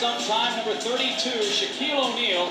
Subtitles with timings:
[0.00, 2.46] sometime, number 32, Shaquille O'Neal.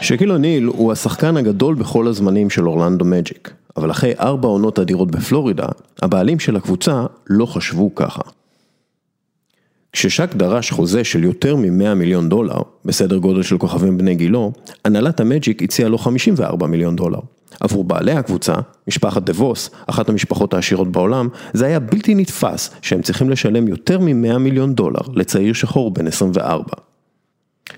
[0.00, 5.10] שקיל אוניל הוא השחקן הגדול בכל הזמנים של אורלנדו מג'יק, אבל אחרי ארבע עונות אדירות
[5.10, 5.66] בפלורידה,
[6.02, 8.22] הבעלים של הקבוצה לא חשבו ככה.
[9.92, 14.52] כששק דרש חוזה של יותר מ-100 מיליון דולר, בסדר גודל של כוכבים בני גילו,
[14.84, 17.18] הנהלת המג'יק הציעה לו 54 מיליון דולר.
[17.60, 18.54] עבור בעלי הקבוצה,
[18.88, 23.98] משפחת דה ווס, אחת המשפחות העשירות בעולם, זה היה בלתי נתפס שהם צריכים לשלם יותר
[23.98, 26.64] מ-100 מיליון דולר לצעיר שחור בן 24.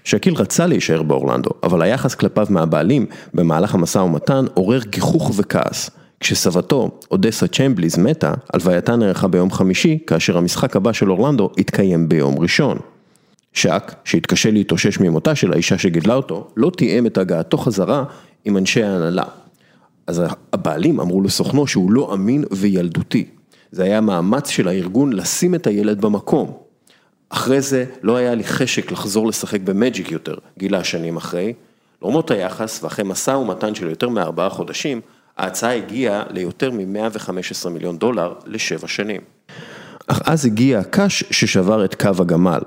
[0.05, 5.91] שקיל רצה להישאר באורלנדו, אבל היחס כלפיו מהבעלים במהלך המשא ומתן עורר גיחוך וכעס.
[6.23, 12.39] כשסבתו, אודסה צ'מבליז, מתה, הלווייתה נערכה ביום חמישי, כאשר המשחק הבא של אורלנדו התקיים ביום
[12.39, 12.79] ראשון.
[13.53, 18.05] שק, שהתקשה להתאושש ממותה של האישה שגידלה אותו, לא תיאם את הגעתו חזרה
[18.45, 19.25] עם אנשי ההנהלה.
[20.07, 23.27] אז הבעלים אמרו לסוכנו שהוא לא אמין וילדותי.
[23.73, 26.53] זה היה מאמץ של הארגון לשים את הילד במקום.
[27.29, 31.53] אחרי זה לא היה לי חשק לחזור לשחק במג'יק יותר, גילה שנים אחרי.
[32.03, 35.01] למרות היחס ואחרי משא ומתן של יותר מארבעה חודשים,
[35.43, 39.21] ההצעה הגיעה ליותר מ-115 מיליון דולר לשבע שנים.
[40.07, 42.61] אך אז הגיע הקש ששבר את קו הגמל,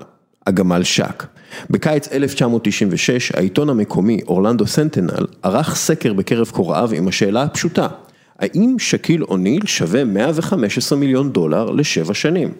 [0.46, 1.26] הגמל שק.
[1.70, 7.88] בקיץ 1996 העיתון המקומי אורלנדו סנטנל ערך סקר בקרב קוראיו עם השאלה הפשוטה,
[8.38, 12.52] האם שקיל אוניל שווה 115 מיליון דולר לשבע שנים?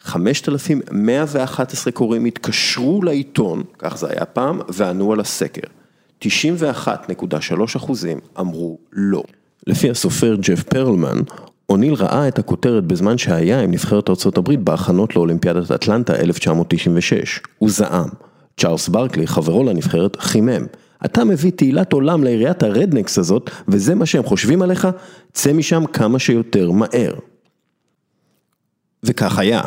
[0.00, 5.81] 5,111 קוראים התקשרו לעיתון, כך זה היה פעם, וענו על הסקר.
[6.22, 9.22] 91.3 אחוזים אמרו לא.
[9.66, 11.20] לפי הסופר ג'ף פרלמן,
[11.68, 17.40] אוניל ראה את הכותרת בזמן שהיה עם נבחרת ארה"ב בהכנות לאולימפיאדת אטלנטה 1996.
[17.58, 18.08] הוא זעם.
[18.56, 20.66] צ'ארלס ברקלי, חברו לנבחרת, חימם.
[21.04, 24.88] אתה מביא תהילת עולם לעיריית הרדנקס הזאת, וזה מה שהם חושבים עליך?
[25.32, 27.14] צא משם כמה שיותר מהר.
[29.04, 29.62] וכך היה.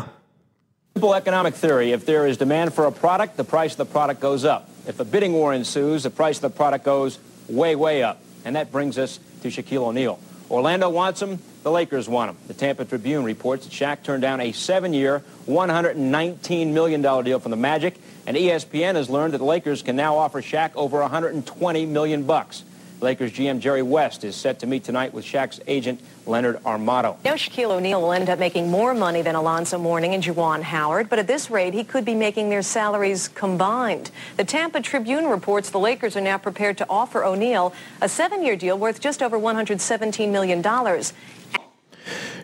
[0.98, 4.22] Simple economic theory, if there is demand for a product, the price of the product
[4.22, 4.75] goes up.
[4.88, 8.20] If a bidding war ensues, the price of the product goes way, way up.
[8.44, 10.20] And that brings us to Shaquille O'Neal.
[10.50, 12.38] Orlando wants him, the Lakers want him.
[12.48, 17.58] The Tampa Tribune reports that Shaq turned down a seven-year, $119 million deal from the
[17.58, 17.96] Magic,
[18.28, 22.64] and ESPN has learned that the Lakers can now offer Shaq over 120 million bucks.
[23.02, 27.17] Lakers GM Jerry West is set to meet tonight with Shaq's agent Leonard Armato.
[27.25, 31.09] Now Shaquille O'Neal will end up making more money than Alonzo Mourning and Juwan Howard,
[31.09, 34.11] but at this rate, he could be making their salaries combined.
[34.37, 38.79] The Tampa Tribune reports the Lakers are now prepared to offer O'Neal a seven-year deal
[38.79, 40.63] worth just over $117 million.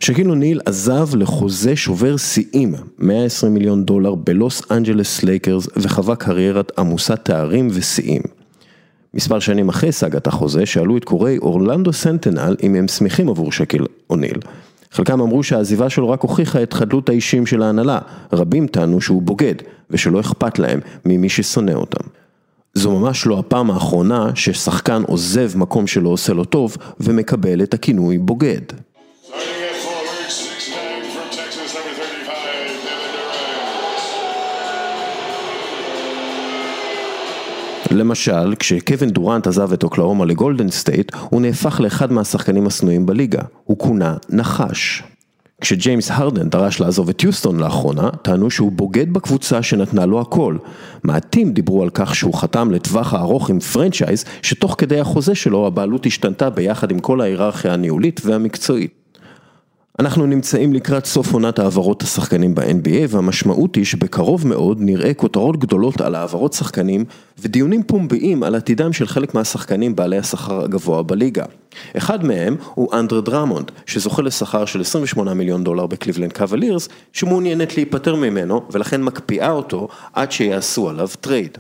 [0.01, 7.25] שקיל אוניל עזב לחוזה שובר שיאים, 120 מיליון דולר בלוס אנג'לס לייקרס וחווה קריירת עמוסת
[7.25, 8.23] תארים ושיאים.
[9.14, 13.86] מספר שנים אחרי סאגת החוזה שאלו את קוראי אורלנדו סנטנל אם הם שמחים עבור שקיל
[14.10, 14.38] אוניל.
[14.92, 18.00] חלקם אמרו שהעזיבה שלו רק הוכיחה את חדלות האישים של ההנהלה,
[18.34, 19.56] רבים טענו שהוא בוגד
[19.90, 22.08] ושלא אכפת להם ממי ששונא אותם.
[22.74, 28.18] זו ממש לא הפעם האחרונה ששחקן עוזב מקום שלא עושה לו טוב ומקבל את הכינוי
[28.18, 28.62] בוגד.
[37.94, 43.78] למשל, כשקווין דורנט עזב את אוקלהומה לגולדן סטייט, הוא נהפך לאחד מהשחקנים השנואים בליגה, הוא
[43.78, 45.04] כונה נחש.
[45.62, 50.58] כשג'יימס הרדן דרש לעזוב את יוסטון לאחרונה, טענו שהוא בוגד בקבוצה שנתנה לו הכל.
[51.04, 56.06] מעטים דיברו על כך שהוא חתם לטווח הארוך עם franchise, שתוך כדי החוזה שלו הבעלות
[56.06, 59.01] השתנתה ביחד עם כל ההיררכיה הניהולית והמקצועית.
[60.02, 66.02] אנחנו נמצאים לקראת סוף עונת העברות השחקנים ב-NBA והמשמעות היא שבקרוב מאוד נראה כותרות גדולות
[66.02, 67.06] על העברות שחקנים
[67.40, 71.46] ודיונים פומביים על עתידם של חלק מהשחקנים בעלי השכר הגבוה בליגה.
[71.98, 78.16] אחד מהם הוא אנדרה דרמונד, שזוכה לשכר של 28 מיליון דולר בקליבלנד קוולירס, שמעוניינת להיפטר
[78.16, 81.58] ממנו ולכן מקפיאה אותו עד שיעשו עליו טרייד.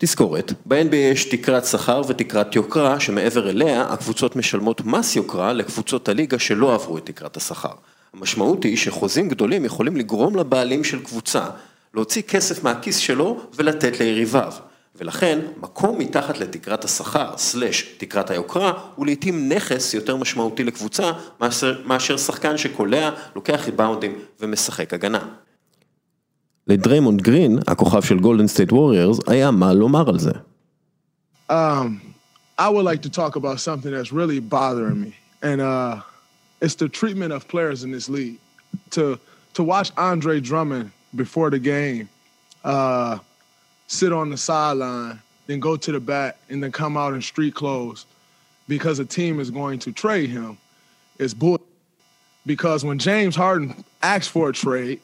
[0.00, 6.38] תזכורת, ב-NBA יש תקרת שכר ותקרת יוקרה שמעבר אליה הקבוצות משלמות מס יוקרה לקבוצות הליגה
[6.38, 7.72] שלא עברו את תקרת השכר.
[8.14, 11.46] המשמעות היא שחוזים גדולים יכולים לגרום לבעלים של קבוצה
[11.94, 14.52] להוציא כסף מהכיס שלו ולתת ליריביו.
[14.96, 21.82] ולכן מקום מתחת לתקרת השכר, slash תקרת היוקרה, הוא לעיתים נכס יותר משמעותי לקבוצה מאשר,
[21.86, 25.28] מאשר שחקן שקולע, לוקח ריבאונדים ומשחק הגנה.
[26.67, 30.31] לדריימונד גרין, הכוכב של גולדן סטייט ווריורס, היה מה לומר על זה.
[31.49, 31.99] Um,
[32.57, 36.01] I would like to talk about something that's really bothering me, and uh,
[36.61, 38.39] it's the treatment of players in this league.
[38.91, 39.19] To
[39.55, 40.91] to watch Andre Drummond
[41.23, 42.07] before the game,
[42.63, 43.19] uh,
[43.87, 47.55] sit on the sideline, then go to the bat, and then come out in street
[47.61, 48.05] clothes
[48.67, 50.57] because a team is going to trade him
[51.19, 51.59] is bull.
[52.45, 54.99] because when James Harden asked for a trade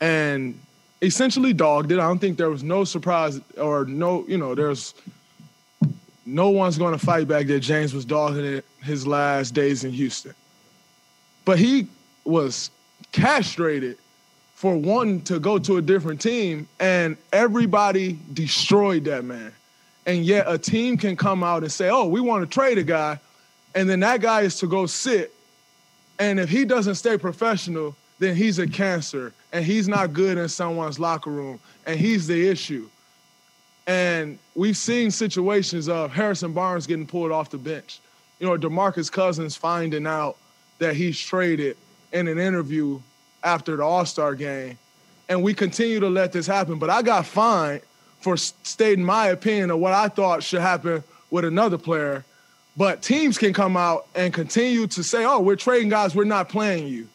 [0.00, 0.58] and
[1.01, 4.93] essentially dogged it, I don't think there was no surprise or no, you know, there's
[6.25, 9.91] no one's going to fight back that James was dogging it his last days in
[9.91, 10.33] Houston.
[11.43, 11.87] But he
[12.23, 12.71] was
[13.11, 13.97] castrated
[14.55, 19.53] for wanting to go to a different team, and everybody destroyed that man.
[20.07, 22.83] And yet a team can come out and say, oh, we want to trade a
[22.83, 23.19] guy,
[23.75, 25.33] and then that guy is to go sit.
[26.17, 30.47] And if he doesn't stay professional, then he's a cancer and he's not good in
[30.49, 32.89] someone's locker room and he's the issue.
[33.87, 37.99] And we've seen situations of Harrison Barnes getting pulled off the bench.
[38.39, 40.37] You know, DeMarcus Cousins finding out
[40.79, 41.77] that he's traded
[42.11, 42.99] in an interview
[43.43, 44.77] after the All-Star game.
[45.29, 46.79] And we continue to let this happen.
[46.79, 47.81] But I got fined
[48.21, 52.25] for stating my opinion of what I thought should happen with another player.
[52.75, 56.49] But teams can come out and continue to say, oh, we're trading guys, we're not
[56.49, 57.07] playing you.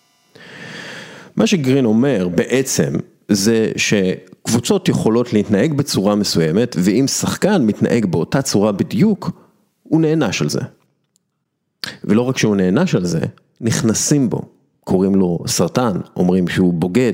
[1.40, 2.92] מה שגרין אומר בעצם
[3.28, 9.31] זה שקבוצות יכולות להתנהג בצורה מסוימת ואם שחקן מתנהג באותה צורה בדיוק,
[9.82, 10.60] הוא נענש על זה.
[12.04, 13.20] ולא רק שהוא נענש על זה,
[13.60, 14.42] נכנסים בו,
[14.84, 17.12] קוראים לו סרטן, אומרים שהוא בוגד.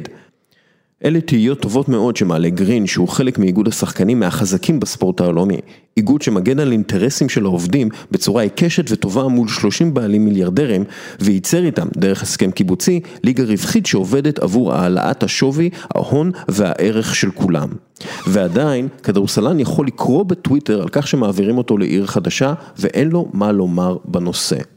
[1.04, 5.58] אלה תהיות טובות מאוד שמעלה גרין שהוא חלק מאיגוד השחקנים מהחזקים בספורט העולמי,
[5.96, 10.84] איגוד שמגן על אינטרסים של העובדים בצורה עיקשת וטובה מול 30 בעלים מיליארדרים
[11.20, 17.68] וייצר איתם דרך הסכם קיבוצי ליגה רווחית שעובדת עבור העלאת השווי, ההון והערך של כולם.
[18.26, 23.96] ועדיין כדורסלן יכול לקרוא בטוויטר על כך שמעבירים אותו לעיר חדשה ואין לו מה לומר
[24.04, 24.75] בנושא.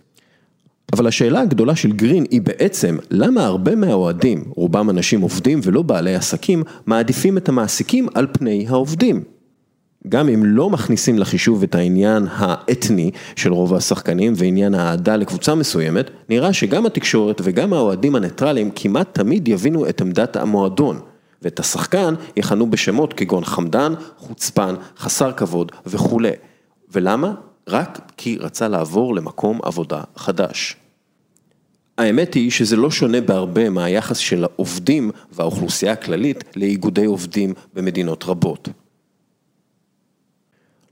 [0.94, 6.16] אבל השאלה הגדולה של גרין היא בעצם למה הרבה מהאוהדים, רובם אנשים עובדים ולא בעלי
[6.16, 9.24] עסקים, מעדיפים את המעסיקים על פני העובדים.
[10.08, 16.10] גם אם לא מכניסים לחישוב את העניין האתני של רוב השחקנים ועניין האהדה לקבוצה מסוימת,
[16.30, 21.00] נראה שגם התקשורת וגם האוהדים הניטרליים כמעט תמיד יבינו את עמדת המועדון.
[21.42, 26.32] ואת השחקן יכנו בשמות כגון חמדן, חוצפן, חסר כבוד וכולי.
[26.92, 27.34] ולמה?
[27.70, 30.76] רק כי רצה לעבור למקום עבודה חדש.
[31.98, 38.70] האמת היא שזה לא שונה בהרבה מהיחס של העובדים והאוכלוסייה הכללית לאיגודי עובדים במדינות רבות.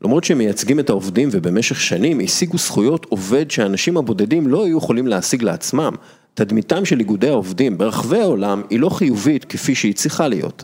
[0.01, 5.07] למרות שהם מייצגים את העובדים ובמשך שנים השיגו זכויות עובד שהאנשים הבודדים לא היו יכולים
[5.07, 5.93] להשיג לעצמם,
[6.33, 10.63] תדמיתם של איגודי העובדים ברחבי העולם היא לא חיובית כפי שהיא צריכה להיות.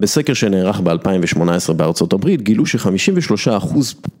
[0.00, 3.76] בסקר שנערך ב-2018 בארצות הברית גילו ש-53%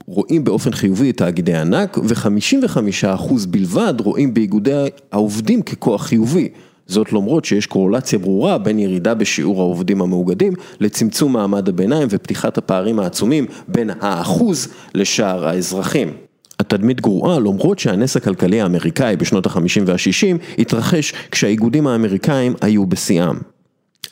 [0.06, 6.48] רואים באופן חיובי את תאגידי ענק ו-55% בלבד רואים באיגודי העובדים ככוח חיובי.
[6.86, 12.98] זאת למרות שיש קורולציה ברורה בין ירידה בשיעור העובדים המאוגדים לצמצום מעמד הביניים ופתיחת הפערים
[12.98, 16.12] העצומים בין האחוז לשאר האזרחים.
[16.60, 23.57] התדמית גרועה למרות שהנס הכלכלי האמריקאי בשנות ה-50 וה-60 התרחש כשהאיגודים האמריקאים היו בשיאם.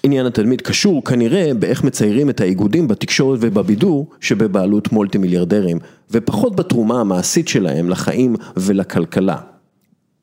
[0.06, 5.78] עניין התלמיד קשור כנראה באיך מציירים את האיגודים בתקשורת ובבידור שבבעלות מולטי מיליארדרים,
[6.10, 9.36] ופחות בתרומה המעשית שלהם לחיים ולכלכלה.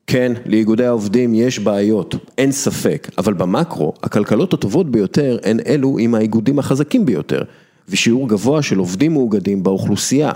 [0.06, 6.14] כן, לאיגודי העובדים יש בעיות, אין ספק, אבל במקרו, הכלכלות הטובות ביותר הן אלו עם
[6.14, 7.42] האיגודים החזקים ביותר,
[7.88, 10.32] ושיעור גבוה של עובדים מאוגדים באוכלוסייה,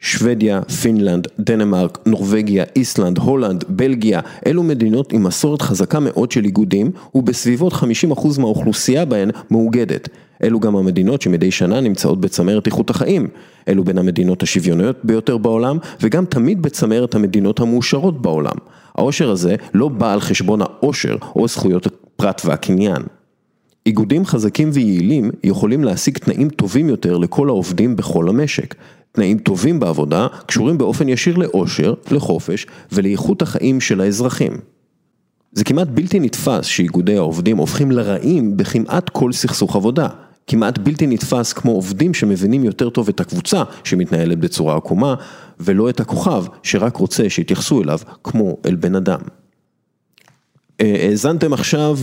[0.00, 6.90] שוודיה, פינלנד, דנמרק, נורבגיה, איסלנד, הולנד, בלגיה, אלו מדינות עם מסורת חזקה מאוד של איגודים
[7.14, 7.76] ובסביבות 50%
[8.38, 10.08] מהאוכלוסייה בהן מאוגדת.
[10.42, 13.28] אלו גם המדינות שמדי שנה נמצאות בצמרת איכות החיים.
[13.68, 18.56] אלו בין המדינות השוויוניות ביותר בעולם וגם תמיד בצמרת המדינות המאושרות בעולם.
[18.94, 23.02] העושר הזה לא בא על חשבון העושר או זכויות הפרט והקניין.
[23.86, 28.74] איגודים חזקים ויעילים יכולים להשיג תנאים טובים יותר לכל העובדים בכל המשק.
[29.12, 34.52] תנאים טובים בעבודה קשורים באופן ישיר לאושר, לחופש ולאיכות החיים של האזרחים.
[35.52, 40.08] זה כמעט בלתי נתפס שאיגודי העובדים הופכים לרעים בכמעט כל סכסוך עבודה.
[40.46, 45.14] כמעט בלתי נתפס כמו עובדים שמבינים יותר טוב את הקבוצה שמתנהלת בצורה עקומה,
[45.60, 49.20] ולא את הכוכב שרק רוצה שיתייחסו אליו כמו אל בן אדם.
[50.80, 51.98] אה, האזנתם עכשיו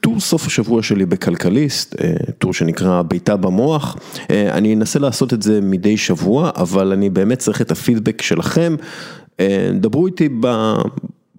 [0.00, 3.96] לטור סוף השבוע שלי בכלכליסט, אה, טור שנקרא בעיטה במוח.
[4.30, 8.76] אה, אני אנסה לעשות את זה מדי שבוע, אבל אני באמת צריך את הפידבק שלכם.
[9.74, 10.28] דברו איתי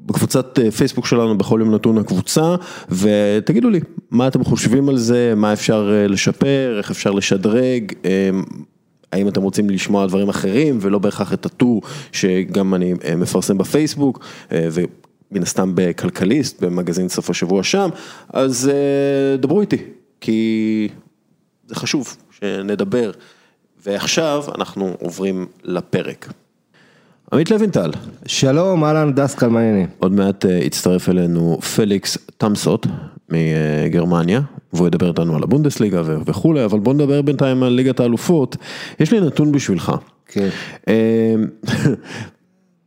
[0.05, 2.55] בקבוצת פייסבוק שלנו בכל יום נתון הקבוצה,
[2.89, 3.79] ותגידו לי
[4.11, 7.93] מה אתם חושבים על זה, מה אפשר לשפר, איך אפשר לשדרג.
[9.13, 14.25] האם אתם רוצים לשמוע דברים אחרים ולא בהכרח את הטור שגם אני מפרסם בפייסבוק
[15.31, 17.89] מן הסתם בכלכליסט, במגזין סוף השבוע שם,
[18.29, 19.77] אז אה, דברו איתי,
[20.21, 20.89] כי
[21.67, 23.11] זה חשוב שנדבר.
[23.85, 26.33] ועכשיו אנחנו עוברים לפרק.
[27.33, 27.91] עמית לוינטל,
[28.25, 29.88] שלום, אהלן דסקל, מה העניינים?
[30.00, 32.88] עוד מעט אה, יצטרף אלינו פליקס תמסות
[33.29, 34.41] מגרמניה,
[34.73, 38.57] והוא ידבר איתנו על הבונדסליגה וכולי, אבל בוא נדבר בינתיים על ליגת האלופות.
[39.00, 39.91] יש לי נתון בשבילך.
[40.27, 40.50] כן.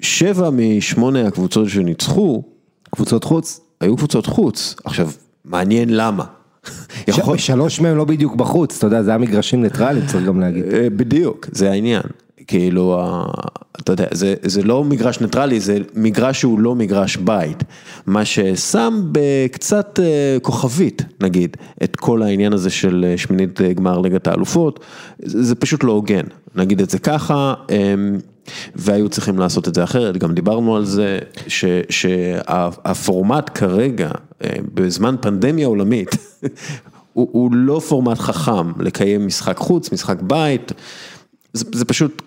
[0.00, 2.42] שבע משמונה הקבוצות שניצחו,
[2.90, 3.60] קבוצות חוץ?
[3.80, 4.74] היו קבוצות חוץ.
[4.84, 5.10] עכשיו,
[5.44, 6.24] מעניין למה.
[7.08, 10.64] יכול- שלוש מהם לא בדיוק בחוץ, אתה יודע, זה היה מגרשים ניטרליים, צריך גם להגיד.
[10.72, 12.02] אה, בדיוק, זה העניין.
[12.46, 13.00] כאילו,
[13.80, 17.62] אתה יודע, זה, זה לא מגרש ניטרלי, זה מגרש שהוא לא מגרש בית.
[18.06, 24.26] מה ששם בקצת אה, כוכבית, נגיד, את כל העניין הזה של אה, שמינית גמר ליגת
[24.26, 24.80] האלופות,
[25.22, 26.24] זה, זה פשוט לא הוגן,
[26.54, 27.54] נגיד את זה ככה.
[28.74, 34.10] והיו צריכים לעשות את זה אחרת, גם דיברנו על זה ש- שהפורמט כרגע,
[34.44, 36.16] אה, בזמן פנדמיה עולמית,
[37.12, 40.72] הוא, הוא לא פורמט חכם לקיים משחק חוץ, משחק בית,
[41.52, 42.22] זה, זה פשוט,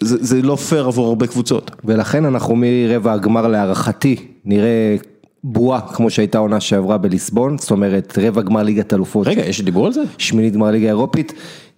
[0.00, 1.70] זה, זה לא פייר עבור הרבה קבוצות.
[1.84, 4.96] ולכן אנחנו מרבע הגמר להערכתי, נראה
[5.44, 9.26] בועה כמו שהייתה עונה שעברה בליסבון, זאת אומרת רבע גמר ליגת אלופות.
[9.26, 10.02] רגע, יש דיבור על זה?
[10.18, 11.32] שמינית גמר ליגה אירופית.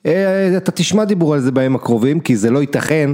[0.07, 3.11] אה, אתה תשמע דיבור על זה בימים הקרובים, כי זה לא ייתכן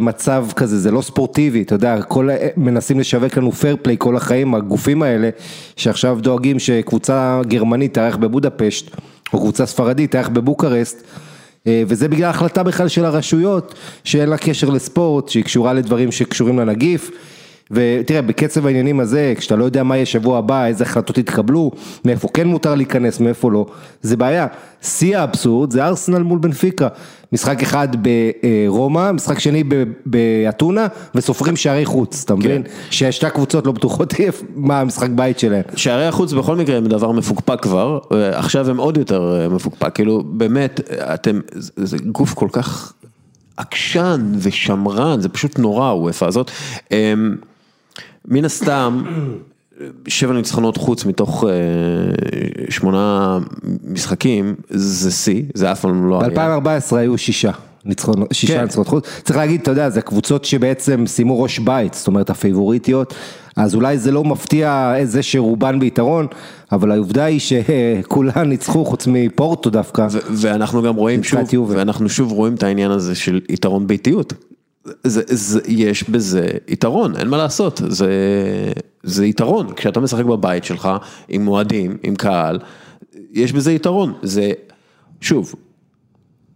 [0.00, 4.16] מצב כזה, זה לא ספורטיבי, אתה יודע, כל, ה- מנסים לשווק לנו פייר פליי כל
[4.16, 5.30] החיים, הגופים האלה,
[5.76, 8.90] שעכשיו דואגים שקבוצה גרמנית תארח בבודפשט,
[9.32, 10.96] או קבוצה ספרדית תארח בבוקרשט.
[11.66, 13.74] אה, וזה בגלל החלטה בכלל של הרשויות,
[14.04, 17.10] שאין לה קשר לספורט, שהיא קשורה לדברים שקשורים לנגיף.
[17.70, 21.70] ותראה, בקצב העניינים הזה, כשאתה לא יודע מה יהיה שבוע הבא, איזה החלטות יתקבלו,
[22.04, 23.66] מאיפה כן מותר להיכנס, מאיפה לא,
[24.02, 24.46] זה בעיה.
[24.82, 26.88] שיא האבסורד זה ארסנל מול בנפיקה.
[27.32, 27.88] משחק אחד
[28.68, 29.64] ברומא, משחק שני
[30.06, 32.62] באתונה, וסופרים שערי חוץ, אתה מבין?
[32.90, 34.14] ששתי הקבוצות לא בטוחות
[34.54, 35.62] מה המשחק בית שלהם.
[35.76, 37.98] שערי החוץ בכל מקרה הם דבר מפוקפק כבר,
[38.32, 40.80] עכשיו הם עוד יותר אה, מפוקפק, כאילו באמת,
[41.14, 42.92] אתם, זה זה גוף כל כך
[43.56, 46.50] עקשן ושמרן, זה פשוט נורא הוופא הזאת.
[48.28, 49.02] מן הסתם,
[50.08, 51.50] שבע ניצחונות חוץ מתוך אה,
[52.70, 53.38] שמונה
[53.84, 56.60] משחקים, זה שיא, זה אף פעם לא היה.
[56.60, 57.50] ב-2014 היו שישה.
[57.84, 58.62] ניצחונות, שישה כן.
[58.62, 63.14] ניצחונות חוץ, צריך להגיד, אתה יודע, זה קבוצות שבעצם סיימו ראש בית, זאת אומרת הפייבוריטיות,
[63.56, 66.26] אז אולי זה לא מפתיע זה שרובן ביתרון,
[66.72, 70.06] אבל העובדה היא שכולן ניצחו חוץ מפורטו דווקא.
[70.30, 71.40] ואנחנו גם רואים שוב.
[71.68, 74.32] ואנחנו שוב רואים את העניין הזה של יתרון ביתיות.
[75.04, 78.10] זה, זה, יש בזה יתרון, אין מה לעשות, זה,
[79.02, 80.88] זה יתרון, כשאתה משחק בבית שלך,
[81.28, 82.58] עם אוהדים, עם קהל,
[83.32, 84.52] יש בזה יתרון, זה,
[85.20, 85.54] שוב,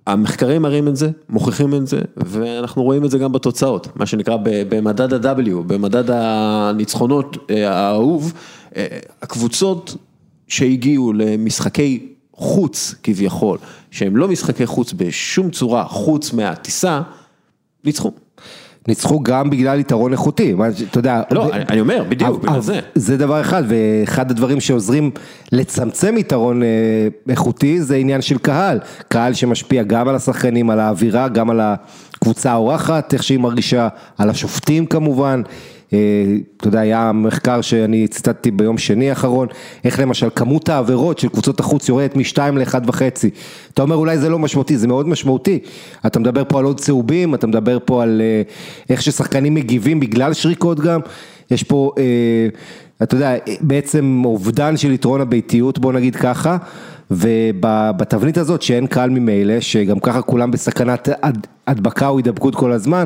[0.06, 4.36] המחקרים מראים את זה, מוכיחים את זה, ואנחנו רואים את זה גם בתוצאות, מה שנקרא
[4.42, 8.32] במדד ה-W, במדד הניצחונות אה, האהוב,
[8.76, 9.96] אה, הקבוצות
[10.48, 13.58] שהגיעו למשחקי חוץ כביכול,
[13.90, 17.02] שהם לא משחקי חוץ בשום צורה, חוץ מהטיסה,
[17.84, 18.12] ניצחו.
[18.88, 21.22] ניצחו גם בגלל יתרון איכותי, מה, אתה יודע.
[21.30, 22.80] לא, ו- אני- אומר, בדיוק, אבל- בגלל זה.
[22.94, 25.10] זה דבר אחד, ואחד הדברים שעוזרים
[25.52, 26.68] לצמצם יתרון אה,
[27.28, 32.50] איכותי זה עניין של קהל, קהל שמשפיע גם על השחקנים, על האווירה, גם על הקבוצה
[32.52, 35.42] האורחת, איך שהיא מרגישה, על השופטים כמובן.
[35.92, 35.98] אה,
[36.56, 39.48] אתה יודע, היה מחקר שאני ציטטתי ביום שני האחרון,
[39.84, 43.30] איך למשל כמות העבירות של קבוצות החוץ יורדת משתיים לאחד וחצי.
[43.74, 45.58] אתה אומר אולי זה לא משמעותי, זה מאוד משמעותי.
[46.06, 48.42] אתה מדבר פה על עוד צהובים, אתה מדבר פה על אה,
[48.90, 51.00] איך ששחקנים מגיבים בגלל שריקות גם.
[51.50, 52.04] יש פה, אה,
[53.02, 56.56] אתה יודע, בעצם אובדן של יתרון הביתיות, בוא נגיד ככה.
[57.10, 63.04] ובתבנית הזאת שאין קהל ממילא, שגם ככה כולם בסכנת הד- הדבקה או הידבקות כל הזמן,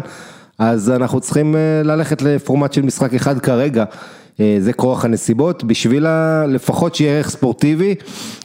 [0.59, 3.85] אז אנחנו צריכים אה, ללכת לפורמט של משחק אחד כרגע.
[4.41, 7.95] אה, זה כורח הנסיבות, בשביל ה- לפחות שיהיה ערך ספורטיבי,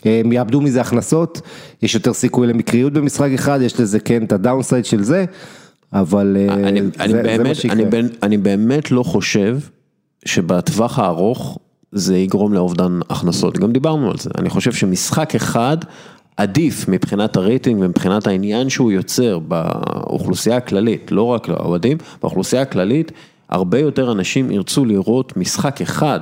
[0.06, 1.42] אה, הם יאבדו מזה הכנסות,
[1.82, 5.26] יש יותר סיכוי למקריות במשחק אחד, יש לזה כן את הדאונסייד של זה,
[5.94, 7.74] אבל אני, זה, אני, זה באמת, מה שיקרה.
[7.78, 7.84] אני,
[8.24, 9.58] אני באמת לא חושב
[10.26, 11.60] שבטווח הארוך
[11.92, 15.78] זה יגרום לאובדן הכנסות, גם דיברנו על זה, אני חושב שמשחק אחד
[16.40, 23.12] עדיף מבחינת הרייטינג ומבחינת העניין שהוא יוצר באוכלוסייה הכללית, לא רק לאוהדים, באוכלוסייה הכללית,
[23.50, 26.20] הרבה יותר אנשים ירצו לראות משחק אחד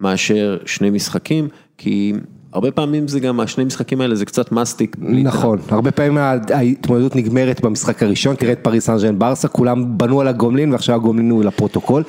[0.00, 1.48] מאשר שני משחקים,
[1.78, 2.12] כי
[2.52, 4.96] הרבה פעמים זה גם, השני משחקים האלה זה קצת מסטיק.
[5.00, 10.20] נכון, הרבה פעמים ההתמודדות נגמרת במשחק הראשון, תראה את פריס סן ז'ן ברסה, כולם בנו
[10.20, 12.02] על הגומלין ועכשיו הגומלין הוא לפרוטוקול,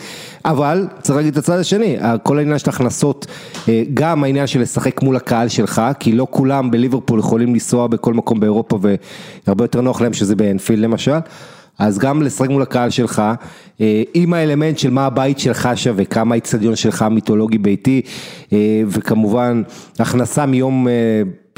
[0.45, 3.25] אבל צריך להגיד את הצד השני, כל העניין של הכנסות,
[3.69, 8.13] אה, גם העניין של לשחק מול הקהל שלך, כי לא כולם בליברפול יכולים לנסוע בכל
[8.13, 8.79] מקום באירופה
[9.47, 11.19] והרבה יותר נוח להם שזה באנפילד למשל.
[11.81, 13.21] אז גם לשחק מול הקהל שלך,
[13.81, 18.01] אה, עם האלמנט של מה הבית שלך שווה, כמה האיצטדיון שלך מיתולוגי ביתי,
[18.53, 19.61] אה, וכמובן
[19.99, 20.93] הכנסה מיום אה,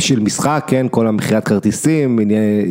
[0.03, 2.19] של משחק, כן, כל המכירת כרטיסים,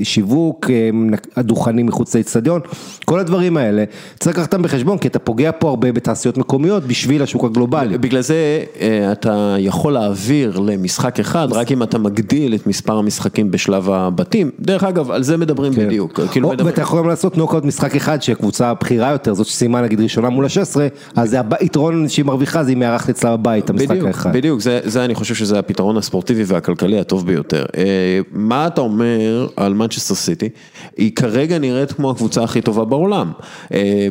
[0.02, 0.90] שיווק, אה,
[1.36, 2.60] הדוכנים מחוץ לאצטדיון,
[3.04, 3.84] כל הדברים האלה,
[4.20, 7.98] צריך לקחת אותם בחשבון, כי אתה פוגע פה הרבה בתעשיות מקומיות בשביל השוק הגלובלי.
[7.98, 13.50] בגלל זה אה, אתה יכול להעביר למשחק אחד, רק אם אתה מגדיל את מספר המשחקים
[13.50, 14.50] בשלב הבתים.
[14.60, 15.86] דרך אגב, על זה מדברים כן.
[15.86, 16.20] בדיוק.
[16.32, 19.80] כאילו או, מדברים- ואתה יכול גם לעשות נוקאוט משחק אחד שהקבוצה בכירה יותר, זאת שסיימה
[19.80, 20.76] נגיד ראשונה מול ה-16,
[21.16, 24.32] אז זה היתרון שהיא מרוויחה זה היא מארחת אצלה בבית, המשחק בדיוק, האחד.
[24.32, 27.64] בדיוק, זה, זה אני חושב שזה הפתרון הספורטיבי והכלכלי הטוב ביותר.
[27.76, 30.48] אה, מה אתה אומר על מנצ'סטר סיטי?
[30.96, 33.32] היא כרגע נראית כמו הקבוצה הכי טובה בעולם.
[33.72, 34.08] אה,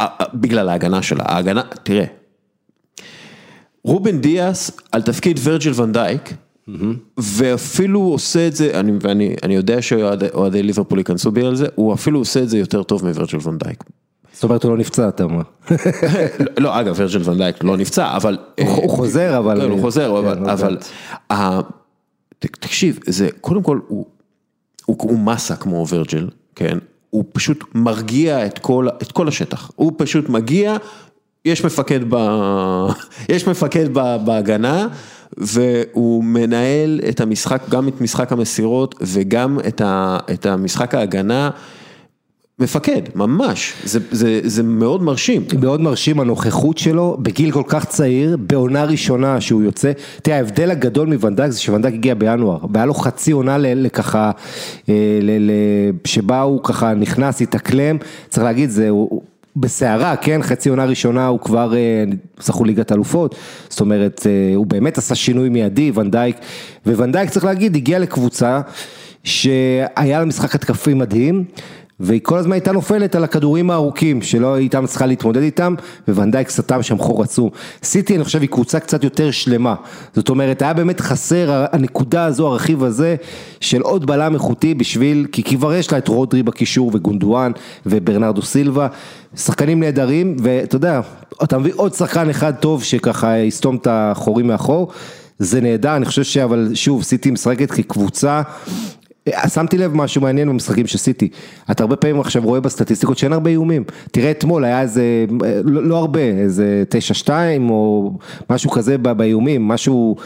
[0.00, 2.04] אה, בגלל ההגנה שלה, ההגנה, תראה,
[3.84, 6.34] רובן דיאס על תפקיד ורג'ל ונדייק,
[7.18, 11.94] ואפילו עושה את זה, אני, ואני אני יודע שאוהדי ליברפול ייכנסו בי על זה, הוא
[11.94, 13.84] אפילו עושה את זה יותר טוב מוורג'ל ונדייק.
[14.32, 15.42] זאת אומרת הוא לא נפצע, אתה אומר.
[16.58, 18.38] לא, אגב, ורג'ל ונדייק לא נפצע, אבל...
[18.60, 20.76] הוא- חוזר, אבל- כן, הוא חוזר, כן, אבל...
[22.40, 24.06] תקשיב, זה, קודם כל, הוא,
[24.86, 26.78] הוא, הוא מסה כמו ורג'ל, כן?
[27.10, 29.70] הוא פשוט מרגיע את כל, את כל השטח.
[29.76, 30.76] הוא פשוט מגיע,
[31.44, 32.16] יש מפקד, ב,
[33.34, 34.88] יש מפקד ב, בהגנה,
[35.36, 41.50] והוא מנהל את המשחק, גם את משחק המסירות וגם את, ה, את המשחק ההגנה.
[42.60, 45.44] מפקד, ממש, זה, זה, זה מאוד מרשים.
[45.60, 51.08] מאוד מרשים הנוכחות שלו בגיל כל כך צעיר, בעונה ראשונה שהוא יוצא, תראה ההבדל הגדול
[51.08, 54.30] מוונדק זה שוונדק הגיע בינואר, והיה לו חצי עונה לככה,
[54.88, 54.94] אה,
[56.04, 57.96] שבה הוא ככה נכנס, התאקלם,
[58.28, 58.90] צריך להגיד זה,
[59.56, 62.04] בסערה, כן, חצי עונה ראשונה הוא כבר אה,
[62.40, 63.34] זכו ליגת אלופות,
[63.68, 66.36] זאת אומרת, אה, הוא באמת עשה שינוי מיידי, ואן דייק,
[66.86, 68.60] וואן דייק צריך להגיד, הגיע לקבוצה
[69.24, 71.44] שהיה לה משחק התקפי מדהים,
[72.00, 75.74] והיא כל הזמן הייתה נופלת על הכדורים הארוכים, שלא הייתה מצליחה להתמודד איתם,
[76.08, 77.50] וואן דייק סתם שם חור עצום.
[77.82, 79.74] סיטי, אני חושב, היא קבוצה קצת יותר שלמה.
[80.14, 83.16] זאת אומרת, היה באמת חסר הנקודה הזו, הרכיב הזה,
[83.60, 87.52] של עוד בלם איכותי בשביל, כי כבר יש לה את רודרי בקישור, וגונדואן,
[87.86, 88.88] וברנרדו סילבה,
[89.36, 91.00] שחקנים נהדרים, ואתה יודע,
[91.42, 94.88] אתה מביא עוד שחקן אחד טוב, שככה יסתום את החורים מאחור.
[95.38, 98.42] זה נהדר, אני חושב שאבל שוב, סיטי משחקת כקבוצה
[99.48, 101.28] שמתי לב משהו מעניין במשחקים של סיטי,
[101.70, 105.02] אתה הרבה פעמים עכשיו רואה בסטטיסטיקות שאין הרבה איומים, תראה אתמול היה איזה,
[105.64, 106.82] לא, לא הרבה, איזה
[107.24, 107.28] 9-2
[107.70, 108.12] או
[108.50, 110.16] משהו כזה באיומים, משהו,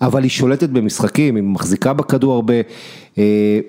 [0.00, 2.54] אבל היא שולטת במשחקים, היא מחזיקה בכדור הרבה,
[3.18, 3.22] אה,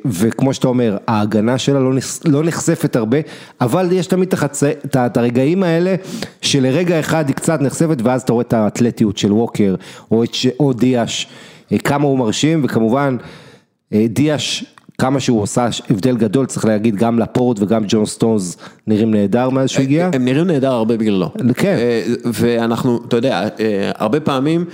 [0.05, 3.17] וכמו שאתה אומר, ההגנה שלה לא, נחש- לא נחשפת הרבה,
[3.61, 4.33] אבל יש תמיד
[4.95, 5.95] את הרגעים האלה,
[6.41, 9.75] שלרגע אחד היא קצת נחשפת, ואז אתה רואה את האתלטיות של ווקר,
[10.11, 10.23] או,
[10.59, 11.27] או דיאש,
[11.71, 13.17] אה, כמה הוא מרשים, וכמובן,
[13.93, 14.65] דיאש,
[14.97, 19.69] כמה שהוא עושה הבדל גדול, צריך להגיד, גם לפורט וגם ג'ון סטונס נראים נהדר מאז
[19.69, 20.09] שהוא הגיע.
[20.13, 21.33] הם נראים נהדר הרבה בגללו.
[21.55, 21.75] כן.
[21.77, 24.65] אה, ואנחנו, אתה יודע, אה, הרבה פעמים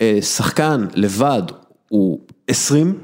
[0.00, 1.42] אה, שחקן לבד
[1.88, 2.98] הוא 20,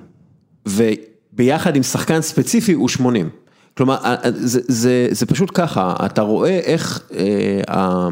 [0.66, 3.28] וביחד עם שחקן ספציפי הוא 80.
[3.76, 8.08] כלומר, אה, אה, זה, זה, זה פשוט ככה, אתה רואה איך אה,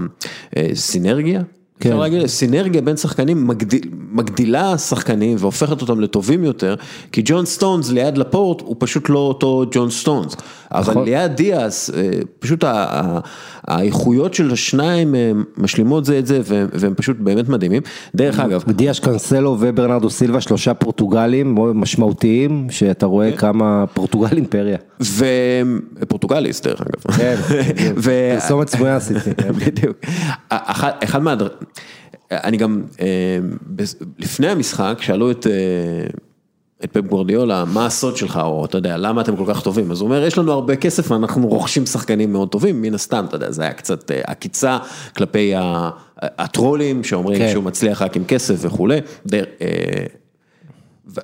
[0.56, 1.42] הסינרגיה.
[1.86, 3.80] אפשר להגיד, סינרגיה בין שחקנים מגדיל,
[4.12, 6.74] מגדילה שחקנים והופכת אותם לטובים יותר,
[7.12, 10.36] כי ג'ון סטונס ליד לפורט הוא פשוט לא אותו ג'ון סטונס,
[10.74, 11.04] אבל נכון.
[11.04, 12.64] ליד דיאס, אה, פשוט
[13.64, 17.82] האיכויות של השניים אה, משלימות זה את זה והם פשוט באמת מדהימים.
[18.14, 24.78] דרך אגב, דיאש קנסלו וברנרדו סילבה, שלושה פורטוגלים משמעותיים, שאתה רואה כמה פורטוגל אימפריה.
[26.00, 27.16] ופורטוגליס דרך אגב.
[27.16, 27.36] כן,
[28.04, 29.34] פרסומת סמויה עשיתי.
[29.34, 29.52] כן.
[29.66, 29.96] בדיוק.
[30.48, 31.48] אחד, מהדר...
[32.32, 33.06] אני גם, אה,
[34.18, 35.46] לפני המשחק, שאלו את,
[36.84, 39.90] את פפ גורדיולה, מה הסוד שלך, או אתה יודע, למה אתם כל כך טובים?
[39.90, 43.36] אז הוא אומר, יש לנו הרבה כסף ואנחנו רוכשים שחקנים מאוד טובים, מן הסתם, אתה
[43.36, 44.78] יודע, זה היה קצת אה, עקיצה
[45.16, 45.52] כלפי
[46.22, 47.50] הטרולים, שאומרים כן.
[47.52, 48.98] שהוא מצליח רק עם כסף וכולי.
[49.26, 49.66] דר- אה,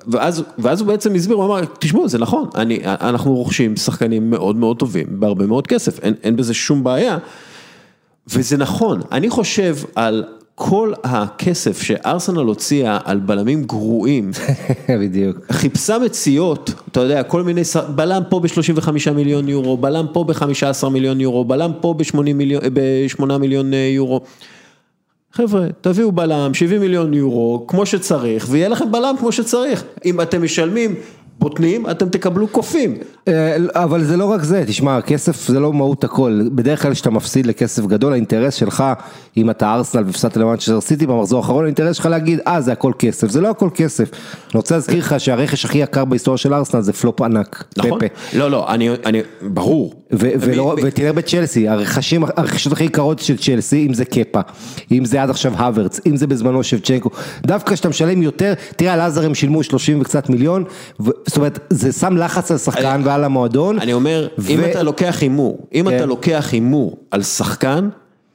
[0.07, 4.55] ואז, ואז הוא בעצם הסביר, הוא אמר, תשמעו, זה נכון, אני, אנחנו רוכשים שחקנים מאוד
[4.55, 7.17] מאוד טובים, בהרבה מאוד כסף, אין, אין בזה שום בעיה.
[8.27, 10.23] וזה נכון, אני חושב על
[10.63, 14.31] כל הכסף שארסנל הוציאה על בלמים גרועים,
[15.01, 15.37] בדיוק.
[15.51, 17.61] חיפשה מציאות, אתה יודע, כל מיני,
[17.95, 23.37] בלם פה ב-35 מיליון יורו, בלם פה ב-15 מיליון יורו, בלם פה ב-8 מיליון, ב-8
[23.37, 24.21] מיליון אה, יורו.
[25.33, 29.83] חבר'ה, תביאו בלם, 70 מיליון יורו, כמו שצריך, ויהיה לכם בלם כמו שצריך.
[30.05, 30.95] אם אתם משלמים
[31.39, 32.97] בוטנים, אתם תקבלו קופים.
[33.27, 37.09] אה, אבל זה לא רק זה, תשמע, כסף זה לא מהות הכל, בדרך כלל כשאתה
[37.09, 38.83] מפסיד לכסף גדול, האינטרס שלך,
[39.37, 43.29] אם אתה ארסנל והפסדת למנצ'סטר סיטי במחזור האחרון, האינטרס שלך להגיד, אה זה הכל כסף,
[43.29, 44.11] זה לא הכל כסף.
[44.11, 47.99] אני רוצה להזכיר לך שהרכש הכי יקר בהיסטוריה של ארסנל זה פלופ ענק, נכון?
[47.99, 48.37] פפה.
[48.37, 49.93] לא, לא, אני, אני, ברור.
[50.83, 51.67] ותראה בצ'לסי,
[52.37, 54.39] הרכישות הכי יקרות של צ'לסי, אם זה קפה,
[54.91, 57.09] אם זה עד עכשיו הוורץ, אם זה בזמנו שבצ'נקו,
[57.41, 60.63] דווקא כשאתה משלם יותר, תראה על עזר הם שילמו 30 וקצת מיליון,
[61.31, 63.79] זאת אומרת, זה שם לחץ על שחקן ועל המועדון.
[63.79, 65.95] אני אומר, אם ו- אתה לוקח הימור, אם כן.
[65.95, 67.89] אתה לוקח הימור על שחקן,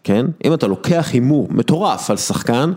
[0.05, 0.27] כן?
[0.45, 2.73] אם אתה לוקח הימור מטורף על שחקן,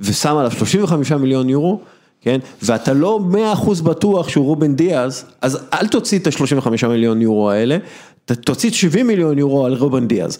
[0.00, 1.80] ושם עליו 35 מיליון יורו,
[2.20, 2.38] כן?
[2.62, 3.20] ואתה לא
[3.56, 7.76] 100% בטוח שהוא רובן דיאז, אז אל תוציא את ה-35 מיליון יורו האלה,
[8.24, 10.38] תוציא 70 מיליון יורו על רובן דיאז.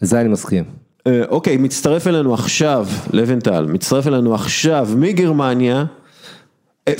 [0.00, 0.64] זה אני מסכים.
[1.06, 5.84] אה, אוקיי, מצטרף אלינו עכשיו, לבנטל, מצטרף אלינו עכשיו מגרמניה,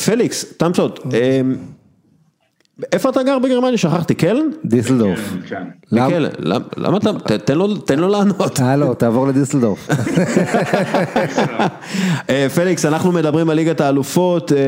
[0.05, 1.41] פליקס, תמצות, אה,
[2.93, 3.79] איפה אתה גר בגרמניה?
[3.79, 4.47] שכחתי, קלן?
[4.65, 5.33] דיסלדורף.
[5.49, 5.63] כן.
[5.93, 6.19] למה?
[6.39, 7.39] למ- למה אתה,
[7.85, 8.61] תן לו, לענות.
[8.61, 9.89] הלו, תעבור לדיסלדורף.
[12.31, 14.59] אה, פליקס, אנחנו מדברים על ליגת האלופות אה,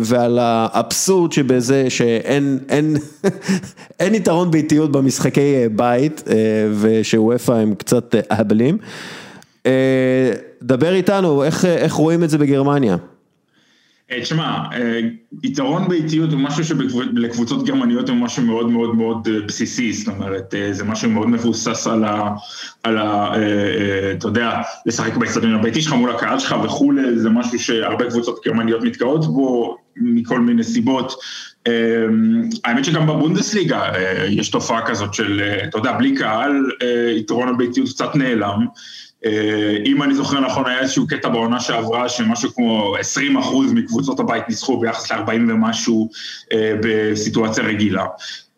[0.00, 2.96] ועל האבסורד שבזה שאין אין,
[4.00, 6.34] אין יתרון באיטיות במשחקי אה, בית אה,
[7.02, 8.78] שוופא הם קצת אה, אהבלים.
[9.66, 12.96] אה, דבר איתנו, איך, אה, איך רואים את זה בגרמניה?
[14.12, 15.00] אה, תשמע, אה,
[15.42, 20.54] יתרון באיטיות הוא משהו שלקבוצות גרמניות הוא משהו מאוד מאוד מאוד אה, בסיסי, זאת אומרת,
[20.70, 22.34] זה משהו מאוד מבוסס על ה...
[22.82, 23.34] על ה
[24.18, 28.82] אתה יודע, לשחק באצטדיון הביתי שלך מול הקהל שלך וכולי, זה משהו שהרבה קבוצות גרמניות
[28.82, 31.12] מתגאות בו מכל מיני סיבות.
[32.64, 33.82] האמת שגם בבונדסליגה
[34.28, 36.52] יש תופעה כזאת של, אתה יודע, בלי קהל,
[37.16, 38.66] יתרון הביתיות קצת נעלם.
[39.24, 43.38] אה, אם אני זוכר נכון, היה איזשהו קטע בעונה שעברה שמשהו כמו 20%
[43.74, 46.10] מקבוצות הבית ניצחו ביחס ל-40 ומשהו
[46.52, 48.04] אה, בסיטואציה רגילה.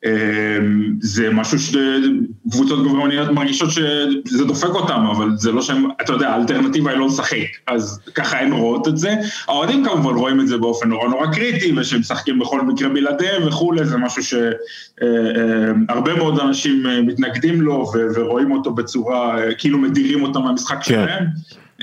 [0.05, 0.59] אה,
[1.01, 6.91] זה משהו שקבוצות גרמניות מרגישות שזה דופק אותם, אבל זה לא שהם, אתה יודע, האלטרנטיבה
[6.91, 9.15] היא לא לשחק, אז ככה הן רואות את זה.
[9.49, 13.85] האוהדים כמובן רואים את זה באופן נורא נורא קריטי, ושהם משחקים בכל מקרה בלעדיהם וכולי,
[13.85, 20.43] זה משהו שהרבה מאוד אנשים אה, מתנגדים לו ורואים אותו בצורה, אה, כאילו מדירים אותם
[20.43, 21.25] מהמשחק שלהם.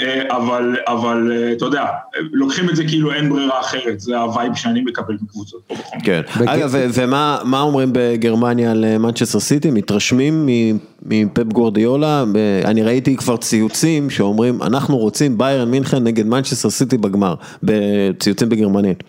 [0.01, 1.85] אה, אבל, אבל אה, אתה יודע,
[2.31, 5.99] לוקחים את זה כאילו אין ברירה אחרת, זה ה vibe שאני מקבל מקבוצות פה מקרה.
[6.03, 6.21] כן.
[6.47, 9.71] אגב, ו- ומה מה אומרים בגרמניה על מנצ'סטר סיטי?
[9.71, 12.23] מתרשמים מ- מפפ גורדיולה?
[12.65, 19.03] אני ראיתי כבר ציוצים שאומרים, אנחנו רוצים ביירן מינכן נגד מנצ'סטר סיטי בגמר, בציוצים בגרמנית.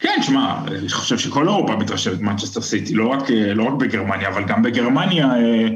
[0.00, 4.28] כן, שמע, אני חושב שכל אירופה מתרשמת מנצ'סטר סיטי, לא רק, אה, לא רק בגרמניה,
[4.28, 5.68] אבל גם בגרמניה אה,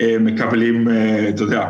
[0.00, 0.88] אה, מקבלים,
[1.28, 1.64] אתה יודע,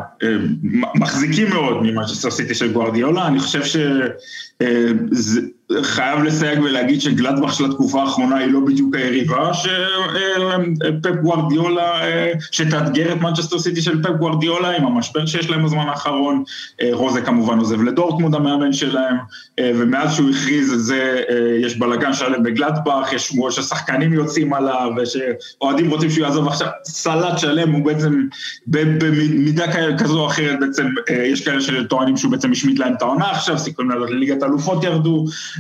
[0.95, 5.41] מחזיקים מאוד ממנצ'סטר סיטי של גוארדיולה, אני חושב שזה
[5.83, 13.13] חייב לסייג ולהגיד שגלדבך של התקופה האחרונה היא לא בדיוק היריבה שפפ גוארדיולה, אה, שתאתגר
[13.13, 16.45] את מנצ'סטר סיטי של פפ גוארדיולה עם המשבר שיש להם בזמן האחרון,
[16.83, 19.17] אה, רוזה כמובן עוזב לדורטמונד המאמן שלהם,
[19.59, 24.55] אה, ומאז שהוא הכריז את זה אה, יש בלאגן שלם בגלדבך, יש שמועות ששחקנים יוצאים
[24.55, 26.49] עליו ושאוהדים רוצים שהוא יעזוב.
[26.49, 28.27] עכשיו, סלט שלם הוא בעצם
[28.67, 33.31] במידה כזו או אחרת בעצם, אה, יש כאלה שטוענים שהוא בעצם השמיט להם את העונה
[33.31, 35.54] עכשיו, סיכויים לעלות לליגת האלופות ירדו, אה,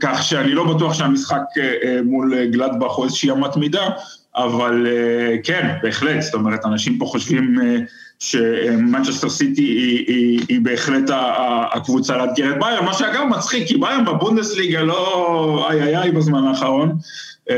[0.00, 3.88] כך שאני לא בטוח שהמשחק אה, אה, מול אה, גלדבך הוא איזושהי אמת מידה,
[4.36, 4.86] אבל
[5.44, 7.58] כן, בהחלט, זאת אומרת, אנשים פה חושבים
[8.18, 11.10] שמנצ'סטר סיטי היא, היא, היא בהחלט
[11.72, 16.44] הקבוצה לאתגר את ביירן, מה שאגב מצחיק, כי ביירן בבונדסליגה לא איי איי איי בזמן
[16.44, 16.92] האחרון,
[17.50, 17.56] אה,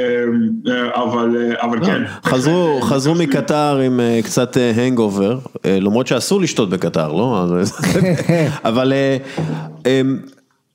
[0.95, 2.03] אבל, אבל כן.
[2.25, 7.47] חזרו, חזרו מקטאר עם קצת hangover, למרות שאסור לשתות בקטאר, לא?
[8.65, 9.17] אבל אה,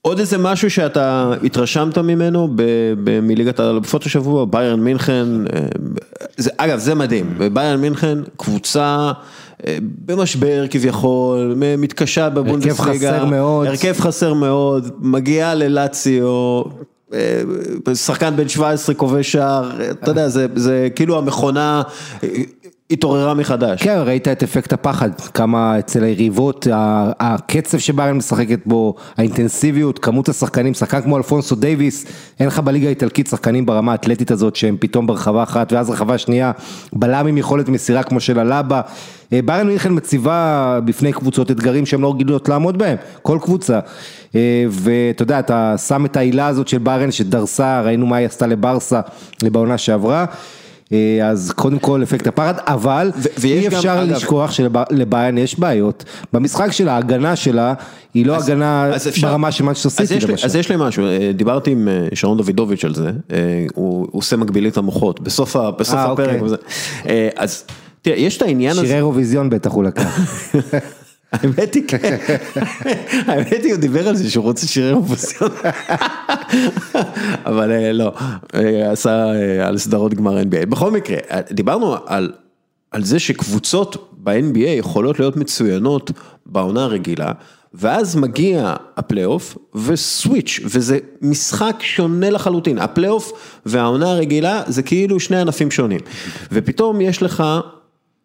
[0.09, 2.55] עוד איזה משהו שאתה התרשמת ממנו
[3.21, 5.59] מליגת האלופות השבוע, ביירן מינכן, אה,
[6.37, 9.11] זה- אגב זה מדהים, ביירן מינכן קבוצה
[9.67, 13.67] אה, במשבר כביכול, מתקשה בבונדסליגה, חסר מאוד.
[13.67, 16.61] הרכב חסר מאוד, מגיעה ללציו,
[17.13, 17.41] אה,
[17.95, 21.81] שחקן בן 17 כובש שער, אתה יודע, זה, זה כאילו המכונה
[22.91, 23.83] התעוררה מחדש.
[23.83, 26.67] כן, ראית את אפקט הפחד, כמה אצל היריבות,
[27.19, 32.05] הקצב שביירן משחקת בו, האינטנסיביות, כמות השחקנים, שחקן כמו אלפונסו דייוויס,
[32.39, 36.51] אין לך בליגה האיטלקית שחקנים ברמה האתלטית הזאת שהם פתאום ברחבה אחת ואז רחבה שנייה,
[36.93, 38.81] בלם עם יכולת מסירה כמו של הלבה.
[39.33, 43.79] אה, ביירן מינכן מציבה בפני קבוצות אתגרים שהן לא רגילות לעמוד בהם, כל קבוצה.
[44.35, 48.47] אה, ואתה יודע, אתה שם את העילה הזאת של ביירן שדרסה, ראינו מה היא עשתה
[48.47, 49.01] לברסה
[49.43, 50.25] בעונה שעברה.
[50.93, 50.97] אה,
[51.29, 53.11] אז קודם כל אפקט הפחד, אבל
[53.43, 56.03] אי גם, אפשר אגב- לשכוח שלביירן יש בעיות.
[56.33, 57.73] במשחק שלה, ההגנה שלה
[58.13, 60.45] היא לא אז- הגנה אז אפשר- ברמה של מנצ'סטר סיטי למשל.
[60.45, 63.11] אז יש לי משהו, אה, דיברתי עם אה, שרון דוידוביץ' על זה,
[63.75, 67.29] הוא הוא עושה מקבילית המוחות, בסוף ה- בסוף אה, הפרק, אוקיי.
[67.35, 67.63] אז
[68.01, 70.19] תראה, יש את העניין הזה, שירי אירוויזיון בטח הוא לקח.
[71.31, 72.17] האמת היא, כן.
[73.27, 75.51] האמת היא, הוא דיבר על זה שהוא רוצה שירי אופוזיון.
[77.49, 78.13] אבל אה, לא,
[78.55, 80.65] אה, עשה אה, על סדרות גמר NBA.
[80.65, 81.17] בכל מקרה,
[81.51, 82.31] דיברנו על,
[82.91, 86.11] על זה שקבוצות ב-NBA יכולות להיות מצוינות
[86.45, 87.31] בעונה הרגילה,
[87.73, 92.77] ואז מגיע הפלייאוף ו switch, וזה משחק שונה לחלוטין.
[92.77, 93.31] הפלייאוף
[93.65, 95.99] והעונה הרגילה זה כאילו שני ענפים שונים.
[96.51, 97.43] ופתאום יש לך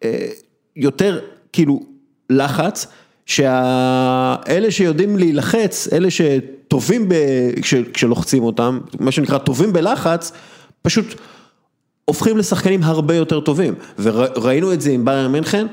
[0.03, 0.27] אה,
[0.75, 1.19] יותר
[1.53, 1.94] כאילו
[2.29, 2.87] לחץ,
[3.25, 7.09] שאלה שיודעים להילחץ, אלה שטובים.
[7.93, 10.31] כשלוחצים אותם, מה שנקרא טובים בלחץ,
[10.81, 11.05] פשוט
[12.09, 13.73] הופכים לשחקנים הרבה יותר טובים.
[13.99, 15.67] וראינו את זה עם ביירן מינכן,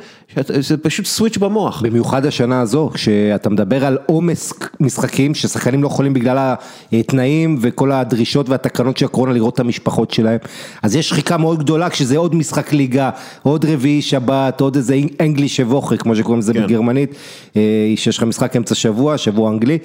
[0.61, 1.83] זה פשוט סוויץ' במוח.
[1.83, 6.55] במיוחד השנה הזו, כשאתה מדבר על עומס משחקים, ששחקנים לא יכולים בגלל
[6.93, 10.39] התנאים וכל הדרישות והתקנות של הקורונה לראות את המשפחות שלהם,
[10.83, 13.11] אז יש שחיקה מאוד גדולה כשזה עוד משחק ליגה,
[13.43, 16.67] עוד רביעי שבת, עוד איזה אנגליש שבוכר, כמו שקוראים לזה כן.
[16.67, 17.15] בגרמנית,
[17.57, 19.79] אה, שיש לך משחק אמצע שבוע, שבוע אנגלי.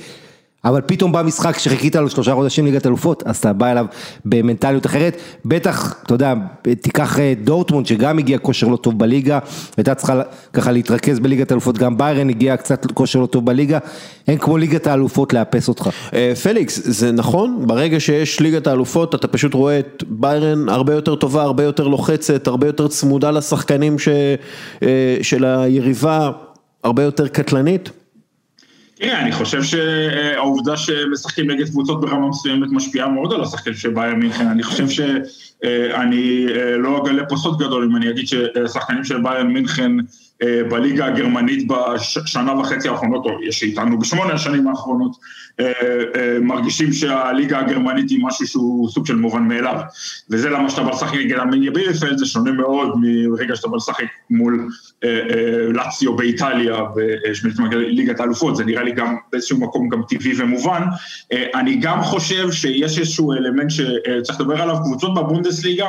[0.68, 3.86] אבל פתאום בא משחק שחיכית לו שלושה חודשים ליגת אלופות, אז אתה בא אליו
[4.26, 9.40] במנטליות אחרת, בטח, אתה יודע, תיקח אה, דורטמונד שגם הגיע כושר לא טוב בליגה,
[9.78, 10.22] הייתה צריכה
[10.54, 13.78] ככה להתרכז בליגת אלופות, גם ביירן הגיע קצת כושר לא טוב בליגה,
[14.28, 15.90] אין כמו ליגת האלופות לאפס אותך.
[16.14, 21.16] אה, פליקס, זה נכון, ברגע שיש ליגת האלופות אתה פשוט רואה את ביירן הרבה יותר
[21.16, 24.08] טובה, הרבה יותר לוחצת, הרבה יותר צמודה לשחקנים ש...
[24.84, 26.32] אה, של היריבה,
[26.84, 27.90] הרבה יותר קטלנית.
[29.00, 34.48] תראה, אני חושב שהעובדה שמשחקים נגד קבוצות ברמה מסוימת משפיעה מאוד על השחקנים של מינכן,
[34.48, 36.46] אני חושב שאני
[36.78, 39.92] לא אגלה פה סוד גדול אם אני אגיד ששחקנים של ביירן מינכן
[40.43, 45.12] בליגה הגרמנית בשנה וחצי האחרונות, או יש איתנו בשמונה השנים האחרונות,
[46.41, 49.80] מרגישים שהליגה הגרמנית היא משהו שהוא סוג של מובן מאליו.
[50.30, 54.06] וזה למה שאתה בא לשחק נגד אמיניה בירפלד, זה שונה מאוד מרגע שאתה בא לשחק
[54.30, 54.69] מול
[55.73, 56.76] לאציו באיטליה,
[57.69, 60.82] בליגת האלופות, זה נראה לי גם באיזשהו מקום גם טבעי ומובן.
[61.56, 65.88] אני גם חושב שיש איזשהו אלמנט שצריך לדבר עליו, קבוצות בבונדסליגה,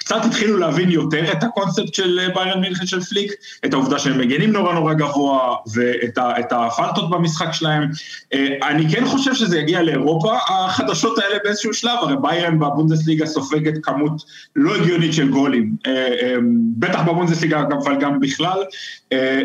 [0.00, 3.32] קצת התחילו להבין יותר את הקונספט של ביירן מינכן של פליק,
[3.64, 7.90] את העובדה שהם מגנים נורא נורא גבוה ואת הפלטות במשחק שלהם.
[8.62, 14.22] אני כן חושב שזה יגיע לאירופה, החדשות האלה באיזשהו שלב, הרי ביירן בבונדסליגה סופגת כמות
[14.56, 15.72] לא הגיונית של גולים,
[16.76, 18.58] בטח בבונדסליגה אבל גם בכלל,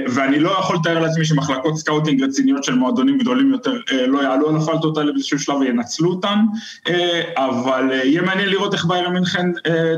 [0.07, 3.73] ואני לא יכול לתאר לעצמי שמחלקות scouting רציניות של מועדונים גדולים יותר
[4.07, 6.39] לא יעלו על הפלטות האלה באיזשהו שלב וינצלו אותן,
[7.37, 9.45] אבל יהיה מעניין לראות איך ביירן מינכן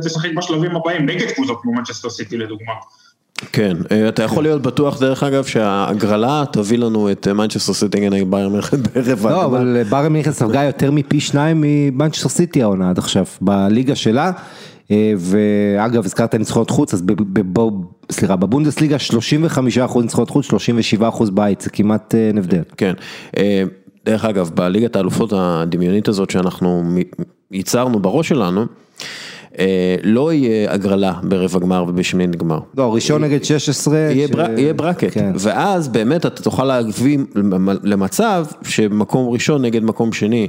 [0.05, 2.73] תשחק בשלבים הבאים, נגד קבוצות כמו מנצ'סטר סיטי לדוגמה.
[3.51, 8.51] כן, אתה יכול להיות בטוח דרך אגב שההגרלה תביא לנו את מנצ'סטר סיטי נגד ביירן
[8.51, 13.25] מינכן בערב לא, אבל ביירן מינכן ספגה יותר מפי שניים ממנצ'סטר סיטי העונה עד עכשיו,
[13.41, 14.31] בליגה שלה.
[15.17, 17.03] ואגב, הזכרת ניצחונות חוץ, אז
[18.11, 18.97] סליחה, בבונדסליגה
[19.55, 19.59] 35%
[20.01, 20.47] ניצחונות חוץ,
[20.99, 22.61] 37% בית, זה כמעט אין הבדל.
[22.77, 22.93] כן,
[24.05, 26.83] דרך אגב, בליגת האלופות הדמיונית הזאת שאנחנו
[27.51, 28.65] ייצרנו בראש שלנו,
[30.03, 32.59] לא יהיה הגרלה ברבע גמר ובשמינית גמר.
[32.77, 33.97] לא, ראשון נגד 16.
[33.97, 37.17] יהיה ברקט, ואז באמת אתה תוכל להביא
[37.83, 40.47] למצב שמקום ראשון נגד מקום שני.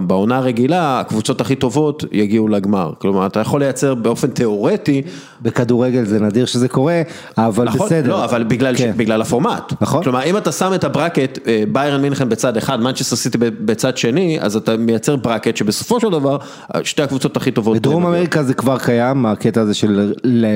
[0.00, 5.02] בעונה הרגילה, הקבוצות הכי טובות יגיעו לגמר, כלומר אתה יכול לייצר באופן תיאורטי.
[5.42, 7.02] בכדורגל זה נדיר שזה קורה,
[7.38, 8.10] אבל נכון, בסדר.
[8.10, 8.92] לא, אבל בגלל, כן.
[8.96, 9.72] בגלל הפורמט.
[9.80, 10.02] נכון.
[10.02, 11.38] כלומר אם אתה שם את ה bracket,
[11.72, 16.36] ביירן מינכן בצד אחד, מנצ'סטר סיטי בצד שני, אז אתה מייצר bracket שבסופו של דבר,
[16.82, 17.76] שתי הקבוצות הכי טובות.
[17.76, 20.12] בדרום אמריקה זה כבר קיים, הקטע הזה של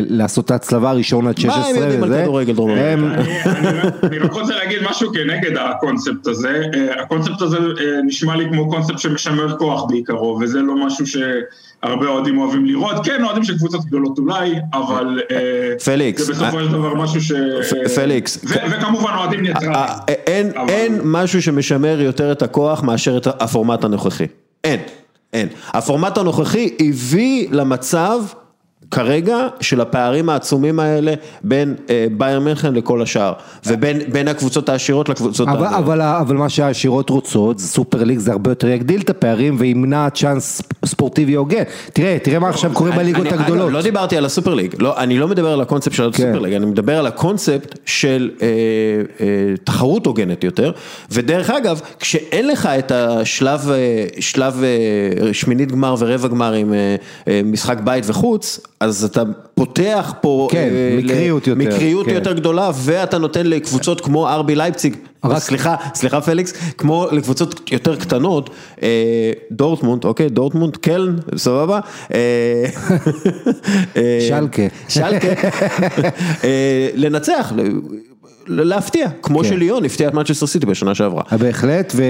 [0.08, 1.80] לעשות את ההצלבה ראשון עד 16 וזה.
[1.80, 3.22] מה הם יודעים על כדורגל דרום אמריקה?
[4.02, 6.62] אני רק רוצה להגיד משהו כנגד הקונספט הזה,
[7.02, 7.58] הקונספט הזה
[8.06, 13.24] נשמע לי כמו קונספט שמשמר כוח בעיקרו, וזה לא משהו שהרבה אוהדים אוהבים לראות, כן
[13.24, 15.20] אוהדים של קבוצות גדולות אולי, אבל
[15.84, 17.32] פליקס, זה בסופו של דבר משהו ש...
[17.94, 19.74] פליקס, וכמובן אוהדים ניטרליים.
[20.08, 24.26] אין, אין משהו שמשמר יותר את הכוח מאשר את הפורמט הנוכחי,
[24.64, 24.80] אין,
[25.32, 28.20] אין, הפורמט הנוכחי הביא למצב
[28.90, 31.74] כרגע של הפערים העצומים האלה בין
[32.16, 33.32] ביירן מינכן לכל השאר
[33.66, 38.68] ובין הקבוצות העשירות לקבוצות אבל, אבל, אבל מה שהעשירות רוצות סופר ליג זה הרבה יותר
[38.68, 41.62] יגדיל את הפערים וימנע צ'אנס ספורטיבי הוגן.
[41.92, 43.72] תראה תראה מה עכשיו קורה בליגות הגדולות.
[43.72, 44.74] לא דיברתי על הסופר ליג.
[44.78, 48.46] לא, אני לא מדבר על הקונספט של הסופר ליג אני מדבר על הקונספט של אה,
[49.20, 49.26] אה,
[49.64, 50.72] תחרות הוגנת יותר
[51.10, 56.96] ודרך אגב כשאין לך את השלב אה, שלב אה, שמינית גמר ורבע גמר עם אה,
[57.28, 59.22] אה, משחק בית וחוץ אז אתה
[59.54, 60.48] פותח פה...
[60.50, 62.14] כן, אה, מקריות יותר, מקריות כן.
[62.14, 67.96] יותר גדולה, ואתה נותן לקבוצות כמו ארבי לייפציג, רק- סליחה, סליחה פליקס, כמו לקבוצות יותר
[67.96, 68.50] קטנות,
[68.82, 68.88] אה,
[69.52, 71.80] דורטמונד, אוקיי, דורטמונד, קלן, סבבה?
[72.14, 72.18] אה,
[73.96, 74.62] אה, שלקה.
[74.88, 75.28] שלקה,
[76.44, 77.52] אה, לנצח,
[78.46, 79.48] להפתיע, כמו כן.
[79.48, 81.22] שליון הפתיע את מנצ'סטר סיטי בשנה שעברה.
[81.38, 82.02] בהחלט, ו,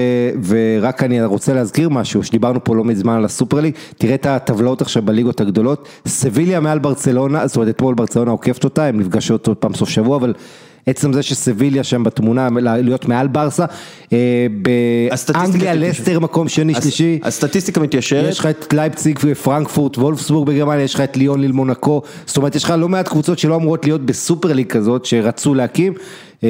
[0.47, 4.83] ורק אני רוצה להזכיר משהו, שדיברנו פה לא מזמן על הסופר ליג, תראה את הטבלאות
[4.83, 9.57] עכשיו בליגות הגדולות, סביליה מעל ברצלונה, זאת אומרת אתמול ברצלונה עוקפת אותה, הן נפגשות עוד
[9.57, 10.35] פעם סוף שבוע, אבל
[10.87, 13.65] עצם זה שסביליה שם בתמונה, להיות מעל ברסה,
[14.13, 14.47] אה,
[15.33, 15.75] באנגליה.
[15.75, 18.31] לסטר מקום שני שלישי, הסטטיסטיקה מתיישרת.
[18.31, 22.57] יש לך את לייפציג ופרנקפורט, וולפסבורג בגרמניה, יש לך את ליון ליל מונקו, זאת אומרת
[22.57, 25.93] יש לך לא מעט קבוצות שלא אמורות להיות בסופר ליג כזאת, שרצו להקים,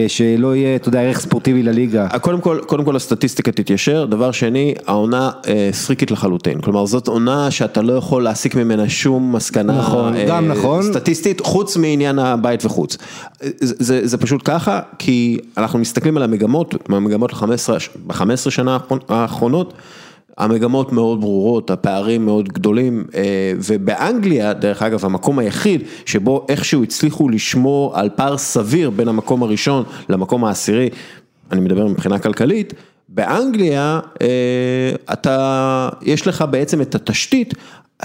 [0.09, 2.09] שלא יהיה, אתה יודע, ערך ספורטיבי לליגה.
[2.19, 7.51] קודם כל, קודם כל הסטטיסטיקה תתיישר, דבר שני, העונה אה, סריקית לחלוטין, כלומר זאת עונה
[7.51, 10.83] שאתה לא יכול להסיק ממנה שום מסקנה נכון, אה, גם נכון.
[10.83, 12.97] סטטיסטית, חוץ מעניין הבית וחוץ.
[13.43, 17.33] אה, זה, זה, זה פשוט ככה, כי אנחנו מסתכלים על המגמות, מהמגמות
[18.07, 19.75] ב-15 שנה האחרונות,
[20.39, 27.29] המגמות מאוד ברורות, הפערים מאוד גדולים, אה, ובאנגליה, דרך אגב, המקום היחיד שבו איכשהו הצליחו
[27.29, 30.89] לשמור על פער סביר בין המקום הראשון למקום העשירי,
[31.53, 32.75] אני מדבר מבחינה כלכלית,
[33.09, 37.55] באנגליה אה, אתה, יש לך בעצם את התשתית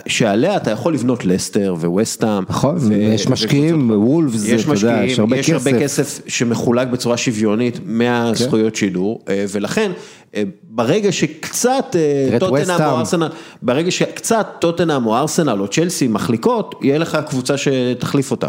[0.08, 2.44] שעליה אתה יכול לבנות לסטר וווסטהאם.
[2.50, 5.82] נכון, ו- יש משקיעים, וולפס, יש אתה יודע, משקיעים, יש הרבה יש הרבה כסף.
[5.84, 9.92] כסף שמחולק בצורה שוויונית מהזכויות שידור, אה, ולכן
[10.36, 12.82] אה, ברגע שקצת אה, טוטנאם.
[12.82, 13.28] או ארסנל,
[13.62, 18.48] ברגע שקצת טוטנאם או ארסנל או צ'לסי מחליקות, יהיה לך קבוצה שתחליף אותם.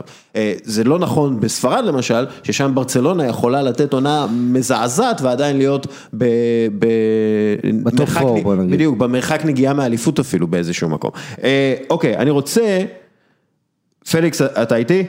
[0.65, 6.25] זה לא נכון בספרד למשל, ששם ברצלונה יכולה לתת עונה מזעזעת ועדיין להיות ב...
[6.79, 6.87] ב
[7.83, 8.71] ב top four, בוא נגיד.
[8.71, 11.11] בדיוק, במרחק נגיעה מאליפות אפילו באיזשהו מקום.
[11.45, 12.85] אה, אוקיי, אני רוצה,
[14.11, 15.05] פליקס, אתה איתי?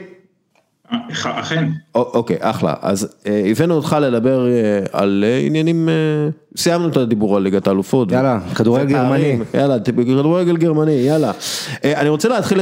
[0.90, 1.68] אכ- אכן.
[1.94, 2.74] אוקיי, אחלה.
[2.82, 4.52] אז אה, הבאנו אותך לדבר אה,
[4.92, 5.88] על עניינים,
[6.56, 8.12] סיימנו את הדיבור על ליגת האלופות.
[8.12, 8.86] יאללה, כדורגל.
[8.92, 9.38] גרמני.
[9.54, 11.32] יאללה, כדורגל גרמני, יאללה.
[11.84, 12.60] אני רוצה להתחיל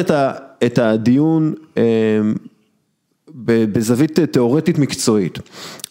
[0.64, 1.54] את הדיון
[3.46, 5.38] בזווית אה, תיאורטית מקצועית.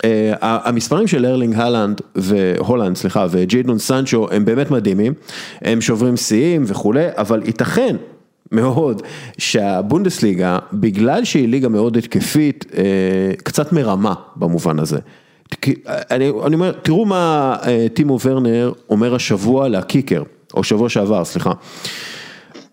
[0.03, 5.13] אה, המספרים של ארלינג הלנד והולנד, סליחה, וג'יידון סנצ'ו הם באמת מדהימים,
[5.61, 7.95] הם שוברים שיאים וכולי, אבל ייתכן
[8.51, 9.01] מאוד
[9.37, 12.83] שהבונדסליגה, בגלל שהיא ליגה מאוד התקפית, אה,
[13.43, 14.99] קצת מרמה במובן הזה.
[15.87, 17.55] אני, אני אומר, תראו מה
[17.93, 21.51] טימו ורנר אומר השבוע לקיקר, או שבוע שעבר, סליחה.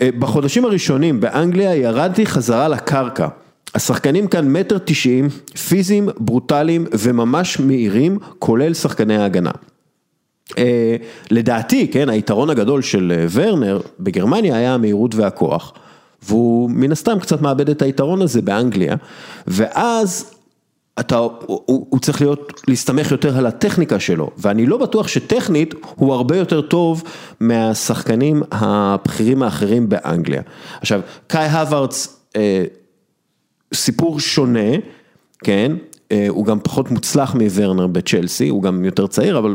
[0.03, 3.29] בחודשים הראשונים באנגליה ירדתי חזרה לקרקע.
[3.75, 5.29] השחקנים כאן מטר תשעים,
[5.69, 9.51] פיזיים, ברוטליים וממש מהירים, כולל שחקני ההגנה.
[10.59, 10.97] אה,
[11.31, 15.73] לדעתי, כן, היתרון הגדול של אה, ורנר בגרמניה היה המהירות והכוח,
[16.23, 18.97] והוא מן הסתם קצת מאבד את היתרון הזה באנגליה,
[19.47, 20.35] ואז
[21.01, 25.75] אתה, הוא, הוא הוא צריך להיות, להסתמך יותר על הטכניקה שלו, ואני לא בטוח שטכנית
[25.95, 27.03] הוא הרבה יותר טוב
[27.41, 30.43] מהשחקנים הבכירים האחרים באנגליה.
[30.81, 32.65] עכשיו, קאי הווארדס, אה,
[33.75, 34.71] סיפור שונה,
[35.45, 35.73] כן,
[36.13, 39.55] אה, הוא גם פחות מוצלח מוורנר בצ'לסי, הוא גם יותר צעיר, אבל...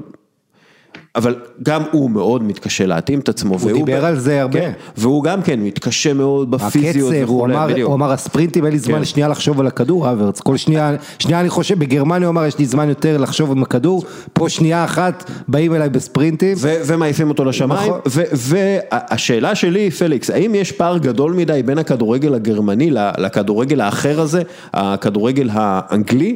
[1.15, 3.57] אבל גם הוא מאוד מתקשה להתאים את עצמו.
[3.61, 4.59] הוא דיבר על זה הרבה.
[4.59, 7.81] כן, והוא גם כן מתקשה מאוד בפיזיות הקצב, הוא אמר.
[7.81, 9.05] הוא אמר הספרינטים, אין לי זמן כן.
[9.05, 12.65] שנייה לחשוב על הכדור, אברץ, כל שנייה, שנייה אני חושב, בגרמניה הוא אמר יש לי
[12.65, 18.23] זמן יותר לחשוב עם הכדור, פה שנייה אחת באים אליי בספרינטים, ומעיפים אותו לשמיים, נכון.
[18.33, 24.41] והשאלה שלי, פליקס, האם יש פער גדול מדי בין הכדורגל הגרמני לכדורגל האחר הזה,
[24.73, 26.35] הכדורגל האנגלי?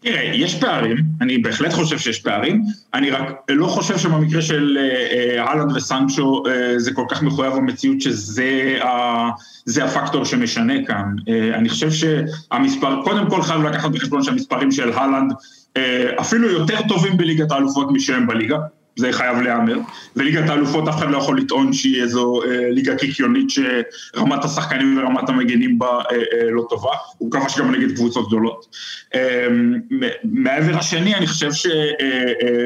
[0.00, 2.62] תראה, יש פערים, אני בהחלט חושב שיש פערים,
[2.94, 8.00] אני רק לא חושב שבמקרה של אה, אה, וסנצ'ו אה, זה כל כך מחויב המציאות
[8.00, 9.30] שזה ה-
[9.64, 11.04] זה הפקטור שמשנה כאן.
[11.28, 15.32] אה, אני חושב שהמספר, קודם כל חייב לקחת בחשבון שהמספרים של אהלנד
[15.76, 18.56] אה, אפילו יותר טובים בליגת האלופות משהם בליגה.
[18.98, 19.78] זה חייב להיאמר,
[20.16, 25.28] וליגת האלופות אף אחד לא יכול לטעון שהיא איזו אה, ליגה קיקיונית שרמת השחקנים ורמת
[25.28, 28.66] המגנים בה אה, אה, לא טובה, הוא כבש גם נגד קבוצות גדולות.
[29.14, 29.46] אה,
[29.90, 31.50] מ- מהעבר השני אני חושב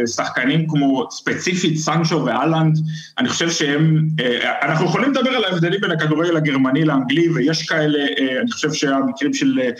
[0.06, 2.78] ששחקנים כמו ספציפית סנצ'ו ואלנד,
[3.18, 7.98] אני חושב שהם, אה, אנחנו יכולים לדבר על ההבדלים בין הכדורגל הגרמני לאנגלי ויש כאלה,
[7.98, 9.70] אה, אני חושב שהמקרים של אה,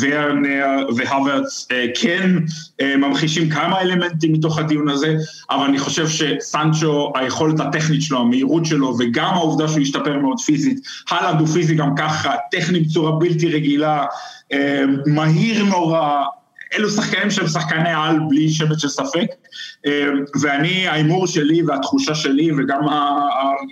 [0.00, 2.30] ורנר והוורץ אה, כן
[2.80, 5.14] אה, ממחישים כמה אלמנטים מתוך הדיון הזה,
[5.50, 10.80] אבל אני חושב שסנצ'ו, היכולת הטכנית שלו, המהירות שלו וגם העובדה שהוא השתפר מאוד פיזית,
[11.10, 14.06] הלנד הוא פיזי גם ככה, טכני בצורה בלתי רגילה,
[14.52, 16.24] אה, מהיר נורא,
[16.74, 19.26] אלו שחקנים שהם שחקני על בלי שמץ של ספק,
[20.40, 22.80] ואני, ההימור שלי והתחושה שלי וגם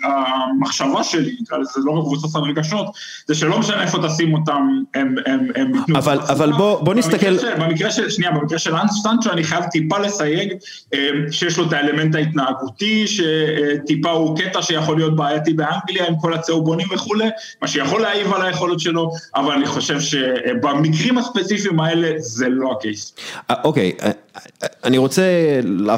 [0.04, 1.30] המחשבה שלי,
[1.60, 2.86] לזה לא מבוסס על רגשות,
[3.26, 4.62] זה שלא משנה איפה תשים אותם,
[4.94, 6.18] הם, הם, הם ייתנו אבל-.
[6.28, 10.52] אבל בוא- בוא נסתכל- במקרה של- שנייה, במקרה של סנצ'ו אני חייב טיפה לסייג,
[10.94, 10.98] אה,
[11.30, 16.86] שיש לו את האלמנט ההתנהגותי, שטיפה הוא קטע שיכול להיות בעייתי באנגליה עם כל הצהובונים
[16.94, 17.28] וכולי,
[17.62, 23.14] מה שיכול להעיב על היכולות שלו, אבל אני חושב שבמקרים הספציפיים האלה זה לא הקייס.
[23.50, 24.10] אה, אוקיי, אה,
[24.62, 25.22] אה, אני רוצה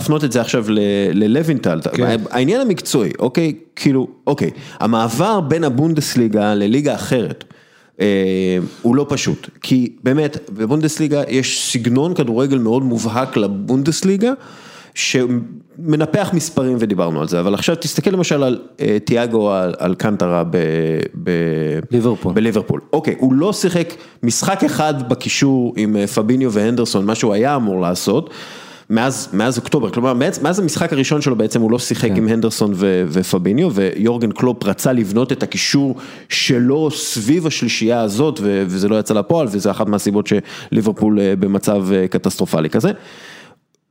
[0.02, 0.78] להפנות את זה עכשיו ל-
[1.12, 2.16] ללוינטל, כן.
[2.30, 4.50] העניין המקצועי, אוקיי, כאילו, אוקיי,
[4.80, 7.44] המעבר בין הבונדסליגה לליגה אחרת.
[8.00, 14.32] אה, הוא לא פשוט, כי באמת בבונדסליגה יש סגנון כדורגל מאוד מובהק לבונדסליגה,
[14.94, 20.44] שמנפח מספרים ודיברנו על זה, אבל עכשיו תסתכל למשל על אה, תיאגו על, על קנטרה
[20.44, 20.56] ב,
[21.22, 21.30] ב,
[21.90, 22.34] ליברפול.
[22.34, 22.80] בליברפול.
[22.92, 27.80] אוקיי, הוא לא שיחק משחק אחד בקישור עם אה, פביניו והנדרסון, מה שהוא היה אמור
[27.80, 28.30] לעשות.
[28.92, 32.16] מאז, מאז אוקטובר, כלומר מאז, מאז המשחק הראשון שלו בעצם הוא לא שיחק כן.
[32.16, 35.96] עם הנדרסון ו, ופביניו ויורגן קלופ רצה לבנות את הקישור
[36.28, 41.92] שלו סביב השלישייה הזאת ו, וזה לא יצא לפועל וזה אחת מהסיבות שליברפול אה, במצב
[41.92, 42.90] אה, קטסטרופלי כזה.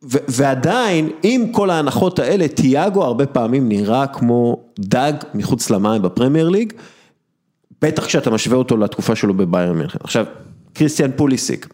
[0.04, 6.50] ו- ועדיין, עם כל ההנחות האלה, תיאגו הרבה פעמים נראה כמו דג מחוץ למים בפרמייר
[6.50, 6.74] ליג,
[7.82, 10.00] בטח כשאתה משווה אותו לתקופה שלו בביירן מינכן.
[10.04, 10.26] עכשיו,
[10.74, 11.68] קריסטיאן פוליסיק,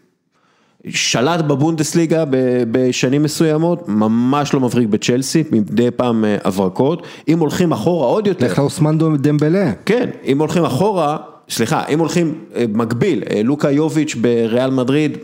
[0.86, 2.24] שלט בבונדסליגה
[2.70, 8.46] בשנים מסוימות, ממש לא מבריק בצ'לסי, מדי פעם אה, הברקות, אם הולכים אחורה עוד יותר.
[8.46, 9.72] לך לאוסמן דמבלה.
[9.86, 11.16] כן, אם הולכים אחורה,
[11.50, 15.18] סליחה, אם הולכים אה, מקביל, אה, לוקה יוביץ' בריאל מדריד,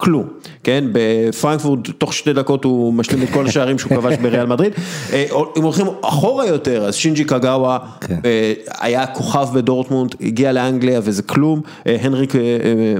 [0.00, 0.24] כלום,
[0.64, 4.72] כן, בפרנקפורט תוך שתי דקות הוא משלים את כל השערים שהוא כבש בריאל מדריד,
[5.12, 5.26] אה,
[5.58, 8.18] אם הולכים אחורה יותר, אז שינג'י קגאווה כן.
[8.24, 12.32] אה, היה כוכב בדורטמונד, הגיע לאנגליה וזה כלום, אה, הנריק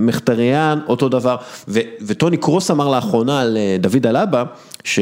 [0.01, 1.37] מחטריאן, אותו דבר,
[1.69, 4.45] ו- וטוני קרוס אמר לאחרונה על דוד אלבה,
[4.85, 5.01] ש...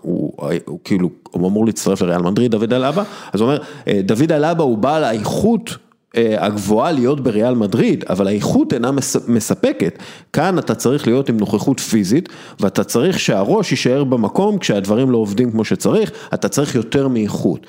[0.00, 0.32] הוא,
[0.64, 3.62] הוא כאילו, הוא אמור להצטרף לריאל מדריד, דוד אלבה, אז הוא אומר,
[4.02, 5.76] דוד אלבה הוא בעל האיכות
[6.16, 9.98] הגבוהה להיות בריאל מדריד, אבל האיכות אינה מס- מספקת.
[10.32, 12.28] כאן אתה צריך להיות עם נוכחות פיזית,
[12.60, 17.66] ואתה צריך שהראש יישאר במקום כשהדברים לא עובדים כמו שצריך, אתה צריך יותר מאיכות.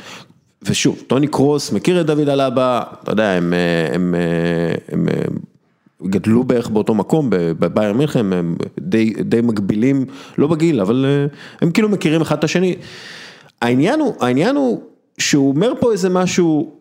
[0.64, 5.38] ושוב, טוני קרוס מכיר את דוד אלבה, אתה יודע, הם, אה, הם, אה, הם, הם
[6.10, 10.06] גדלו בערך באותו מקום, בבייר מינכן, הם די, די מקבילים,
[10.38, 11.26] לא בגיל, אבל אה,
[11.62, 12.76] הם כאילו מכירים אחד את השני.
[13.62, 14.82] העניין הוא, העניין הוא
[15.18, 16.72] שהוא אומר פה איזה משהו,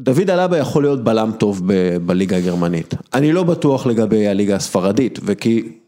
[0.00, 1.62] דוד אלבה יכול להיות בלם טוב
[2.06, 2.94] בליגה הגרמנית.
[3.14, 5.78] אני לא בטוח לגבי הליגה הספרדית, וכי...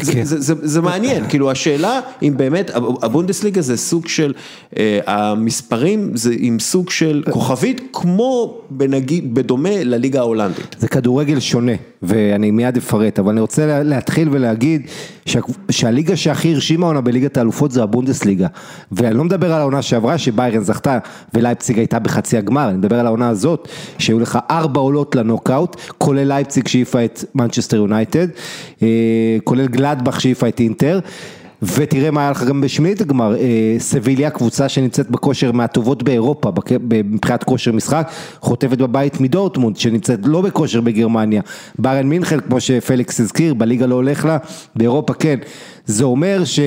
[0.00, 0.24] זה, כן.
[0.24, 2.70] זה, מעניין, כאילו השאלה אם באמת
[3.02, 4.32] הבונדסליגה זה סוג של,
[4.78, 10.76] אה, המספרים זה עם סוג של כוכבית כמו בנגיד, בדומה לליגה ההולנדית.
[10.78, 11.72] זה כדורגל שונה,
[12.02, 14.82] ואני מיד אפרט, אבל אני רוצה לה- להתחיל ולהגיד
[15.26, 18.46] שה, שהליגה שהכי הרשימה עונה בליגת האלופות זה הבונדסליגה.
[18.92, 20.98] ואני לא מדבר על העונה שעברה שביירן זכתה
[21.34, 23.68] ולייפציג הייתה בחצי הגמר, אני מדבר על העונה הזאת,
[23.98, 28.26] שהיו לך ארבע עולות לנוקאוט, כולל לייפציג שהעיפה את מנצ'סטר יונייטד,
[28.82, 28.88] אה,
[29.44, 31.00] כולל גלדבך שהעיפה את אינטר.
[31.62, 36.50] ותראה מה היה לך גם בשמינית הגמר, אה, סביליה, קבוצה שנמצאת בכושר מהטובות באירופה,
[37.04, 38.10] מבחינת כושר משחק,
[38.40, 41.42] חוטפת בבית מדורטמונד, שנמצאת לא בכושר בגרמניה,
[41.78, 44.38] ביירן מינכן, כמו שפליקס הזכיר, בליגה לא הולך לה,
[44.76, 45.38] באירופה כן,
[45.86, 46.60] זה אומר ש...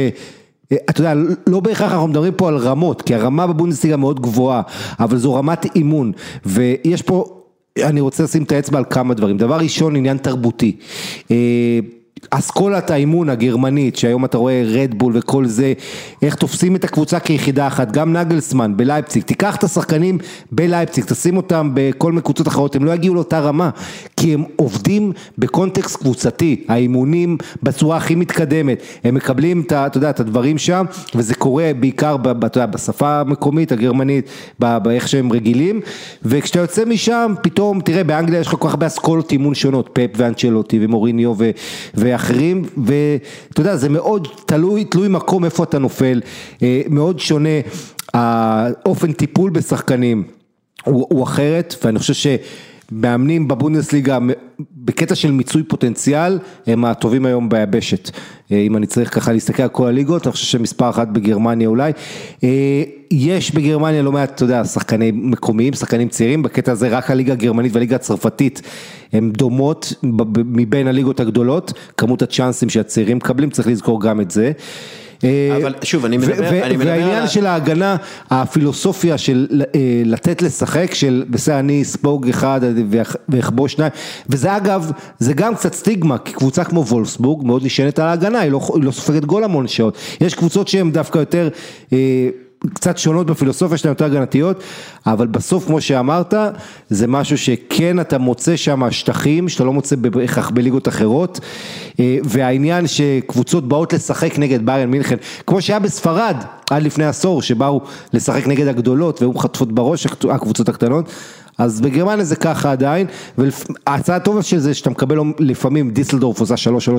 [0.72, 1.14] אה, אתה יודע,
[1.48, 4.62] לא בהכרח אנחנו מדברים פה על רמות, כי הרמה בבונדסליגה מאוד גבוהה,
[5.00, 6.12] אבל זו רמת אימון,
[6.46, 7.26] ויש פה,
[7.84, 10.78] אני רוצה לשים את האצבע על כמה דברים, דבר ראשון, עניין תרבותי.
[12.30, 15.74] אסכולת האימון הגרמנית, שהיום אתה רואה רדבול וכל זה,
[16.22, 20.18] איך תופסים את הקבוצה כיחידה אחת, גם נגלסמן בלייפציג, תיקח את השחקנים
[20.52, 23.70] בלייפציג, תשים אותם בכל מיני קבוצות אחרות, הם לא יגיעו לאותה רמה,
[24.18, 30.20] כי הם עובדים בקונטקסט קבוצתי, האימונים בצורה הכי מתקדמת, הם מקבלים את, אתה יודע, את
[30.20, 30.86] הדברים שם,
[31.16, 35.82] וזה קורה בעיקר ב, אתה יודע, בשפה המקומית, הגרמנית, באיך שהם רגילים,
[36.24, 40.10] וכשאתה יוצא משם, פתאום, תראה, באנגליה יש לך כל כך הרבה אסכולות אימון שונות, פפ
[40.16, 41.52] ואנצ'לוטי ומוריניו ו,
[42.06, 46.22] ואחרים, ואתה יודע, זה מאוד תלוי, תלוי מקום איפה אתה נופל,
[46.64, 47.60] אה, מאוד שונה
[48.14, 50.24] האופן טיפול בשחקנים.
[50.84, 52.14] הוא, הוא אחרת, ואני חושב
[52.90, 54.18] שמאמנים בבונדסליגה
[54.78, 58.10] בקטע של מיצוי פוטנציאל, הם הטובים היום ביבשת.
[58.52, 61.92] אה, אם אני צריך ככה להסתכל על כל הליגות, אני חושב שמספר אחת בגרמניה אולי.
[62.44, 67.34] אה, יש בגרמניה לא מעט, אתה יודע, שחקנים מקומיים, שחקנים צעירים, בקטע הזה רק הליגה
[67.34, 68.62] הגרמנית והליגה הצרפתית
[69.14, 69.94] הן דומות
[70.36, 74.52] מבין הליגות הגדולות, כמות הצ'אנסים שהצעירים מקבלים, צריך לזכור גם את זה.
[75.24, 77.96] אה, אבל שוב, אני מדבר- ו- אני מדבר והעניין של ההגנה,
[78.30, 82.62] הפילוסופיה של אה, לתת לשחק, של בסדר, אני אספוג אחד
[83.30, 83.92] ואכבוש שניים,
[84.30, 88.52] וזה אגב, זה גם קצת סטיגמה, כי קבוצה כמו וולפסבורג מאוד נשענת על ההגנה, היא
[88.52, 89.98] לא, היא לא סופגת גול המון שעות.
[90.22, 91.50] יש קבוצות שהן דווקא יותר...
[92.74, 94.64] קצת שונות בפילוסופיה שלהן, יותר הגנתיות,
[95.06, 96.34] אבל בסוף כמו שאמרת,
[96.90, 101.40] זה משהו שכן אתה מוצא שם שטחים שאתה לא מוצא בהכרח בליגות אחרות,
[102.00, 105.16] אה, והעניין שקבוצות באות לשחק נגד ביירן מינכן,
[105.48, 106.36] כמו שהיה בספרד
[106.70, 107.82] עד לפני עשור, שבאו
[108.14, 111.10] לשחק נגד הגדולות והיו חטפות בראש הקבוצות הקטנות,
[111.58, 116.56] אז בגרמניה זה ככה עדיין, וההצעה הטובה של זה שאתה מקבל לפעמים דיסלדורף עושה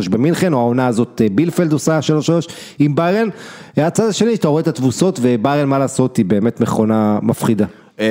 [0.07, 2.03] 3-3 במינכן, או העונה הזאת אה, בילפלד עושה 3-3
[2.79, 3.29] עם ביירן,
[3.77, 7.67] הצד השני שאתה רואה את התבוסות וביירן מה לעשות היא באמת מכונה מפחידה.
[7.99, 8.05] אמ,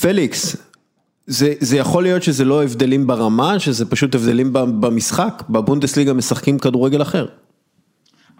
[0.00, 0.56] פליקס,
[1.26, 7.02] זה, זה יכול להיות שזה לא הבדלים ברמה, שזה פשוט הבדלים במשחק, בבונדסליגה משחקים כדורגל
[7.02, 7.26] אחר.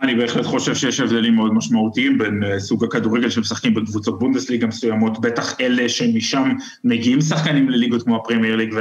[0.02, 5.20] אני בהחלט חושב שיש הבדלים מאוד משמעותיים בין אה, סוג הכדורגל שמשחקים בקבוצות בונדסליגה מסוימות,
[5.20, 6.52] בטח אלה שמשם
[6.84, 8.74] מגיעים שחקנים לליגות כמו הפרמייר ליג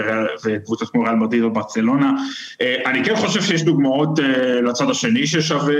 [0.46, 2.14] וקבוצות כמו ריאל מדריד או ברצלונה.
[2.62, 5.76] אה, אני כן חושב שיש דוגמאות אה, לצד השני ששווה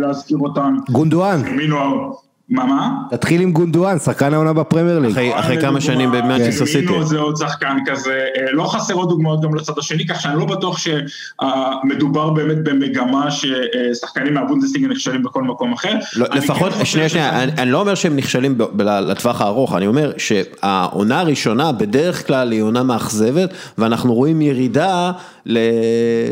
[0.00, 0.74] להזכיר אותן.
[0.90, 2.90] גונדואן, פירמינו, מה מה?
[3.10, 5.10] תתחיל עם גונדואן, שחקן העונה בפרמייר ליג.
[5.10, 6.86] אחרי, אחרי כמה לדוגמה, שנים במנצ'סטר סיטי.
[6.86, 10.44] פירמינו זה עוד שחקן כזה, אה, לא חסרות דוגמאות גם לצד השני, כך שאני לא
[10.44, 15.92] בטוח שמדובר באמת במגמה ששחקנים מהבונדסליגה נכשלים בכל מקום אחר.
[16.16, 19.40] לא, לפחות, כן שנייה, שנייה, ששחקן- אני, אני לא אומר שהם נכשלים ב- ב- לטווח
[19.40, 25.12] הארוך, אני אומר שהעונה הראשונה בדרך כלל היא עונה מאכזבת, ואנחנו רואים ירידה
[25.46, 25.58] ל-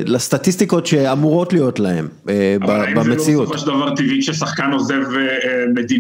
[0.06, 3.44] לסטטיסטיקות שאמורות להיות להם אה, ב- אבל האם זה לא במציאות.
[3.48, 5.28] בסופו של דבר טבעי כששחקן עוזב אה,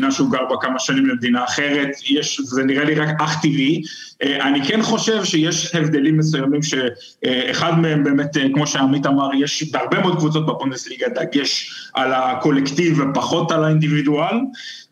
[0.04, 3.82] מדינה שהוא גר בה כמה שנים למדינה אחרת, יש, זה נראה לי רק אך טבעי.
[4.22, 9.72] אה, אני כן חושב שיש הבדלים מסוימים שאחד מהם באמת, אה, כמו שעמית אמר, יש
[9.72, 14.36] בהרבה מאוד קבוצות בפונדסליגה דגש על הקולקטיב ופחות על האינדיבידואל.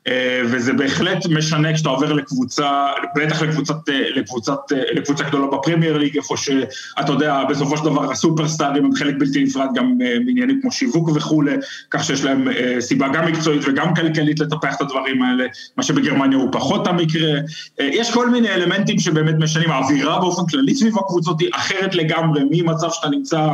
[0.09, 2.87] אה, וזה בהחלט משנה כשאתה עובר לקבוצה,
[3.17, 8.13] בטח לקבוצת, אה, לקבוצת, אה, לקבוצה גדולה בפרמייר ליג, איפה שאתה יודע, בסופו של דבר
[8.13, 11.57] הסופרסטארים הם חלק בלתי נפרד גם מעניינים כמו שיווק וכולי,
[11.91, 12.49] כך שיש להם
[12.81, 15.47] סיבה גם מקצועית וגם כלכלית לטפח את הדברים האלה,
[15.77, 17.31] מה שבגרמניה הוא פחות המקרה.
[17.79, 22.89] יש כל מיני אלמנטים שבאמת משנים, האווירה באופן כללי סביב הקבוצות היא אחרת לגמרי, ממצב
[22.91, 23.49] שאתה נמצא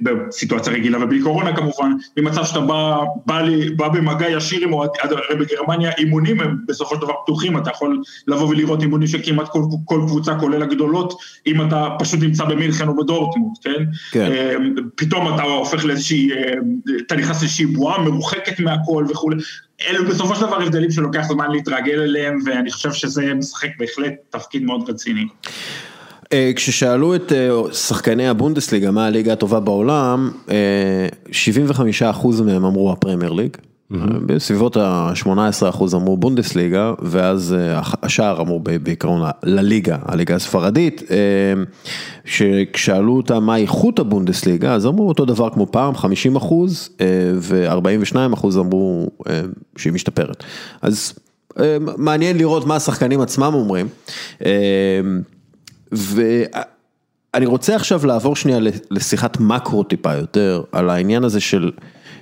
[0.00, 4.90] בסיטואציה רגילה ובלי קורונה כמובן, ממצב שאתה בא, בא, לי, בא במגע ישיר עם אוהד,
[5.02, 9.48] הרי בגרמניה אימונים הם בסופו של דבר פתוחים, אתה יכול לבוא ולראות אימונים של כמעט
[9.48, 13.84] כל, כל קבוצה, כולל הגדולות, אם אתה פשוט נמצא במינכן או בדורטמונד, כן?
[14.10, 14.32] כן.
[14.32, 14.54] אה,
[14.94, 16.54] פתאום אתה הופך לאיזושהי, אה,
[17.06, 19.36] אתה נכנס לאיזושהי בועה מרוחקת מהכל וכולי.
[19.88, 24.62] אלו בסופו של דבר הבדלים שלוקח זמן להתרגל אליהם, ואני חושב שזה משחק בהחלט תפקיד
[24.62, 25.26] מאוד רציני.
[26.32, 33.32] אה, כששאלו את אה, שחקני הבונדסליגה מה הליגה הטובה בעולם, אה, 75% מהם אמרו הפרמייר
[33.32, 33.56] ליג,
[34.26, 41.16] בסביבות ה-18% אמרו בונדסליגה, ואז אה, השאר אמרו בעיקרון לליגה, הליגה הספרדית, אה,
[42.24, 45.98] שכשאלו אותם מה איכות הבונדסליגה, אז אמרו אותו דבר כמו פעם, 50%
[47.34, 49.40] ו-42% אמרו אה,
[49.76, 50.44] שהיא משתפרת.
[50.82, 51.12] אז
[51.60, 53.88] אה, מעניין לראות מה השחקנים עצמם אומרים.
[54.44, 55.00] אה,
[55.92, 58.58] ואני רוצה עכשיו לעבור שנייה
[58.90, 61.70] לשיחת מקרו טיפה יותר, על העניין הזה של,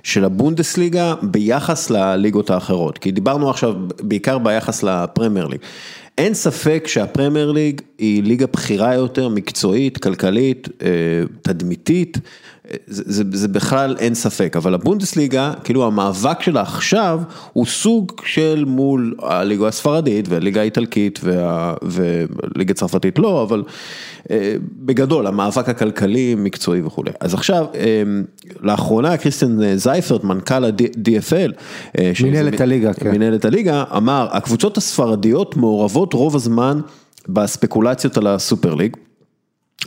[0.05, 5.61] של הבונדסליגה ביחס לליגות האחרות, כי דיברנו עכשיו בעיקר ביחס לפרמייר ליג.
[6.19, 10.89] אין ספק שהפרמייר ליג היא ליגה בכירה יותר, מקצועית, כלכלית, אה,
[11.43, 12.19] תדמיתית,
[12.87, 17.21] זה, זה, זה בכלל אין ספק, אבל הבונדסליגה, כאילו המאבק שלה עכשיו
[17.53, 23.63] הוא סוג של מול הליגה הספרדית והליגה האיטלקית וה, וליגה הצרפתית לא, אבל
[24.31, 27.11] אה, בגדול המאבק הכלכלי, מקצועי וכולי.
[27.21, 28.03] אז עכשיו, אה,
[28.61, 31.53] לאחרונה קריסטיאן זייפרט, מנכ"ל ה-DFL,
[31.99, 33.11] אה, מנהלת הליגה, כן.
[33.11, 36.81] מנהלת הליגה, אמר, הקבוצות הספרדיות מעורבות רוב הזמן
[37.29, 38.97] בספקולציות על הסופר ליג.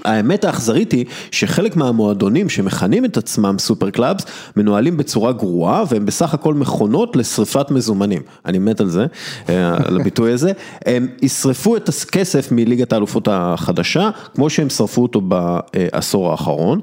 [0.06, 4.26] האמת האכזרית היא שחלק מהמועדונים שמכנים את עצמם super clubs
[4.56, 9.06] מנוהלים בצורה גרועה והם בסך הכל מכונות לשריפת מזומנים, אני מת על זה,
[9.50, 10.52] אה, על הביטוי הזה,
[10.86, 16.82] הם ישרפו את הכסף מליגת האלופות החדשה כמו שהם שרפו אותו בעשור האחרון.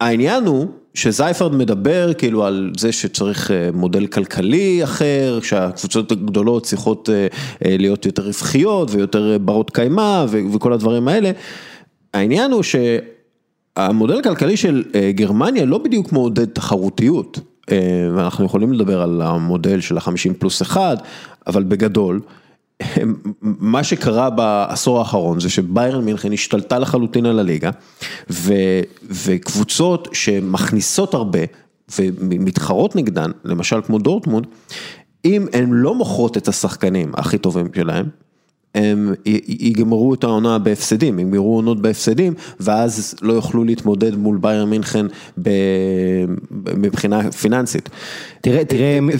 [0.00, 7.10] העניין הוא שזייפרד מדבר כאילו על זה שצריך אה, מודל כלכלי אחר, שהקבוצות הגדולות צריכות
[7.12, 7.26] אה,
[7.64, 11.30] אה, להיות יותר רווחיות ויותר ברות קיימא וכל הדברים האלה.
[12.14, 17.38] העניין הוא שהמודל הכלכלי של גרמניה לא בדיוק מעודד תחרותיות,
[18.16, 20.96] ואנחנו יכולים לדבר על המודל של החמישים פלוס אחד,
[21.46, 22.20] אבל בגדול.
[23.42, 27.70] מה שקרה בעשור האחרון זה שביירן מינכן השתלטה לחלוטין על הליגה
[28.30, 28.52] ו,
[29.02, 31.38] וקבוצות שמכניסות הרבה
[31.98, 34.46] ומתחרות נגדן, למשל כמו דורטמונד,
[35.24, 38.08] אם הן לא מוכרות את השחקנים הכי טובים שלהם,
[38.74, 44.64] הם י- יגמרו את העונה בהפסדים, יגמרו עונות בהפסדים, ואז לא יוכלו להתמודד מול בייר
[44.64, 45.06] מינכן
[45.42, 45.50] ב-
[46.76, 47.88] מבחינה פיננסית.
[48.40, 49.12] תראה, תראה, מי-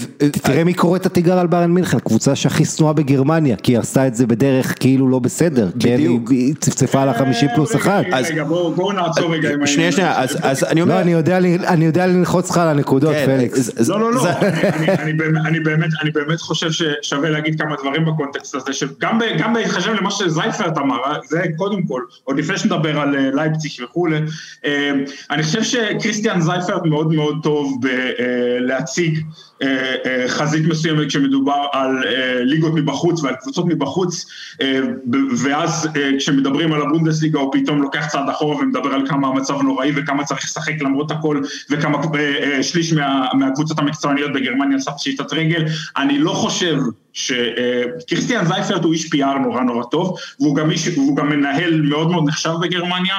[0.43, 4.07] תראה מי קורא את התיגר על ביירן מינכן, קבוצה שהכי שנואה בגרמניה, כי היא עשתה
[4.07, 6.31] את זה בדרך כאילו לא בסדר, בדיוק.
[6.31, 8.03] היא צפצפה על החמישים פלוס אחד.
[8.31, 9.93] רגע, בואו נעצור רגע עם שנייה.
[9.93, 13.37] שנייה, אז, אני אומר, לא, אני יודע לי- אני יודע ללחוץ לך על הנקודות, כן,
[13.39, 13.89] פליקס.
[13.89, 17.77] לא, לא, לא, זה- אני- אני באמת- אני באמת, אני באמת חושב ששווה להגיד כמה
[17.83, 22.59] דברים בקונטקסט הזה, שגם ב- גם בהתחשב למה שזייפרט אמר, זה קודם כל, עוד לפני
[22.59, 24.17] שנדבר על אה, לייפציג וכולי,
[24.65, 24.91] אה,
[25.31, 29.21] אני חושב שקריסטיאן זייפרט מאוד מאוד טוב בלהציג
[30.29, 34.27] חזית מסוימת כשמדובר על אה, ליגות מבחוץ ועל קבוצות מבחוץ,
[34.63, 34.81] אה,
[35.45, 39.93] ואז אה, כשמדברים על הבונדסליגה הוא פתאום לוקח צעד אחורה ומדבר על כמה המצב נוראי
[39.97, 41.41] וכמה צריך לשחק למרות הכל
[41.71, 45.65] וכמה אה, אה, שליש מה, מהקבוצות המקצועניות בגרמניה עשה פשיטת רגל.
[45.97, 46.79] אני לא חושב
[47.13, 52.11] שקריסטיאן זייפרט הוא איש PR נורא נורא טוב והוא גם, איש, והוא גם מנהל מאוד
[52.11, 53.17] מאוד נחשב בגרמניה.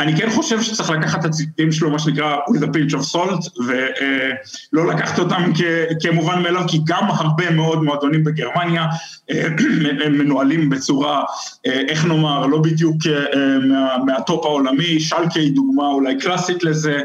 [0.00, 3.64] אני כן חושב שצריך לקחת את הציטוטים שלו, מה שנקרא with a pinch of salt,
[3.66, 5.62] ולא לקחת אותם כ-
[6.06, 8.86] כמובן מאליו, כי גם הרבה מאוד מועדונים בגרמניה
[9.30, 9.48] אה,
[10.10, 11.22] מנוהלים בצורה,
[11.66, 16.92] אה, איך נאמר, לא בדיוק אה, מה- מהטופ העולמי, שלקה היא דוגמה אולי קלאסית לזה,
[16.96, 17.02] אה,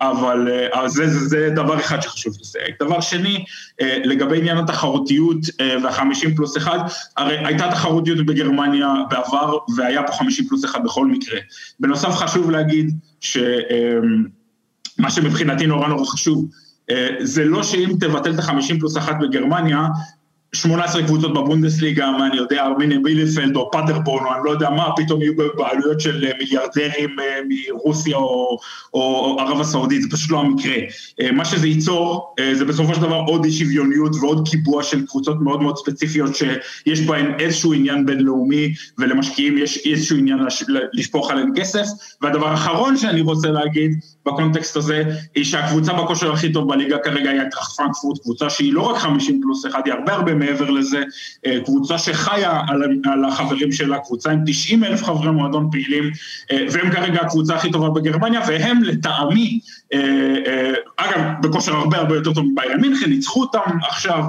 [0.00, 2.74] אבל אה, זה, זה, זה דבר אחד שחשוב לסייג.
[2.80, 3.44] דבר שני,
[3.80, 6.78] אה, לגבי עניין התחרותיות אה, והחמישים פלוס אחד,
[7.16, 11.38] הרי הייתה תחרותיות בגרמניה בעבר והיה פה חמישים פלוס אחד בכל מקרה.
[11.80, 13.50] בנוסף חשוב להגיד שמה
[15.08, 16.48] שמבחינתי נורא נורא חשוב,
[17.20, 19.86] זה לא שאם תבטל את החמישים פלוס אחת בגרמניה,
[20.52, 24.88] 18 קבוצות בבונדסליגה, מה אני יודע, ארמיני בילפלד או פטרבורן או אני לא יודע מה,
[24.96, 28.58] פתאום יהיו בבעלויות של אה, מיליארדרים אה, מרוסיה או,
[28.94, 30.74] או ערב הסעודית, זה פשוט לא המקרה.
[31.20, 35.36] אה, מה שזה ייצור, זה בסופו של דבר עוד אי שוויוניות ועוד קיבוע של קבוצות
[35.40, 41.52] מאוד מאוד ספציפיות שיש בהן איזשהו עניין בינלאומי ולמשקיעים יש איזשהו עניין לש- לשפוך עליהם
[41.56, 41.86] כסף.
[42.22, 43.90] והדבר האחרון שאני רוצה להגיד
[44.28, 45.02] בקונטקסט הזה,
[45.34, 49.40] היא שהקבוצה בכושר הכי טוב בליגה כרגע היא הייטראכט פרנקפורט, קבוצה שהיא לא רק 50
[49.42, 51.02] פלוס אחד, היא הרבה הרבה מעבר לזה,
[51.46, 56.10] אה, קבוצה שחיה על, על החברים שלה, קבוצה עם 90 אלף חברי מועדון פעילים,
[56.52, 59.60] אה, והם כרגע הקבוצה הכי טובה בגרמניה, והם לטעמי,
[59.92, 64.24] אה, אגב, בכושר הרבה הרבה יותר טוב מביירן מינכן, ניצחו אותם עכשיו,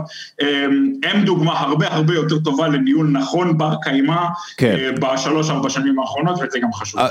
[1.04, 4.26] הם דוגמה הרבה הרבה יותר טובה לניהול נכון בר קיימא,
[4.58, 4.95] כן.
[5.02, 7.02] בשלוש ארבע שנים האחרונות, וזה גם חשוב.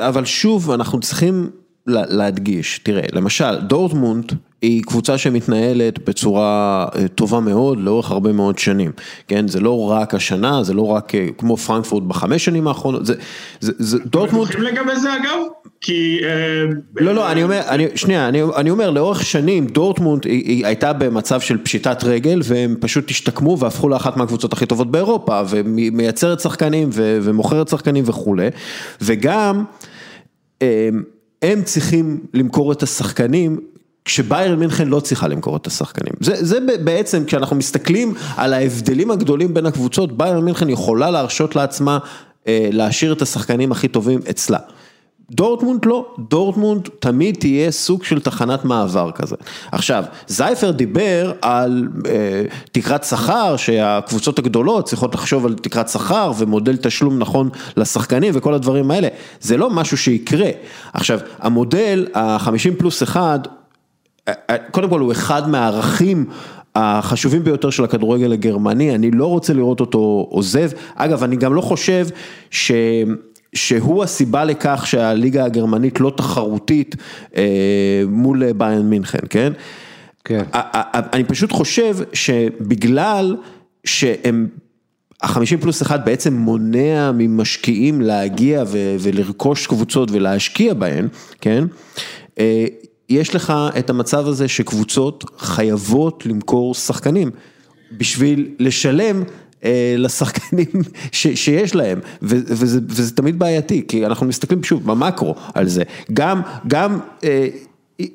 [0.00, 1.50] אבל שוב, אנחנו צריכים
[1.86, 4.32] להדגיש, תראה, למשל, דורטמונד
[4.62, 8.90] היא קבוצה שמתנהלת בצורה אה, טובה מאוד לאורך הרבה מאוד שנים,
[9.28, 9.48] כן?
[9.48, 13.14] זה לא רק השנה, זה לא רק אה, כמו פרנקפורט בחמש שנים האחרונות, זה,
[13.60, 14.48] זה, זה דורטמונד...
[14.48, 15.38] בטוחים לגבי זה אגב?
[15.80, 16.18] כי...
[16.24, 20.66] אה, לא, לא, אני אומר, אני, שנייה, אני, אני אומר, לאורך שנים דורטמונד היא, היא
[20.66, 26.40] הייתה במצב של פשיטת רגל והם פשוט השתקמו והפכו לאחת מהקבוצות הכי טובות באירופה ומייצרת
[26.40, 28.48] שחקנים ו, ומוכרת שחקנים וכולי,
[29.00, 29.64] וגם
[31.44, 33.60] הם, צריכים למכור את השחקנים
[34.04, 36.12] כשביירן מינכן לא צריכה למכור את השחקנים.
[36.20, 41.98] זה, זה בעצם, כשאנחנו מסתכלים על ההבדלים הגדולים בין הקבוצות, ביירן מינכן יכולה להרשות לעצמה
[42.46, 44.58] אה, להשאיר את השחקנים הכי טובים אצלה.
[45.30, 49.36] דורטמונד לא, דורטמונד תמיד תהיה סוג של תחנת מעבר כזה.
[49.72, 56.76] עכשיו, זייפר דיבר על אה, תקרת שכר, שהקבוצות הגדולות צריכות לחשוב על תקרת שכר ומודל
[56.76, 59.08] תשלום נכון לשחקנים וכל הדברים האלה.
[59.40, 60.50] זה לא משהו שיקרה.
[60.92, 63.48] עכשיו, המודל ה-50 פלוס 1,
[64.70, 66.26] קודם כל הוא אחד מהערכים
[66.74, 70.70] החשובים ביותר של הכדורגל הגרמני, אני לא רוצה לראות אותו עוזב.
[70.94, 72.06] אגב, אני גם לא חושב
[72.50, 72.72] ש...
[73.54, 76.96] שהוא הסיבה לכך שהליגה הגרמנית לא תחרותית
[77.36, 79.52] אה, מול ביירן מינכן, כן?
[80.24, 80.42] כן.
[81.12, 83.36] אני פשוט חושב שבגלל
[83.84, 84.48] שהם,
[85.22, 91.08] החמישים פלוס אחד בעצם מונע ממשקיעים להגיע ו- ולרכוש קבוצות ולהשקיע בהן,
[91.40, 91.64] כן?
[92.38, 92.64] אה,
[93.08, 97.30] יש לך את המצב הזה שקבוצות חייבות למכור שחקנים
[97.92, 99.28] בשביל לשלם אה,
[99.98, 100.66] לשחקנים
[101.12, 105.82] ש, שיש להם, ו, וזה, וזה תמיד בעייתי, כי אנחנו מסתכלים שוב במקרו על זה,
[106.12, 107.46] גם, גם אה,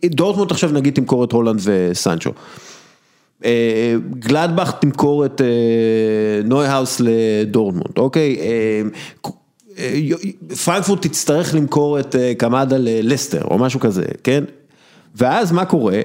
[0.05, 2.31] דורטמונד עכשיו נגיד תמכור את הולנד וסנצ'ו.
[3.45, 5.47] אה, גלדבך תמכור את אה,
[6.43, 8.37] נויהאוס לדורטמונד, אוקיי?
[8.39, 8.81] אה,
[9.79, 9.99] אה,
[10.65, 14.43] פרנקפורט תצטרך למכור את אה, קמדה ללסטר או משהו כזה, כן?
[15.15, 16.01] ואז מה קורה?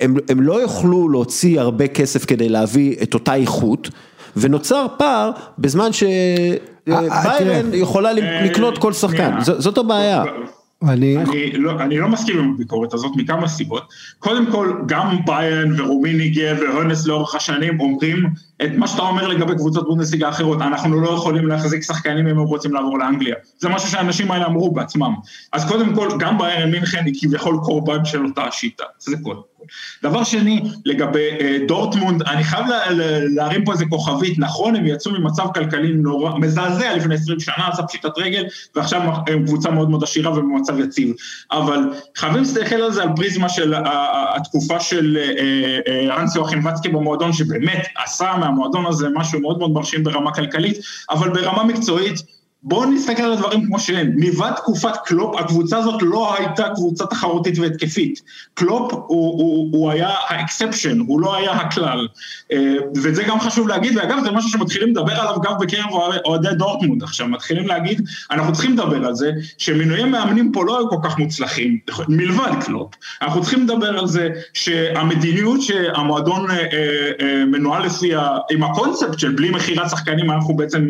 [0.00, 3.88] הם, הם לא יוכלו להוציא הרבה כסף כדי להביא את אותה איכות,
[4.40, 7.76] ונוצר פער בזמן אה, שביירן תראה.
[7.76, 10.22] יכולה לקנות כל שחקן, זאת הבעיה.
[10.82, 11.16] אני...
[11.16, 13.82] אני לא, אני לא מסכים עם הביקורת הזאת מכמה סיבות.
[14.18, 18.26] קודם כל, גם ביין ורומיניגה והונס לאורך השנים אומרים
[18.64, 22.44] את מה שאתה אומר לגבי קבוצות בונדסליגה אחרות, אנחנו לא יכולים להחזיק שחקנים אם הם
[22.44, 23.34] רוצים לעבור לאנגליה.
[23.58, 25.14] זה משהו שהאנשים האלה אמרו בעצמם.
[25.52, 29.48] אז קודם כל, גם ביירן מינכן היא כביכול קורבן של אותה השיטה, זה קודם כל.
[30.02, 32.78] דבר שני, לגבי אה, דורטמונד, אני חייב לה,
[33.34, 37.82] להרים פה איזה כוכבית, נכון, הם יצאו ממצב כלכלי נורא, מזעזע לפני 20 שנה, עשה
[37.82, 38.44] פשיטת רגל,
[38.74, 41.14] ועכשיו הם קבוצה מאוד מאוד עשירה ובמצב יציב.
[41.52, 41.80] אבל
[42.16, 43.74] חייבים להסתכל על זה על פריזמה של
[44.36, 45.18] התקופה של
[46.18, 50.78] אנס יואכים וצקי במועדון, שבאמת עשה מהמועדון הזה משהו מאוד מאוד מרשים ברמה כלכלית,
[51.10, 54.12] אבל ברמה מקצועית, בואו נסתכל על הדברים כמו שהם.
[54.16, 58.22] מלבד תקופת קלופ, הקבוצה הזאת לא הייתה קבוצה תחרותית והתקפית.
[58.54, 62.08] קלופ הוא, הוא, הוא היה ה exception, הוא לא היה הכלל.
[62.52, 65.84] אה, וזה גם חשוב להגיד, ואגב זה משהו שמתחילים לדבר עליו גם בקרב
[66.24, 70.88] אוהדי דורטמונד עכשיו, מתחילים להגיד, אנחנו צריכים לדבר על זה, שמינויי מאמנים פה לא היו
[70.90, 71.78] כל כך מוצלחים,
[72.08, 72.94] מלבד קלופ.
[73.22, 76.56] אנחנו צריכים לדבר על זה שהמדיניות שהמועדון אה,
[77.20, 78.12] אה, מנוהל לפי,
[78.50, 80.88] עם הקונספט של בלי מכירת שחקנים, אנחנו בעצם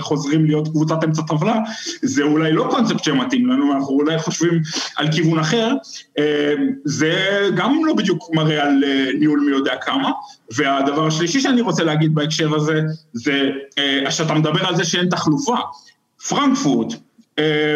[0.00, 1.58] חוזרים להיות קבוצה קבוצת אמצע טבלה,
[2.02, 4.60] זה אולי לא קונספט שמתאים לנו, אנחנו אולי חושבים
[4.96, 5.72] על כיוון אחר,
[6.18, 10.10] אה, זה גם לא בדיוק מראה על אה, ניהול מי יודע כמה,
[10.56, 12.80] והדבר השלישי שאני רוצה להגיד בהקשר הזה,
[13.12, 15.56] זה אה, שאתה מדבר על זה שאין תחלופה.
[16.28, 16.94] פרנקפורט,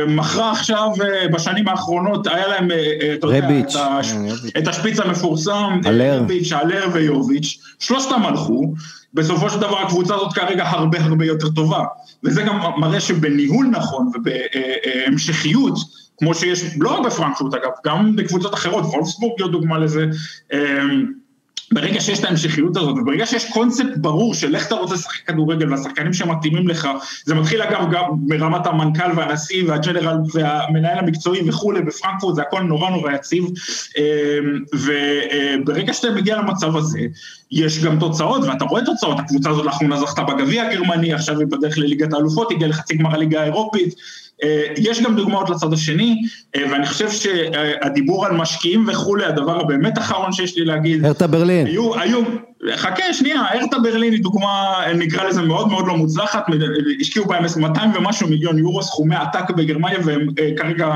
[0.08, 0.88] מכרה עכשיו
[1.32, 2.68] בשנים האחרונות, היה להם,
[3.14, 4.12] אתה יודע, את, הש...
[4.58, 8.74] את השפיץ המפורסם, רביץ', אלר ויוביץ', שלושתם הלכו,
[9.14, 11.84] בסופו של דבר הקבוצה הזאת כרגע הרבה הרבה יותר טובה.
[12.24, 15.74] וזה גם מראה שבניהול נכון ובהמשכיות,
[16.18, 20.06] כמו שיש, לא רק בפרנקפורט אגב, גם בקבוצות אחרות, וולפסבורג היא דוגמה לזה,
[20.52, 21.12] אמ,
[21.72, 25.70] ברגע שיש את ההמשכיות הזאת, וברגע שיש קונספט ברור של איך אתה רוצה לשחק כדורגל
[25.70, 26.88] והשחקנים שמתאימים לך,
[27.24, 32.90] זה מתחיל אגב גם ברמת המנכ"ל והנשיא והג'נרל והמנהל המקצועי וכולי, בפרנקפורט זה הכל נורא
[32.90, 33.44] נורא יציב,
[33.98, 37.00] אמ, וברגע שאתה מגיע למצב הזה,
[37.50, 41.78] יש גם תוצאות, ואתה רואה תוצאות, הקבוצה הזאת לאחרונה זכתה בגביע הגרמני, עכשיו היא בדרך
[41.78, 43.94] לליגת האלופות, הגיעה לחצי גמר הליגה האירופית,
[44.76, 46.22] יש גם דוגמאות לצד השני,
[46.56, 51.66] אה, ואני חושב שהדיבור על משקיעים וכולי, הדבר הבאמת אחרון שיש לי להגיד, הרטה ברלין.
[51.66, 52.22] היו, היו,
[52.70, 56.46] חכה שנייה, הרטה ברלין היא דוגמה, נקרא לזה מאוד מאוד לא מוצלחת,
[57.00, 60.94] השקיעו בהם 200 ומשהו מיליון יורו, סכומי עתק בגרמניה, והם אה, כרגע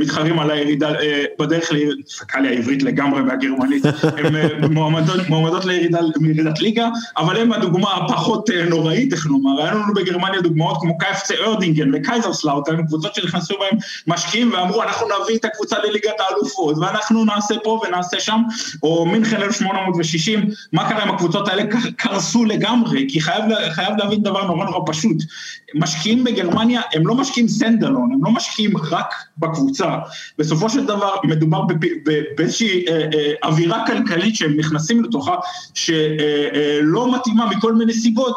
[0.00, 0.92] מתחרים על הירידה,
[1.38, 1.70] בדרך,
[2.06, 3.84] סקה לי העברית לגמרי והגרמנית,
[4.18, 9.94] הם מועמדות, מועמדות לירידה, לירידת ליגה, אבל הם הדוגמה הפחות נוראית, איך נאמר, היה לנו
[9.94, 15.44] בגרמניה דוגמאות כמו KFC אורדינגן וקייזרסלאוטרן, היו קבוצות שנכנסו בהם משקיעים ואמרו אנחנו נביא את
[15.44, 18.42] הקבוצה לליגת האלופות ואנחנו נעשה פה ונעשה שם,
[18.82, 21.62] או מינכן 1860, מה קרה עם הקבוצות האלה?
[21.96, 25.16] קרסו לגמרי, כי חייב, חייב להבין דבר נורא נורא פשוט,
[25.74, 29.98] משקיעים בגרמניה הם לא משקיעים סנדלון, הם לא משקיעים רק בקבוצה,
[30.38, 31.62] בסופו של דבר מדובר
[32.36, 35.34] באיזושהי אה, אה, אווירה כלכלית שהם נכנסים לתוכה,
[35.74, 38.36] שלא אה, מתאימה מכל מיני סיבות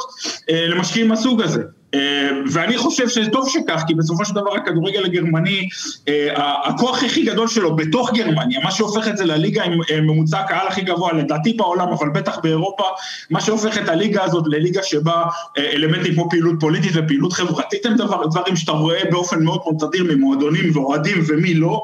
[0.49, 1.64] למשקיעים מהסוג הזה.
[1.94, 5.70] אה, ואני חושב שטוב שכך, כי בסופו של דבר הכדורגל הגרמני,
[6.08, 6.34] אה,
[6.64, 10.68] הכוח הכי גדול שלו בתוך גרמניה, מה שהופך את זה לליגה עם אה, ממוצע הקהל
[10.68, 12.84] הכי גבוה, לדעתי בעולם, אבל בטח באירופה,
[13.30, 15.24] מה שהופך את הליגה הזאת לליגה שבה
[15.58, 20.04] אלמנטים כמו פעילות פוליטית ופעילות חברתית הם דבר, דברים שאתה רואה באופן מאוד מאוד תדיר
[20.04, 21.84] ממועדונים ואוהדים ומי לא,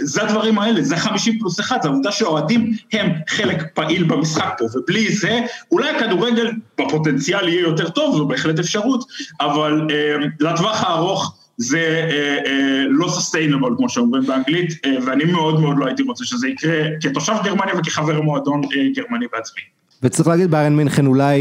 [0.00, 4.64] זה הדברים האלה, זה 50 פלוס 1, זה העובדה שאוהדים הם חלק פעיל במשחק פה,
[4.78, 6.50] ובלי זה, אולי הכדורגל
[6.80, 9.04] בפוטנציאל יהיה יותר טוב, זו בהחלט אפשרות,
[9.40, 15.60] אבל אה, לטווח הארוך זה אה, אה, לא סוסטיינבל כמו שאומרים באנגלית, אה, ואני מאוד
[15.60, 19.60] מאוד לא הייתי רוצה שזה יקרה כתושב גרמניה וכחבר מועדון אה, גרמני בעצמי.
[20.02, 21.40] וצריך להגיד ביירן מינכן אולי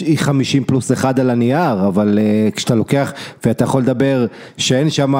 [0.00, 3.12] היא 50 פלוס 1 על הנייר, אבל uh, כשאתה לוקח
[3.44, 4.26] ואתה יכול לדבר
[4.56, 5.14] שאין שם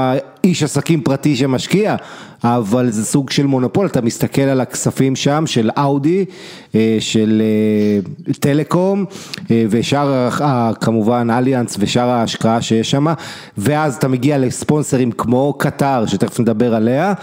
[0.49, 1.97] איש עסקים פרטי שמשקיע,
[2.45, 6.25] אבל זה סוג של מונופול, אתה מסתכל על הכספים שם של אאודי,
[6.73, 7.43] uh, של
[8.29, 9.05] uh, טלקום
[9.37, 10.31] uh, ושאר
[10.81, 13.07] כמובן אליאנס ושאר ההשקעה שיש שם,
[13.59, 17.15] ואז אתה מגיע לספונסרים כמו קטר, שתכף נדבר עליה.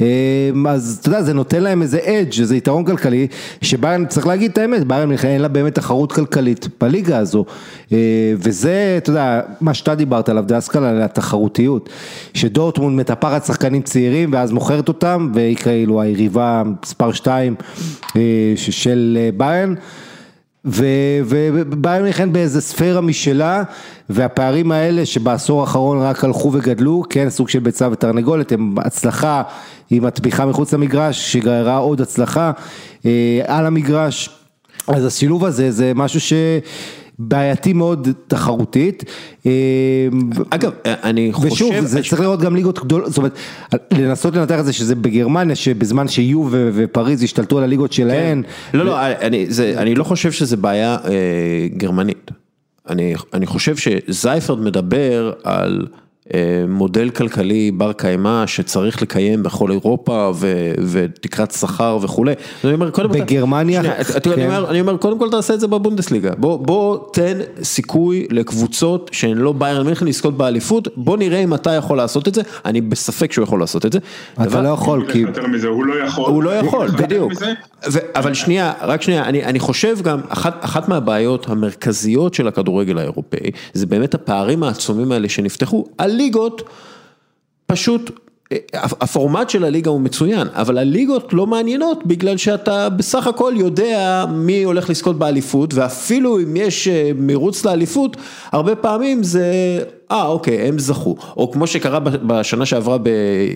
[0.00, 3.26] אמ, אז אתה יודע, זה נותן להם איזה אדג', איזה יתרון כלכלי,
[3.62, 7.44] שביירן, צריך להגיד את האמת, ביירן אין לה באמת תחרות כלכלית בליגה הזו.
[7.92, 7.98] אה,
[8.36, 11.88] וזה, אתה יודע, מה שאתה דיברת עליו, דסקל, על התחרותיות.
[12.34, 17.54] שדורטמונד מטפחת שחקנים צעירים ואז מוכרת אותם, והיא כאילו היריבה מספר 2
[18.16, 18.20] אה,
[18.56, 19.74] של אה, ביירן.
[20.64, 23.62] וביירן מינכן באיזה ספירה משלה
[24.10, 29.42] והפערים האלה שבעשור האחרון רק הלכו וגדלו, כן סוג של ביצה ותרנגולת, הם הצלחה
[29.90, 32.52] עם התמיכה מחוץ למגרש שגררה עוד הצלחה
[33.06, 34.28] אה, על המגרש,
[34.88, 36.32] אז השילוב הזה זה משהו ש...
[37.22, 39.04] בעייתי מאוד תחרותית.
[39.46, 39.52] אה,
[40.50, 41.52] אגב, אני חושב...
[41.52, 43.32] ושוב, זה צריך לראות גם ליגות גדולות, זאת אומרת,
[43.92, 48.42] לנסות לנתח את זה שזה בגרמניה, שבזמן שיו ו- ופריז השתלטו על הליגות שלהן.
[48.74, 52.30] לא, לא, אני, זה, אני לא חושב שזה בעיה אה, גרמנית.
[52.88, 56.09] אני, אני חושב שזייפרד מדבר על אה,
[56.68, 62.32] מודל כלכלי בר קיימא שצריך לקיים בכל אירופה ו, ותקרת שכר וכולי.
[62.64, 64.42] אני אומר, קודם כל- בגרמניה, את- את- אני, כן.
[64.46, 66.30] אומר, אני אומר, קודם כל תעשה את זה בבונדסליגה.
[66.38, 71.70] בוא, בוא תן סיכוי לקבוצות שהן לא ביירן מינכן לזכות באליפות, בוא נראה אם אתה
[71.74, 73.98] יכול לעשות את זה, אני בספק שהוא יכול לעשות את זה.
[74.34, 75.18] אתה דבר- לא יכול, כי...
[75.18, 76.30] יותר מזה, הוא לא יכול.
[76.30, 77.32] הוא לא יכול, בדיוק.
[77.92, 82.98] ו- אבל שנייה, רק שנייה, אני, אני חושב גם, אחת, אחת מהבעיות המרכזיות של הכדורגל
[82.98, 85.84] האירופאי, זה באמת הפערים העצומים האלה שנפתחו.
[86.20, 86.62] הליגות,
[87.66, 88.10] פשוט,
[88.52, 94.24] אה, הפורמט של הליגה הוא מצוין, אבל הליגות לא מעניינות בגלל שאתה בסך הכל יודע
[94.34, 98.16] מי הולך לזכות באליפות, ואפילו אם יש אה, מרוץ לאליפות,
[98.52, 99.44] הרבה פעמים זה,
[100.10, 101.16] אה אוקיי, הם זכו.
[101.36, 102.98] או כמו שקרה בשנה שעברה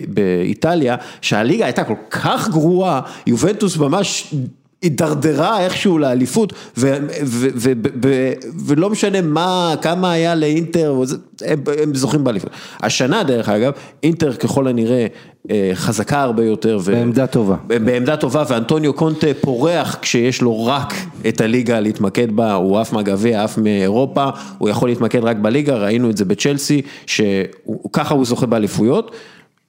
[0.07, 4.33] באיטליה, שהליגה הייתה כל כך גרועה, יובנטוס ממש...
[4.81, 7.71] הידרדרה איכשהו לאליפות, ו- ו- ו-
[8.03, 8.33] ו-
[8.65, 11.01] ולא משנה מה, כמה היה לאינטר,
[11.45, 12.49] הם, הם זוכים באליפות.
[12.79, 13.71] השנה דרך אגב,
[14.03, 15.07] אינטר ככל הנראה
[15.51, 16.79] אה, חזקה הרבה יותר.
[16.81, 17.55] ו- בעמדה טובה.
[17.67, 20.93] בעמדה טובה, ואנטוניו קונטה פורח כשיש לו רק
[21.27, 24.25] את הליגה להתמקד בה, הוא עף מהגביע, עף מאירופה,
[24.57, 29.11] הוא יכול להתמקד רק בליגה, ראינו את זה בצ'לסי, שככה הוא זוכה באליפויות,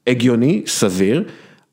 [0.06, 1.24] הגיוני, סביר,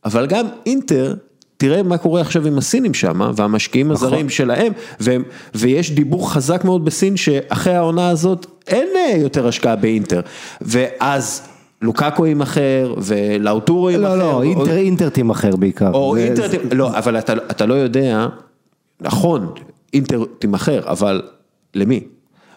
[0.05, 1.15] אבל גם אינטר,
[1.63, 5.23] תראה מה קורה עכשיו עם הסינים שם, והמשקיעים הזרים שלהם, והם,
[5.55, 10.21] ויש דיבור חזק מאוד בסין שאחרי העונה הזאת אין אה, יותר השקעה באינטר,
[10.61, 11.47] ואז
[11.81, 14.15] לוקאקו יימכר, ולאוטורו יימכר.
[14.15, 15.91] לא, לא, או- אינטר, אינטר תימכר בעיקר.
[15.93, 18.27] או זה- אינטר, זה- לא, אבל אתה, אתה לא יודע,
[19.01, 19.53] נכון,
[19.93, 21.21] אינטר תימכר, אבל
[21.75, 22.03] למי?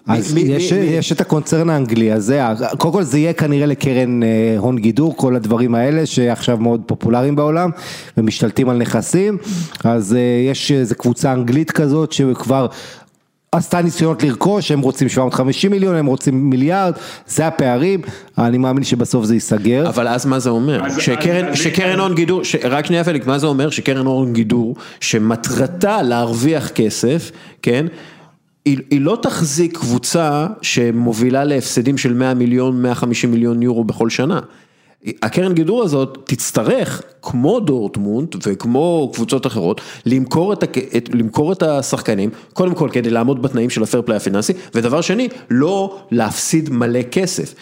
[0.08, 2.40] אז מי- מי- יש, מי- יש את הקונצרן האנגלי הזה,
[2.78, 4.28] קודם כל זה יהיה כנראה לקרן אה,
[4.58, 7.70] הון גידור, כל הדברים האלה שעכשיו מאוד פופולריים בעולם
[8.16, 9.38] ומשתלטים על נכסים,
[9.84, 12.66] אז אה, יש איזו קבוצה אנגלית כזאת שכבר
[13.52, 16.92] עשתה ניסיונות לרכוש, הם רוצים 750 מיליון, הם רוצים מיליארד,
[17.26, 18.00] זה הפערים,
[18.38, 19.88] אני מאמין שבסוף זה ייסגר.
[19.88, 20.86] אבל אז מה זה אומר?
[20.86, 22.56] אז- שקרן, אז- שקרן הון גידור, ש...
[22.64, 23.70] רק שנייה פליקס, מה זה אומר?
[23.70, 27.30] שקרן הון גידור, שמטרתה להרוויח כסף,
[27.62, 27.86] כן?
[28.66, 34.40] היא, היא לא תחזיק קבוצה שמובילה להפסדים של 100 מיליון, 150 מיליון יורו בכל שנה.
[35.22, 39.80] הקרן גידור הזאת תצטרך, כמו דורטמונד וכמו קבוצות אחרות,
[41.12, 45.98] למכור את השחקנים, קודם כל כדי לעמוד בתנאים של הפייר פליי הפיננסי, ודבר שני, לא
[46.10, 47.54] להפסיד מלא כסף.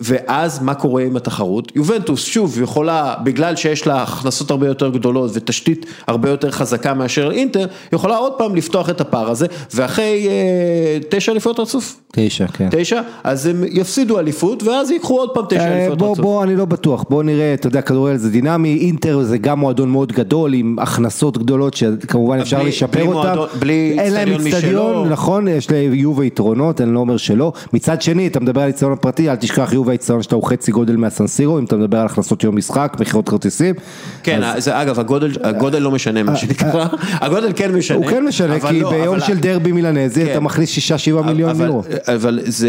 [0.00, 1.72] ואז מה קורה עם התחרות?
[1.76, 7.30] יובנטוס שוב יכולה, בגלל שיש לה הכנסות הרבה יותר גדולות ותשתית הרבה יותר חזקה מאשר
[7.30, 12.68] אינטר, יכולה עוד פעם לפתוח את הפער הזה, ואחרי אה, תשע אליפויות רצוף, תשע, כן.
[12.70, 16.20] תשע, אז הם יפסידו אליפות ואז ייקחו עוד פעם תשע אה, אליפויות בוא, רצוף.
[16.24, 19.90] בוא, אני לא בטוח, בוא נראה, אתה יודע, כדורגל זה דינמי, אינטר זה גם מועדון
[19.90, 23.28] מאוד גדול עם הכנסות גדולות שכמובן אפשר בלי- לשפר בלי אותם.
[23.28, 25.04] מועדון- בלי אין להם אצטדיון משלו.
[25.04, 27.52] נכון, יש ליובה יתרונות, אני לא אומר שלא.
[27.72, 30.96] מצד שני, אתה מדבר על אצטדיון הפרטי, אל תשכח יובה האצטדיון שאתה הוא חצי גודל
[30.96, 33.74] מהסנסירו, אם אתה מדבר על הכנסות יום משחק, מכירות כרטיסים.
[34.22, 37.96] כן, זה אגב, הגודל, הגודל לא משנה מה שנקרא, הגודל כן משנה.
[37.98, 40.30] הוא כן משנה, אבל כי לא, ביום אבל- של דרבי מילנזי כן.
[40.30, 41.82] אתה מכניס שישה שבעה מיליון אבל, יורו.
[42.14, 42.68] אבל זה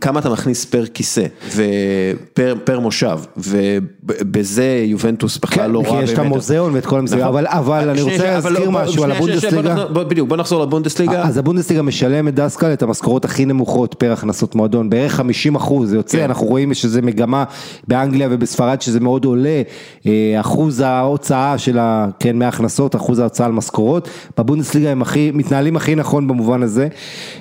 [0.00, 6.02] כמה אתה מכניס פר כיסא ופר פר מושב ובזה יובנטוס בכלל כן, לא כי רע
[6.02, 6.26] יש את באמת.
[6.30, 7.32] המוזיאון ואת כל המסביב, נכון.
[7.34, 9.74] אבל- אבל אני שנייה, רוצה אבל להזכיר בוא- משהו על הבונדסליגה.
[9.92, 11.22] בדיוק, בוא נחזור לבונדסליגה.
[11.22, 15.96] אז הבונדסליגה משלמת דסקל את המשכורות הכי נמוכות פר הכנסות מועדון, בערך 50 אחוז, זה
[15.96, 16.30] יוצא, כן.
[16.46, 17.44] אנחנו רואים שזה מגמה
[17.88, 19.62] באנגליה ובספרד שזה מאוד עולה,
[20.06, 22.08] אה, אחוז ההוצאה של ה...
[22.20, 26.88] כן, מההכנסות, אחוז ההוצאה על משכורות, בבונדסליגה הם הכי, מתנהלים הכי נכון במובן הזה.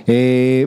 [0.10, 0.64] אה,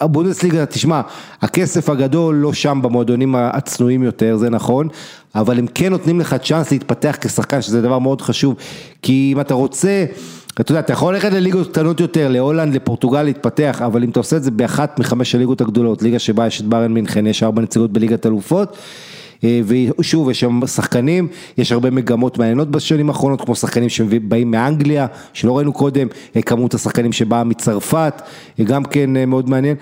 [0.00, 1.00] הבונדסליגה, תשמע,
[1.42, 4.88] הכסף הגדול לא שם במועדונים הצנועים יותר, זה נכון,
[5.34, 8.54] אבל הם כן נותנים לך צ'אנס להתפתח כשחקן, שזה דבר מאוד חשוב,
[9.02, 10.04] כי אם אתה רוצה...
[10.60, 14.36] אתה יודע, אתה יכול ללכת לליגות קטנות יותר, להולנד, לפורטוגל להתפתח, אבל אם אתה עושה
[14.36, 17.92] את זה באחת מחמש הליגות הגדולות, ליגה שבה יש את בארן מינכן, יש ארבע נציגות
[17.92, 18.76] בליגת אלופות,
[19.44, 19.60] אה,
[19.98, 21.28] ושוב, יש שם שחקנים,
[21.58, 26.74] יש הרבה מגמות מעניינות בשנים האחרונות, כמו שחקנים שבאים מאנגליה, שלא ראינו קודם, אה, כמות
[26.74, 28.22] השחקנים שבאה מצרפת,
[28.60, 29.76] אה, גם כן מאוד מעניין.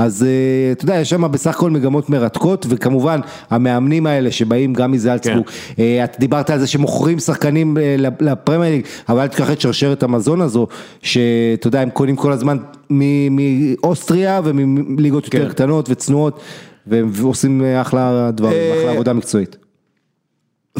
[0.00, 3.20] אז אה, אתה יודע, יש שם בסך הכל מגמות מרתקות, וכמובן
[3.50, 5.46] המאמנים האלה שבאים גם מזלצבורג,
[5.78, 10.02] אה, אתה דיברת על זה שמוכרים שחקנים אה, לפרמייר ליג, אבל אל תשכח את שרשרת
[10.02, 10.66] המזון הזו,
[11.02, 12.56] שאתה יודע, הם קונים כל הזמן
[12.90, 15.48] מאוסטריה ומליגות יותר כן.
[15.48, 16.40] קטנות וצנועות,
[16.86, 19.56] והם ועושים אה, אחלה דברים, אחלה עבודה מקצועית.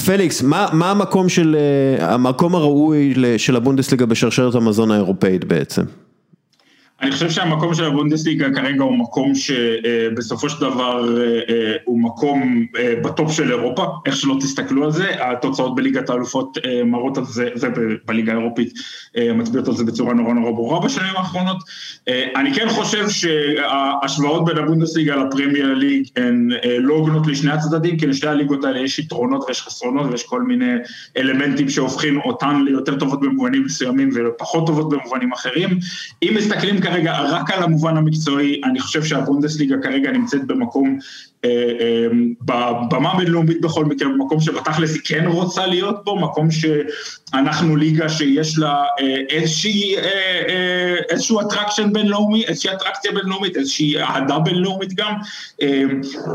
[0.06, 1.56] פליקס, מה, מה המקום של,
[2.00, 5.82] המקום הראוי של הבונדסליגה בשרשרת המזון האירופאית בעצם?
[7.02, 12.66] אני חושב שהמקום של הבונדסליגה כרגע הוא מקום שבסופו של דבר אה, אה, הוא מקום
[12.78, 17.68] אה, בטופ של אירופה, איך שלא תסתכלו על זה, התוצאות בליגת האלופות מראות על זה,
[17.76, 18.72] ובליגה האירופית
[19.34, 21.56] מצביעות על זה בצורה נורא נורא ברורה בשנים האחרונות.
[22.08, 26.48] אני כן חושב שההשוואות בין הבונדסליגה לפרמייר ליג הן
[26.78, 30.74] לא הוגנות לשני הצדדים, כי לשתי הליגות האלה יש יתרונות ויש חסרונות ויש כל מיני
[31.16, 35.78] אלמנטים שהופכים אותן ליותר טובות במובנים מסוימים ופחות טובות במובנים אחרים.
[36.22, 40.98] אם מסתכלים כרגע רק על המובן המקצועי, אני חושב שהבונדסליגה כרגע נמצאת במקום
[42.42, 48.58] בבמה הבינלאומית בכל מקרה, במקום שבתכלס היא כן רוצה להיות בו, מקום שאנחנו ליגה שיש
[48.58, 49.96] לה אה, איזושהי,
[51.10, 55.14] איזשהו attraction בינלאומי, איזושהי אטרקציה בינלאומית, איזושהי אהדה בינלאומית גם,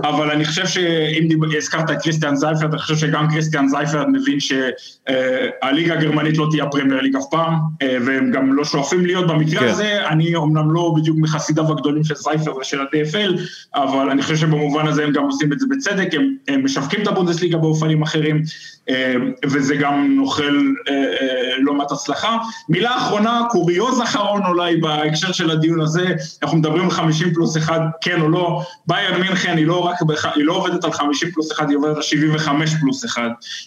[0.03, 5.93] אבל אני חושב שאם הזכרת את קריסטיאן זייפרט, אני חושב שגם קריסטיאן זייפרט מבין שהליגה
[5.93, 9.67] הגרמנית לא תהיה הפרמייר ליג אף פעם, והם גם לא שואפים להיות במקרה כן.
[9.67, 13.39] הזה, אני אומנם לא בדיוק מחסידיו הגדולים של זייפרט ושל ה-DFL,
[13.75, 17.01] אבל אני חושב שבמובן הזה הזה הם גם עושים את זה בצדק, הם, הם משווקים
[17.01, 18.43] את הבונדסליגה באופנים אחרים,
[18.89, 19.13] אה,
[19.45, 22.37] וזה גם נוחל אה, אה, לא מעט הצלחה.
[22.69, 26.05] מילה אחרונה, קוריוז אחרון אולי בהקשר של הדיון הזה,
[26.43, 29.95] אנחנו מדברים על 50 פלוס 1, כן או לא, ביאן מינכן היא לא, רק.
[30.35, 33.21] היא לא עובדת על 50 פלוס 1, היא עובדת על 75 פלוס 1,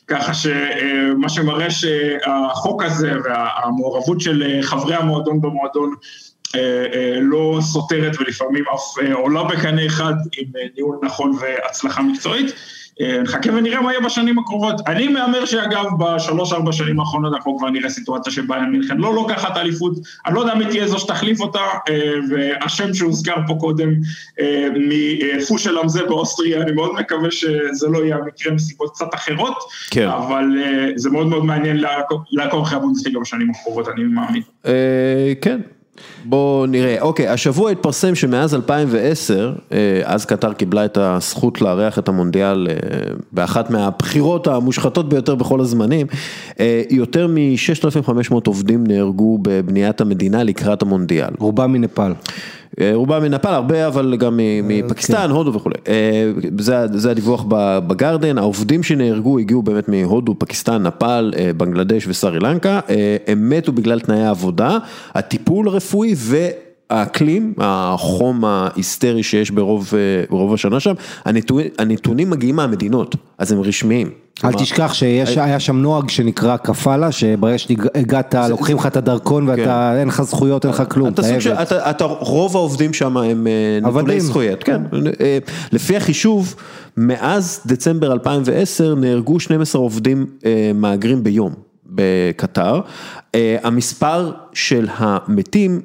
[0.06, 5.94] ככה שמה שמראה שהחוק הזה והמעורבות של חברי המועדון במועדון
[7.20, 10.46] לא סותרת ולפעמים אף אה, עולה בקנה אחד עם
[10.76, 12.52] ניהול נכון והצלחה מקצועית.
[13.22, 14.80] נחכה ונראה מה יהיה בשנים הקרובות.
[14.86, 19.92] אני מהמר שאגב בשלוש-ארבע שנים האחרונות אנחנו כבר נראה סיטואציה שבה מינכן לא לוקחת אליפות,
[20.26, 21.60] אני לא יודע מי תהיה זו שתחליף אותה,
[22.30, 23.90] והשם שהוזכר פה קודם
[24.74, 29.58] מפושל אמזה באוסטריה, אני מאוד מקווה שזה לא יהיה המקרה מסיבות קצת אחרות,
[29.90, 30.08] כן.
[30.08, 30.44] אבל
[30.96, 31.84] זה מאוד מאוד מעניין
[32.30, 34.42] לעקוב אחרי הבונדסליגה בשנים הקרובות, אני מאמין.
[35.40, 35.60] כן.
[36.24, 42.08] בואו נראה, אוקיי, השבוע התפרסם שמאז 2010, אה, אז קטר קיבלה את הזכות לארח את
[42.08, 42.74] המונדיאל אה,
[43.32, 46.06] באחת מהבחירות המושחתות ביותר בכל הזמנים,
[46.60, 51.30] אה, יותר מ-6,500 עובדים נהרגו בבניית המדינה לקראת המונדיאל.
[51.38, 52.12] רובם מנפאל.
[52.80, 55.30] אה, רובם מנפאל, הרבה אבל גם אה, מפקיסטן, כן.
[55.30, 55.74] הודו וכולי.
[55.88, 56.30] אה,
[56.92, 57.44] זה הדיווח
[57.86, 62.80] בגרדן, העובדים שנהרגו הגיעו באמת מהודו, פקיסטן, נפאל, בנגלדש וסרי לנקה,
[63.26, 64.78] הם מתו בגלל תנאי העבודה,
[65.14, 66.36] הטיפול הרפואי ו...
[66.90, 69.92] האקלים, החום ההיסטרי שיש ברוב,
[70.30, 74.10] ברוב השנה שם, הנתונים, הנתונים מגיעים מהמדינות, אז הם רשמיים.
[74.44, 79.62] אל תשכח שהיה שם נוהג שנקרא קפאלה, שברגע שהגעת לוקחים לך את הדרכון ואתה,
[79.94, 79.98] כן.
[79.98, 81.46] אין לך זכויות, אין לך כלום, אתה עבד.
[81.46, 84.82] אתה, אתה, רוב העובדים שם הם אה, נטולי זכויות, כן.
[85.20, 85.38] אה,
[85.72, 86.54] לפי החישוב,
[86.96, 91.52] מאז דצמבר 2010 נהרגו 12 עובדים אה, מהגרים ביום
[91.86, 92.80] בקטר.
[93.62, 95.80] המספר של המתים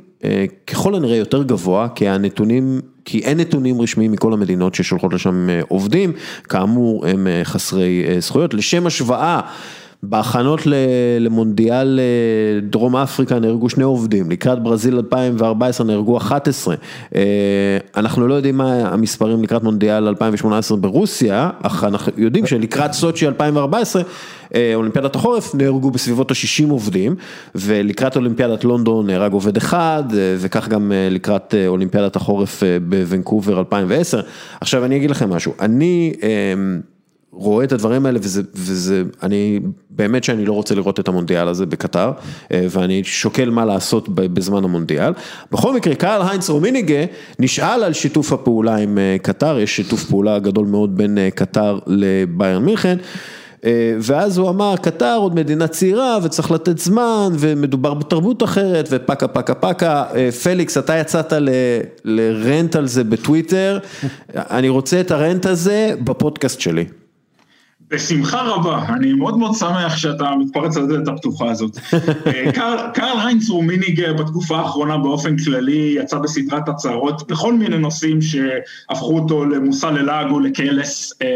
[0.68, 5.62] ככל הנראה יותר גבוה, כי הנתונים, כי אין נתונים רשמיים מכל המדינות ששולחות לשם אה,
[5.68, 6.12] עובדים,
[6.44, 8.54] כאמור הם אה, חסרי אה, זכויות.
[8.54, 9.42] לשם השוואה,
[10.04, 10.60] בהכנות
[11.20, 12.00] למונדיאל
[12.70, 16.76] דרום אפריקה נהרגו שני עובדים, לקראת ברזיל 2014 נהרגו 11.
[17.98, 24.02] אנחנו לא יודעים מה המספרים לקראת מונדיאל 2018 ברוסיה, אך אנחנו יודעים שלקראת סוצ'י 2014
[24.56, 27.16] אה, אולימפיאדת החורף נהרגו בסביבות ה-60 עובדים,
[27.56, 34.22] ולקראת אולימפיאדת לונדון נהרג עובד אחד, אה, וכך גם אה, לקראת אולימפיאדת החורף בוונקובר 2010.
[34.62, 36.14] עכשיו אני אגיד לכם משהו, אני...
[37.36, 39.60] רואה את הדברים האלה וזה, וזה, אני,
[39.90, 42.12] באמת שאני לא רוצה לראות את המונדיאל הזה בקטר,
[42.52, 45.14] ואני שוקל מה לעשות בזמן המונדיאל.
[45.52, 47.04] בכל מקרה, קארל היינץ רומניגה
[47.40, 52.98] נשאל על שיתוף הפעולה עם קטר, יש שיתוף פעולה גדול מאוד בין קטר לביירן מינכן.
[53.66, 59.28] אה, ואז הוא אמר, קטר עוד מדינה צעירה וצריך לתת זמן ומדובר בתרבות אחרת ופקה
[59.28, 61.34] פקה פקה, אה, פליקס אתה יצאת
[62.06, 63.80] לרנט על זה בטוויטר,
[64.36, 66.86] אני רוצה את הרנט הזה בפודקאסט שלי.
[67.90, 71.78] בשמחה רבה, אני מאוד מאוד שמח שאתה מתפרץ על הדלת הפתוחה הזאת.
[72.28, 72.52] אה,
[72.94, 79.46] קרל היינץ רומיניג בתקופה האחרונה באופן כללי יצא בסדרת הצהרות בכל מיני נושאים שהפכו אותו
[79.46, 81.28] למושא ללעג או לקלס אה,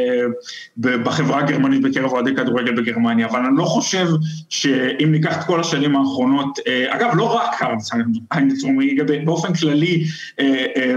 [0.78, 4.08] בחברה הגרמנית בקרב אוהדי כדורגל בגרמניה, אבל אני לא חושב
[4.50, 7.76] שאם ניקח את כל השנים האחרונות, אה, אגב לא רק קרל
[8.32, 10.06] היינץ רומיניג, באופן כללי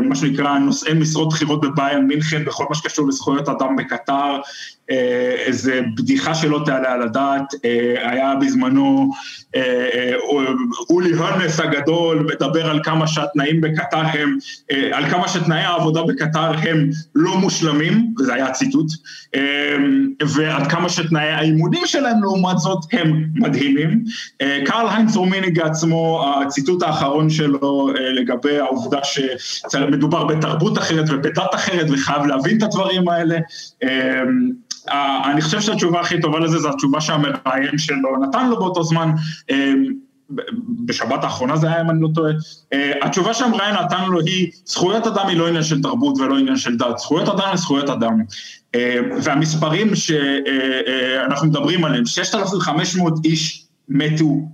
[0.03, 4.37] מה שנקרא נושאי משרות בכירות בביין מינכן בכל מה שקשור לזכויות אדם בקטר,
[5.51, 7.55] זה בדיחה שלא תעלה על הדעת,
[8.03, 9.11] היה בזמנו
[10.91, 14.39] אולי הונס הגדול מדבר על כמה שהתנאים בקטר הם,
[14.93, 18.87] על כמה שתנאי העבודה בקטר הם לא מושלמים, וזה היה ציטוט,
[20.35, 24.05] ועד כמה שתנאי האימונים שלהם לעומת זאת הם מדהימים.
[24.65, 28.99] קרל היינץ רומיניג עצמו, הציטוט האחרון שלו לגבי העובדה
[29.71, 33.39] שמדובר בתרבות אחרת ובדת אחרת וחייב להבין את הדברים האלה.
[35.33, 39.11] אני חושב שהתשובה הכי טובה לזה זו התשובה שהמראיין שלו נתן לו באותו זמן.
[40.87, 42.33] בשבת האחרונה זה היה, אם אני לא טועה.
[43.03, 46.77] התשובה שהמראיין נתן לו היא, זכויות אדם היא לא עניין של תרבות ולא עניין של
[46.77, 48.23] דת, זכויות אדם הן זכויות אדם.
[49.23, 54.49] והמספרים שאנחנו מדברים עליהם, 6,500 איש מתו,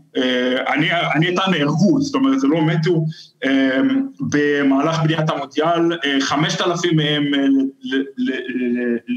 [0.68, 3.04] אני, אני איתה נהרגו, זאת אומרת זה לא מתו,
[4.20, 7.24] במהלך בניית המונדיאל, 5,000 מהם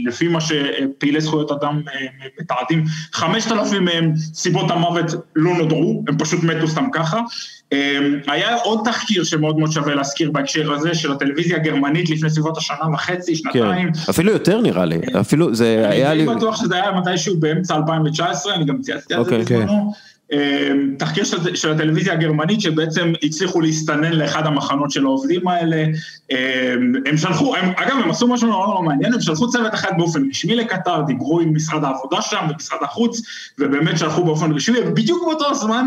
[0.06, 1.82] לפי מה שפעילי זכויות אדם
[2.42, 5.06] מתעדים, 5,000 מהם סיבות המוות
[5.36, 7.22] לא נודעו, הם פשוט מתו סתם ככה.
[8.28, 12.94] היה עוד תחקיר שמאוד מאוד שווה להזכיר בהקשר הזה של הטלוויזיה הגרמנית לפני סביבות השנה
[12.94, 13.94] וחצי, שנתיים.
[13.94, 16.28] כן, אפילו יותר נראה לי, אפילו זה היה לי...
[16.28, 19.44] אני בטוח שזה היה מתישהו באמצע 2019, אני גם צייצתי על זה אוקיי.
[19.44, 19.94] בזמנו.
[20.98, 25.86] תחקיר של, של הטלוויזיה הגרמנית שבעצם הצליחו להסתנן לאחד המחנות של העובדים האלה,
[27.06, 30.30] הם שלחו, הם, אגב הם עשו משהו נורא נורא מעניין, הם שלחו צוות אחד באופן
[30.30, 33.22] רשמי לקטר, דיברו עם משרד העבודה שם ומשרד החוץ,
[33.60, 35.86] ובאמת שלחו באופן רשמי, ובדיוק באותו הזמן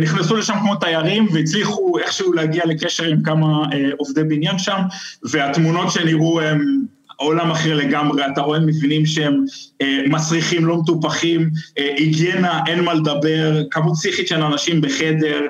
[0.00, 3.66] נכנסו לשם כמו תיירים והצליחו איכשהו להגיע לקשר עם כמה
[3.98, 4.80] עובדי בניין שם,
[5.22, 6.95] והתמונות שנראו הם...
[7.16, 9.44] עולם אחר לגמרי, אתה רואה מבינים שהם
[9.82, 15.40] אה, מסריחים, לא מטופחים, אה, היגיינה, אין מה לדבר, כמות פסיכית של אנשים בחדר,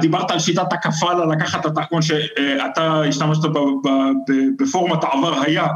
[0.00, 3.42] דיברת על שיטת הקפאלה, לקחת את הדרכון שאתה השתמשת
[4.58, 5.66] בפורמת העבר היה,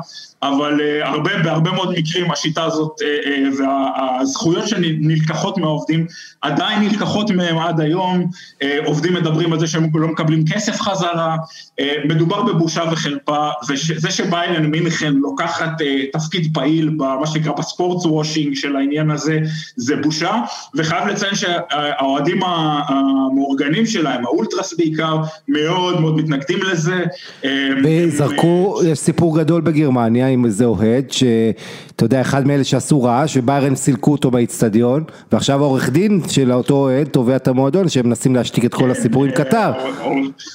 [0.42, 2.92] אבל הרבה, בהרבה מאוד מקרים השיטה הזאת
[3.58, 6.06] והזכויות שנלקחות מהעובדים
[6.40, 8.26] עדיין נלקחות מהם עד היום,
[8.84, 11.36] עובדים מדברים על זה שהם לא מקבלים כסף חזרה,
[12.04, 15.70] מדובר בבושה וחרפה, וזה שביירן מינכן לוקחת
[16.12, 19.38] תפקיד פעיל במה שנקרא בספורטס וושינג של העניין הזה,
[19.76, 20.34] זה בושה,
[20.74, 22.40] וחייב לציין שהאוהדים
[23.52, 25.16] המאורגנים שלהם, האולטרס בעיקר,
[25.48, 27.04] מאוד מאוד מתנגדים לזה.
[27.84, 33.74] וזרקו, יש סיפור גדול בגרמניה עם איזה אוהד, שאתה יודע, אחד מאלה שעשו רעש, וביירן
[33.74, 38.64] סילקו אותו באיצטדיון, ועכשיו העורך דין של אותו אוהד תובע את המועדון, שהם מנסים להשתיק
[38.64, 39.72] את כל הסיפור עם קטר.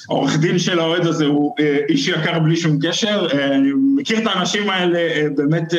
[0.09, 1.55] העורך דין של האוהד הזה הוא
[1.89, 4.99] איש יקר בלי שום קשר, אני מכיר את האנשים האלה
[5.35, 5.73] באמת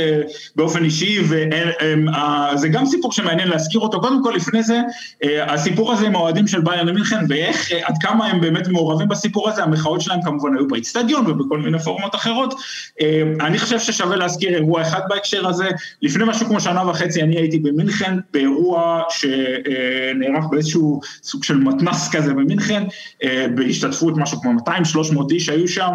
[0.56, 4.80] באופן אישי, וזה גם סיפור שמעניין להזכיר אותו, קודם כל לפני זה,
[5.46, 9.62] הסיפור הזה עם האוהדים של ביירן מינכן, ואיך, עד כמה הם באמת מעורבים בסיפור הזה,
[9.62, 12.54] המחאות שלהם כמובן היו באיצטדיון ובכל מיני פורמות אחרות,
[13.40, 15.68] אני חושב ששווה להזכיר אירוע אחד בהקשר הזה,
[16.02, 22.34] לפני משהו כמו שנה וחצי אני הייתי במינכן, באירוע שנערך באיזשהו סוג של מתנס כזה
[22.34, 22.82] במינכן,
[23.54, 24.70] בהשתתפות משהו כמו 200-300
[25.30, 25.92] איש היו שם,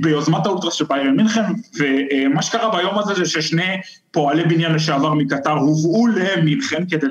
[0.00, 1.42] ביוזמת האולטרס של ביירן מינכן,
[1.78, 3.76] ומה שקרה ביום הזה זה ששני
[4.16, 7.06] פועלי בניין לשעבר מקטר הובאו למינכן כדי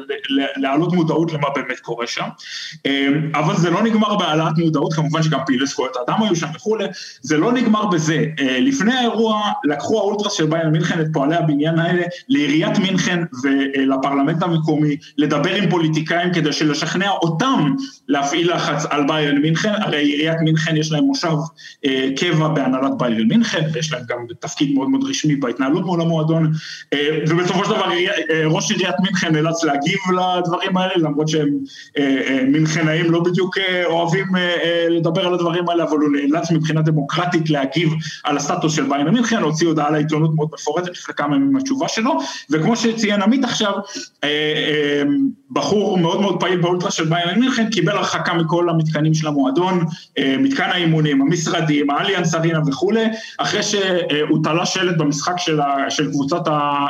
[0.58, 2.26] להעלות מודעות למה באמת קורה שם,
[3.34, 6.86] אבל זה לא נגמר בהעלאת מודעות, כמובן שגם פעילי זכויות האדם היו שם וכולי,
[7.22, 8.26] זה לא נגמר בזה,
[8.60, 14.98] לפני האירוע לקחו האולטרס של ביירן מינכן את פועלי הבניין האלה לעיריית מינכן ולפרלמנט המקומי,
[15.18, 17.74] לדבר עם פוליטיקאים כדי לשכנע אותם
[18.08, 21.36] להפעיל לחץ על ביירן מינכן, הרי עיריית מינכן יש להם מושב
[22.18, 26.52] קבע בהנהלת ביירן מינכן, ויש להם גם תפקיד מאוד מאוד רשמי בהתנהלות מול המועדון,
[27.30, 27.86] ובסופו של דבר
[28.46, 30.00] ראש עיריית מינכן נאלץ להגיב
[30.40, 31.50] לדברים האלה, למרות שהם
[32.48, 34.26] מינכנאים לא בדיוק אוהבים
[34.90, 37.94] לדבר על הדברים האלה, אבל הוא נאלץ מבחינה דמוקרטית להגיב
[38.24, 42.12] על הסטטוס של ביירן מינכן, הוציא הודעה לעיתונות מאוד מפורטת לפני כמה ימים התשובה שלו,
[42.50, 43.74] וכמו שציין עמית עכשיו,
[45.52, 49.86] בחור מאוד מאוד פעיל באולטרה של ביירן מינכן, קיבל הרחקה מכל המתקנים של המועדון,
[50.20, 53.06] מתקן האימונים, המשרדים, האליאנס ארינה וכולי,
[53.38, 56.42] אחרי שהוא תלה שלט במשחק של, ה, של קבוצת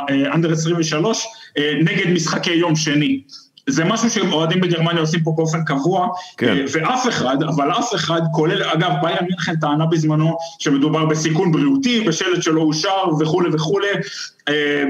[0.08, 1.26] האנדר 23
[1.58, 3.20] נגד משחקי יום שני.
[3.68, 6.64] זה משהו שאוהדים בגרמניה עושים פה באופן קבוע, כן.
[6.72, 12.42] ואף אחד, אבל אף אחד, כולל, אגב, ביירן מינכן טענה בזמנו שמדובר בסיכון בריאותי, בשלט
[12.42, 13.88] שלא אושר וכולי וכולי,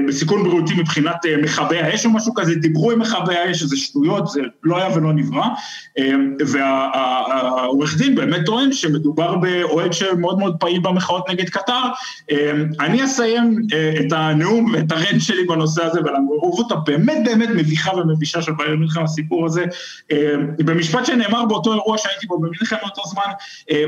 [0.07, 4.41] בסיכון בריאותי מבחינת מכבי האש או משהו כזה, דיברו עם מכבי האש, זה שטויות, זה
[4.63, 5.47] לא היה ולא נברא,
[6.47, 11.81] והעורך דין באמת טוען שמדובר באוהד שמאוד מאוד פעיל במחאות נגד קטר.
[12.79, 13.61] אני אסיים
[13.99, 19.01] את הנאום ואת הרנט שלי בנושא הזה ולמעורבות הבאמת באמת מביכה ומבישה של ביירן מינכן
[19.01, 19.65] הסיפור הזה,
[20.57, 23.31] במשפט שנאמר באותו אירוע שהייתי בו במינכן באותו זמן,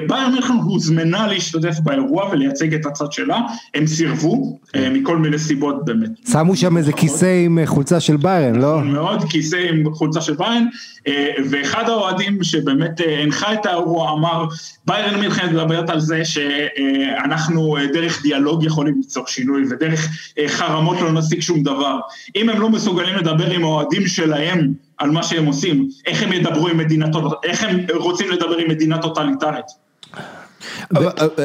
[0.07, 3.39] ביירן מינכן הוזמנה להשתתף באירוע ולייצג את הצד שלה,
[3.75, 4.59] הם סירבו
[4.91, 5.58] מכל מיני סיבות.
[5.59, 6.09] סיבות באמת.
[6.31, 8.81] שמו שם איזה כיסא עם אה, חולצה של ביירן, לא?
[8.81, 10.65] מאוד, כיסא עם חולצה של ביירן,
[11.07, 14.45] אה, ואחד האוהדים שבאמת אה, הנחה את האירוע אמר,
[14.87, 20.07] ביירן מינכן מדברת על זה שאנחנו דרך דיאלוג יכולים ליצור שינוי, ודרך
[20.47, 21.99] חרמות לא נשיג שום דבר.
[22.35, 26.67] אם הם לא מסוגלים לדבר עם האוהדים שלהם על מה שהם עושים, איך הם ידברו
[26.67, 29.65] עם מדינה, טוט- איך הם רוצים לדבר עם מדינה טוטליטרית?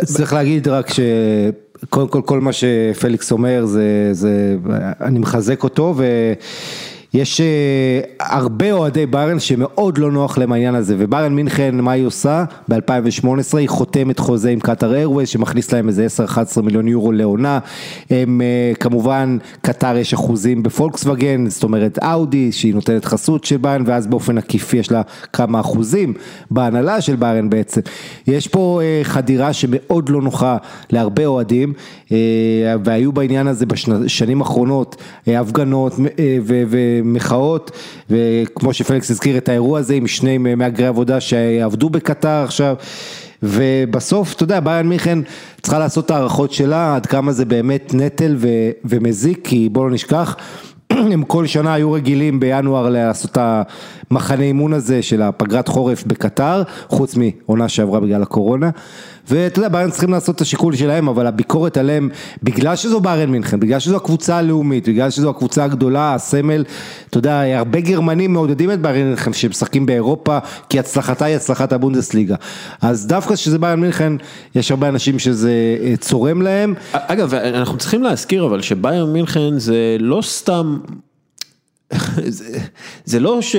[0.05, 0.87] צריך להגיד רק
[1.85, 4.57] שקודם כל כל מה שפליקס אומר זה, זה
[5.01, 11.35] אני מחזק אותו ויש אה, הרבה אוהדי ביירן שמאוד לא נוח להם העניין הזה וביירן
[11.35, 12.45] מינכן מה היא עושה?
[12.69, 16.07] ב-2018 היא חותמת חוזה עם Qatar Airways שמכניס להם איזה
[16.57, 17.59] 10-11 מיליון יורו לעונה.
[18.11, 23.83] הם אה, כמובן קטאר יש אחוזים בפולקסווגן זאת אומרת אאודי שהיא נותנת חסות של ביירן
[23.87, 26.13] ואז באופן עקיף יש לה כמה אחוזים
[26.51, 27.81] בהנהלה של ביירן בעצם.
[28.27, 30.57] יש פה אה, חדירה שמאוד לא נוחה
[30.91, 31.73] להרבה אוהדים
[32.13, 32.17] אה,
[32.85, 34.97] והיו בעניין הזה בשנים האחרונות
[35.29, 35.93] אה, הפגנות
[36.43, 36.69] ו-
[37.05, 37.71] ומחאות
[38.11, 42.75] וכמו שפליקס הזכיר את האירוע הזה עם שני מהגרי עבודה שעבדו בקטר עכשיו
[43.45, 45.19] ובסוף, אתה יודע, ביירן מיכן
[45.63, 49.91] צריכה לעשות את הערכות שלה, עד כמה זה באמת נטל ו- ומזיק, כי בוא לא
[49.91, 50.37] נשכח,
[51.13, 53.39] הם כל שנה היו רגילים בינואר לעשות את
[54.11, 58.71] המחנה אימון הזה של הפגרת חורף בקטר, חוץ מעונה שעברה בגלל הקורונה.
[59.29, 62.09] ואתה יודע, ביירן צריכים לעשות את השיקול שלהם, אבל הביקורת עליהם,
[62.43, 66.65] בגלל שזו ביירן מינכן, בגלל שזו הקבוצה הלאומית, בגלל שזו הקבוצה הגדולה, הסמל,
[67.11, 70.39] אתה יודע, הרבה גרמנים מעודדים את ביירן מינכן שמשחקים באירופה,
[70.69, 72.37] כי הצלחתה היא הצלחת הבונדסליגה.
[72.83, 74.13] אז דווקא שזה ביירן מינכן,
[74.55, 75.53] יש הרבה אנשים שזה
[75.83, 76.75] אה, צורם להם.
[76.93, 80.79] אגב, אנחנו צריכים להזכיר אבל שביירן מינכן זה לא סתם...
[82.29, 82.59] זה,
[83.05, 83.57] זה לא ש...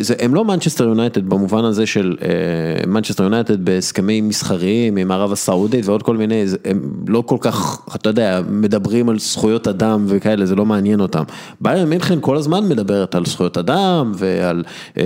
[0.00, 5.32] זה, הם לא מנצ'סטר יונייטד במובן הזה של אה, מנצ'סטר יונייטד בהסכמים מסחריים עם ערב
[5.32, 10.04] הסעודית ועוד כל מיני, זה, הם לא כל כך, אתה יודע, מדברים על זכויות אדם
[10.08, 11.22] וכאלה, זה לא מעניין אותם.
[11.60, 14.64] ביירן מינכן כל הזמן מדברת על זכויות אדם ועל...
[14.98, 15.02] אה,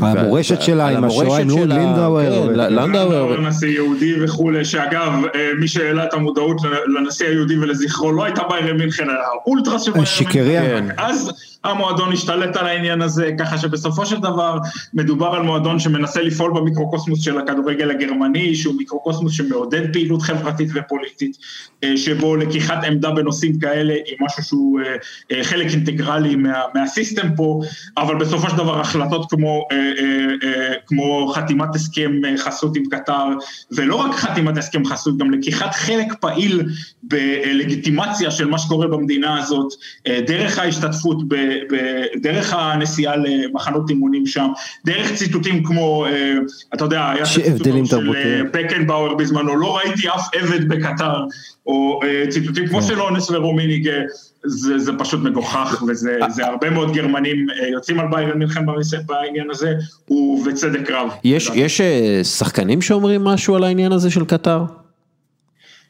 [0.00, 2.46] המורשת שלה, על עם השואה, המורשת עם שלה, לינדאוור.
[2.46, 3.40] כן, לנדאוור.
[3.40, 6.56] נשיא יהודי וכולי, שאגב, אה, מי שהעלה את המודעות
[6.98, 10.84] לנשיא היהודי ולזכרו לא הייתה ביירן מינכן, אלא האולטרס של ביירן.
[10.84, 10.94] מינכן.
[10.96, 11.32] אז
[11.64, 14.58] המועדון השתלט על העניין הזה, ככה שבסופו של דבר
[14.94, 21.36] מדובר על מועדון שמנסה לפעול במיקרוקוסמוס של הכדורגל הגרמני, שהוא מיקרוקוסמוס שמעודד פעילות חברתית ופוליטית,
[21.84, 24.96] אה, שבו לקיחת עמדה בנושאים כאלה היא משהו שהוא אה,
[25.32, 27.60] אה, חלק אינטגרלי מה, מהסיסטם פה,
[27.96, 29.68] אבל בסופו של דבר החלטות כמו,
[30.86, 33.26] כמו חתימת הסכם חסות עם קטר,
[33.72, 36.62] ולא רק חתימת הסכם חסות, גם לקיחת חלק פעיל
[37.08, 39.72] בלגיטימציה של מה שקורה במדינה הזאת,
[40.06, 41.34] אה, דרך ההשתתפות, ב,
[41.70, 41.76] ב,
[42.22, 44.48] דרך הנסיעה למחנות אימונים שם,
[44.84, 46.34] דרך ציטוטים כמו, אה,
[46.74, 48.14] אתה יודע, היה הציטוט של.
[48.14, 51.24] אה, פקנבאואר בזמנו, לא ראיתי אף עבד בקטר,
[51.66, 53.90] או ציטוטים כמו של אונס ורומיניג,
[54.44, 58.66] זה, זה פשוט מגוחך, וזה זה הרבה מאוד גרמנים יוצאים על ביירן מלחם
[59.06, 59.72] בעניין הזה,
[60.10, 61.08] ובצדק רב.
[61.24, 61.80] יש, יש
[62.22, 64.64] שחקנים שאומרים משהו על העניין הזה של קטר?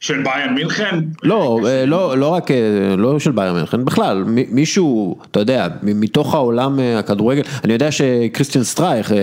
[0.04, 0.98] של ביירן מינכן?
[1.22, 5.68] לא, אה, לא, לא רק, אה, לא של ביירן מינכן, בכלל, מ- מישהו, אתה יודע,
[5.82, 9.16] מתוך העולם אה, הכדורגל, אני יודע שקריסטיאן סטרייך אה,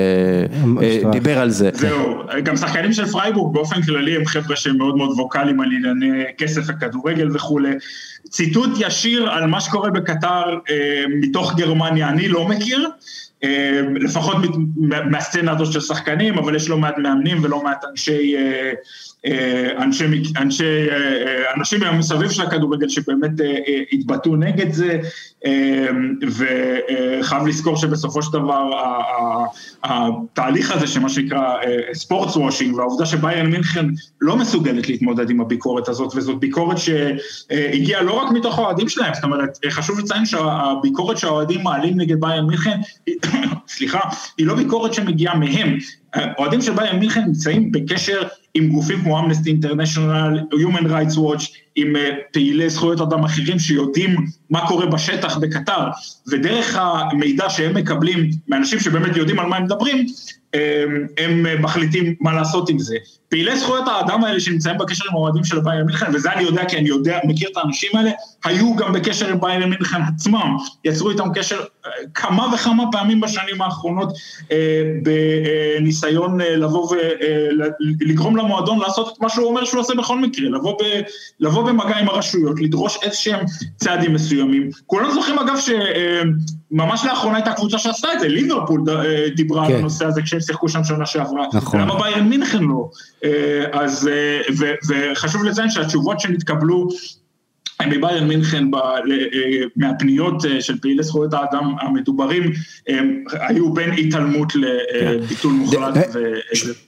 [0.76, 1.08] סטרייך.
[1.12, 1.70] דיבר על זה.
[1.74, 6.24] זהו, גם שחקנים של פרייבורג באופן כללי הם חבר'ה שהם מאוד מאוד ווקאליים על ענייני
[6.38, 7.72] כסף וכדורגל וכולי.
[8.30, 10.44] ציטוט ישיר על מה שקורה בקטר
[11.22, 12.90] מתוך גרמניה אני לא מכיר,
[13.96, 14.38] לפחות
[14.86, 18.36] מהסצנה הזאת של שחקנים, אבל יש לא מעט מאמנים ולא מעט אנשי...
[19.26, 20.06] אה, אנשי,
[20.38, 23.32] אנשי, אה, אה, אנשים מסביב של הכדורגל שבאמת
[23.92, 25.00] התבטאו נגד זה,
[26.28, 28.70] וחייב לזכור שבסופו של דבר
[29.84, 31.56] התהליך הזה שמה שנקרא
[31.94, 33.86] ספורטס וושינג והעובדה שביירן מינכן
[34.22, 39.24] לא מסוגלת להתמודד עם הביקורת הזאת וזאת ביקורת שהגיעה לא רק מתוך האוהדים שלהם, זאת
[39.24, 42.80] אומרת חשוב לציין שהביקורת שהאוהדים מעלים נגד ביירן מינכן,
[43.68, 44.00] סליחה,
[44.38, 45.78] היא לא ביקורת שמגיעה מהם,
[46.38, 48.22] אוהדים של ביירן מינכן נמצאים בקשר
[48.55, 54.16] עם גופים כמו אמנסטי אינטרנשיונל, Human Rights Watch, עם אה, פעילי זכויות אדם אחרים שיודעים
[54.50, 55.88] מה קורה בשטח בקטר,
[56.32, 60.06] ודרך המידע שהם מקבלים מאנשים שבאמת יודעים על מה הם מדברים,
[61.18, 62.96] הם אה, מחליטים מה לעשות עם זה.
[63.30, 66.78] פעילי זכויות האדם האלה שנמצאים בקשר עם האוהדים של ביירן מינכן, וזה אני יודע כי
[66.78, 68.12] אני יודע, מכיר את האנשים האלה,
[68.44, 73.62] היו גם בקשר עם ביירן מינכן עצמם, יצרו איתם קשר אה, כמה וכמה פעמים בשנים
[73.62, 74.14] האחרונות
[75.04, 76.96] בניסיון לבוא
[78.02, 81.02] ולגרום למועדון לעשות את מה שהוא אומר שהוא עושה בכל מקרה, לבוא, ב,
[81.40, 84.70] לבוא במגע עם הרשויות, לדרוש איזשהם צעדים מסוימים.
[84.86, 89.74] כולם זוכרים אגב שממש לאחרונה הייתה קבוצה שעשתה את זה, ליברפול אה, דיברה כן.
[89.74, 91.46] על הנושא הזה כשהם שיחקו שם שנה שעברה.
[91.54, 91.80] נכון.
[91.80, 92.90] למה ביירן מינכן לא?
[93.24, 96.88] אה, אז, אה, ו- וחשוב לציין שהתשובות שנתקבלו
[97.90, 99.02] בביירן מינכן ב, אה,
[99.76, 102.52] מהפניות אה, של פעילי זכויות האדם המדוברים
[103.32, 105.98] היו בין התעלמות לביטול מוחלט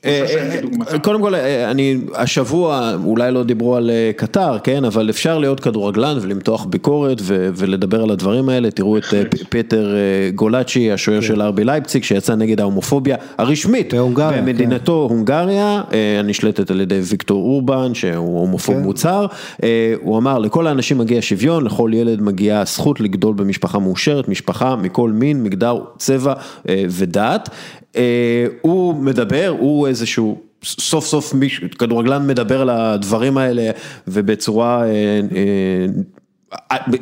[0.05, 0.99] אה.
[1.01, 1.35] קודם כל,
[1.71, 7.49] אני, השבוע, אולי לא דיברו על קטר, כן, אבל אפשר להיות כדורגלן ולמתוח ביקורת ו-
[7.55, 9.03] ולדבר על הדברים האלה, תראו את
[9.49, 9.95] פטר
[10.35, 15.81] גולאצ'י, השוער של ארבי לייפציג, שיצא נגד ההומופוביה הרשמית, בהונגריה, במדינתו הונגריה,
[16.19, 19.25] הנשלטת על ידי ויקטור אורבן, שהוא הומופוב מוצהר,
[19.63, 24.75] אה, הוא אמר, לכל האנשים מגיע שוויון, לכל ילד מגיעה הזכות לגדול במשפחה מאושרת, משפחה
[24.75, 26.33] מכל מין, מגדר, צבע
[26.69, 27.49] אה, ודת.
[27.95, 33.71] אה, הוא מדבר, הוא איזשהו, סוף סוף מישהו, כדורגלן מדבר על הדברים האלה
[34.07, 34.89] ובצורה, אה,
[35.35, 35.85] אה,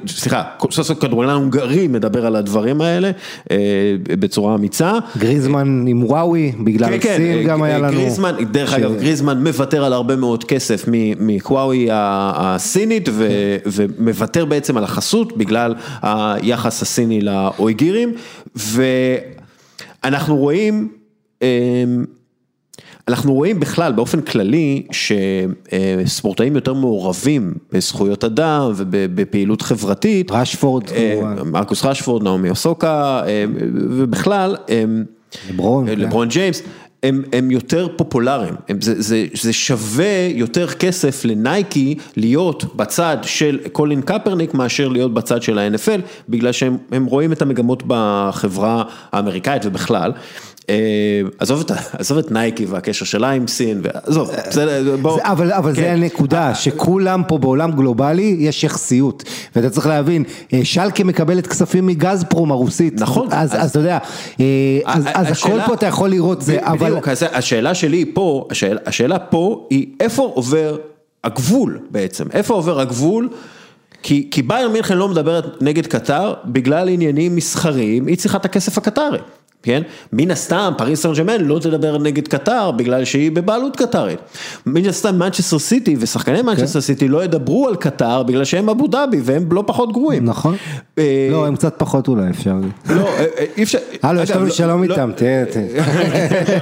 [0.08, 3.12] סליחה, סוף סוף כדורגלן הונגרי מדבר על הדברים האלה
[3.52, 3.58] אה,
[4.20, 4.94] בצורה אמיצה.
[5.18, 7.92] גריזמן עם וואוי, בגלל כן, כן, סין גם אה, היה לנו.
[7.92, 10.86] גריזמן, דרך אגב, גריזמן מוותר על הרבה מאוד כסף
[11.20, 18.14] מקוואוי הסינית ו- ומוותר בעצם על החסות בגלל היחס הסיני לאויגירים
[20.04, 20.88] ואנחנו רואים,
[21.42, 21.48] אמ,
[23.08, 30.32] אנחנו רואים בכלל באופן כללי שספורטאים יותר מעורבים בזכויות אדם ובפעילות חברתית.
[30.32, 31.52] רשפורד, אה, כמובן.
[31.52, 34.56] מרקוס רשפורד, נעמי אוסוקה, אה, ובכלל,
[35.50, 36.00] לברון, כן.
[36.00, 36.62] לברון ג'יימס,
[37.04, 43.60] הם, הם יותר פופולריים, הם, זה, זה, זה שווה יותר כסף לנייקי להיות בצד של
[43.72, 49.66] קולין קפרניק מאשר להיות בצד של ה-NFL, בגלל שהם הם רואים את המגמות בחברה האמריקאית
[49.66, 50.12] ובכלל.
[50.70, 50.76] אה,
[51.40, 55.16] עזוב את, עזוב את נייקי והקשר שלה עם סין, עזוב, בסדר, בוא.
[55.16, 55.82] זה, אבל, אבל כן.
[55.82, 59.24] זה הנקודה, שכולם פה בעולם גלובלי יש יחסיות,
[59.56, 60.24] ואתה צריך להבין,
[60.54, 63.98] אה, שלקה מקבלת כספים מגזפרום הרוסית, נכון, אז, אז- אז אתה יודע,
[64.40, 64.46] אה,
[64.86, 68.48] אז, אז הכל השאלה- פה אתה יכול לראות זה, אבל, בדיוק, אז השאלה שלי פה,
[68.52, 70.78] השאלה, השאלה פה היא איפה עובר
[71.24, 73.30] הגבול בעצם, איפה עובר הגבול?
[74.04, 78.78] כי, כי ביירן מינכן לא מדברת נגד קטר בגלל עניינים מסחריים, היא צריכה את הכסף
[78.78, 79.20] הקטרי,
[79.64, 79.82] כן?
[80.14, 84.20] מן הסתם פריס סן ג'רמן לא תדבר נגד קטר בגלל שהיא בבעלות קטרית.
[84.66, 89.20] מן הסתם מנצ'סטר סיטי ושחקני מנצ'סטר סיטי לא ידברו על קטר בגלל שהם אבו דאבי
[89.24, 90.26] והם לא פחות גרועים.
[90.26, 90.56] נכון,
[90.98, 92.54] אה, לא, הם קצת פחות אולי אפשר,
[92.90, 93.78] לא, אה, אה, אי אפשר.
[94.04, 95.44] הלו, יש לנו לא- שלום לא- איתם, תראה.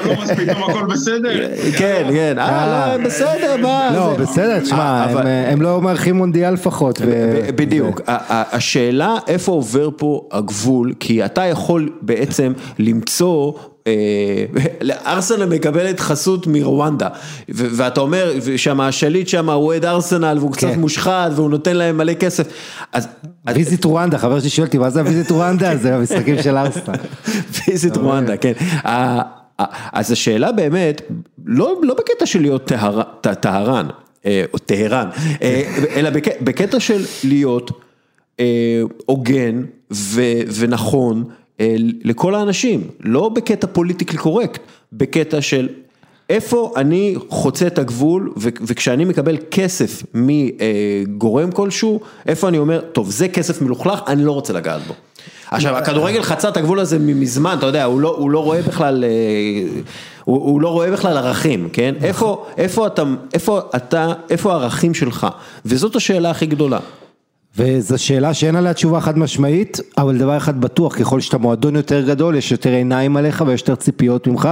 [0.06, 1.48] לא מספיק, טוב, הכל בסדר.
[1.78, 3.90] כן, כן, אה, לא, בסדר, מה.
[3.96, 5.06] לא, בסדר, תשמע,
[5.48, 7.02] הם, לא מארחים מונדיאל לפחות.
[7.56, 12.54] בדיוק, השאלה איפה עובר פה הגבול, כי אתה יכול בעצם
[12.90, 13.54] למצוא,
[13.88, 14.46] אה,
[15.06, 17.08] ארסנל מקבלת חסות מרואנדה,
[17.50, 20.80] ואתה אומר שם השליט שם הוא אוהד ארסנל והוא קצת כן.
[20.80, 22.48] מושחת והוא נותן להם מלא כסף,
[23.54, 25.76] Visit Rwanda, חבר שלי שואל אותי, מה זה ה Visit Rwanda?
[25.82, 26.96] זה המשחקים של ארסנל.
[27.68, 28.54] Visit Rwanda, כן.
[29.94, 31.02] אז השאלה באמת,
[31.46, 32.72] לא, לא בקטע של להיות
[33.42, 33.88] טהרן,
[34.26, 35.10] אה, או טהרן,
[35.42, 35.62] אה,
[35.96, 37.72] אלא בק- בקטע של להיות
[39.06, 39.64] הוגן
[40.60, 41.24] ונכון
[42.04, 44.62] לכל האנשים, לא בקטע פוליטיקלי קורקט,
[44.94, 45.70] בקטע של
[46.30, 53.28] איפה אני חוצה את הגבול וכשאני מקבל כסף מגורם כלשהו, איפה אני אומר, טוב זה
[53.28, 54.94] כסף מלוכלך, אני לא רוצה לגעת בו.
[55.52, 59.04] עכשיו הכדורגל חצה את הגבול הזה מזמן, אתה יודע, הוא לא, הוא לא רואה בכלל,
[59.04, 59.10] אה,
[60.24, 61.96] הוא, הוא לא רואה בכלל ערכים, כן?
[62.04, 63.04] איפה, איפה אתה,
[63.34, 65.28] איפה אתה, איפה הערכים שלך?
[65.66, 66.80] וזאת השאלה הכי גדולה.
[67.60, 72.02] וזו שאלה שאין עליה תשובה חד משמעית, אבל דבר אחד בטוח, ככל שאתה מועדון יותר
[72.08, 74.50] גדול, יש יותר עיניים עליך ויש יותר ציפיות ממך,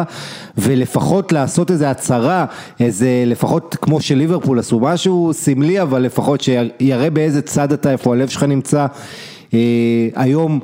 [0.58, 2.46] ולפחות לעשות איזה הצהרה,
[2.80, 8.28] איזה, לפחות כמו שליברפול עשו משהו סמלי, אבל לפחות שיראה באיזה צד אתה, איפה הלב
[8.28, 8.86] שלך נמצא.
[9.54, 9.60] אה,
[10.16, 10.60] היום,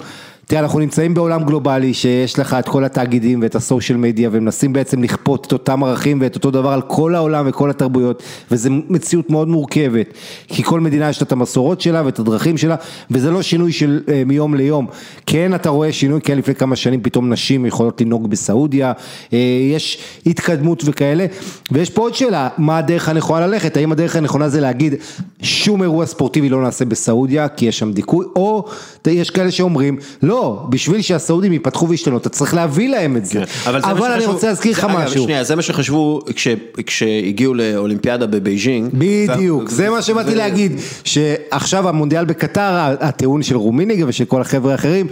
[0.47, 5.03] תראה, אנחנו נמצאים בעולם גלובלי שיש לך את כל התאגידים ואת הסושיאל מדיה ומנסים בעצם
[5.03, 9.47] לכפות את אותם ערכים ואת אותו דבר על כל העולם וכל התרבויות וזו מציאות מאוד
[9.47, 10.13] מורכבת
[10.47, 12.75] כי כל מדינה יש לה את המסורות שלה ואת הדרכים שלה
[13.11, 14.87] וזה לא שינוי של אה, מיום ליום.
[15.25, 18.93] כן אתה רואה שינוי, כן לפני כמה שנים פתאום נשים יכולות לנהוג בסעודיה,
[19.33, 19.37] אה,
[19.71, 21.25] יש התקדמות וכאלה
[21.71, 24.93] ויש פה עוד שאלה, מה הדרך הנכונה ללכת, האם הדרך הנכונה זה להגיד
[25.41, 28.65] שום אירוע ספורטיבי לא נעשה בסעודיה כי יש שם דיכוי או
[29.07, 30.32] יש כאלה שאומרים לא,
[30.69, 33.33] בשביל שהסעודים ייפתחו וישתנו, אתה צריך להביא להם את זה.
[33.33, 35.23] כן, אבל, זה מה אני שחשבו- רוצה להזכיר לך זה- אגב, משהו.
[35.23, 36.47] שנייה, זה מה שחשבו כש-
[36.85, 38.89] כשהגיעו לאולימפיאדה בבייג'ינג.
[38.93, 40.71] בדיוק, ו- זה מה שבאתי ו- להגיד,
[41.03, 42.61] שעכשיו המונדיאל בקטר,
[42.99, 45.07] הטיעון של רומיניגה ושל כל החבר'ה האחרים,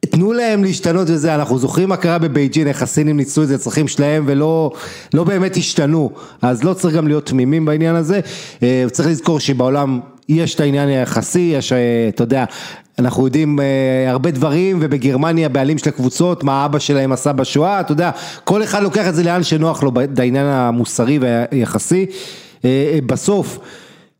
[0.00, 3.88] תנו להם להשתנות וזה, אנחנו זוכרים מה קרה בבייג'ינג, איך הסינים ניצלו את זה לצרכים
[3.88, 4.70] שלהם ולא
[5.14, 6.10] לא באמת השתנו,
[6.42, 8.20] אז לא צריך גם להיות תמימים בעניין הזה,
[8.62, 11.78] אה, צריך לזכור שבעולם יש את העניין היחסי, יש, אה,
[12.08, 12.44] אתה יודע,
[12.98, 17.92] אנחנו יודעים אה, הרבה דברים ובגרמניה בעלים של הקבוצות, מה אבא שלהם עשה בשואה, אתה
[17.92, 18.10] יודע,
[18.44, 22.06] כל אחד לוקח את זה לאן שנוח לו בעניין המוסרי והיחסי,
[22.64, 23.58] אה, אה, בסוף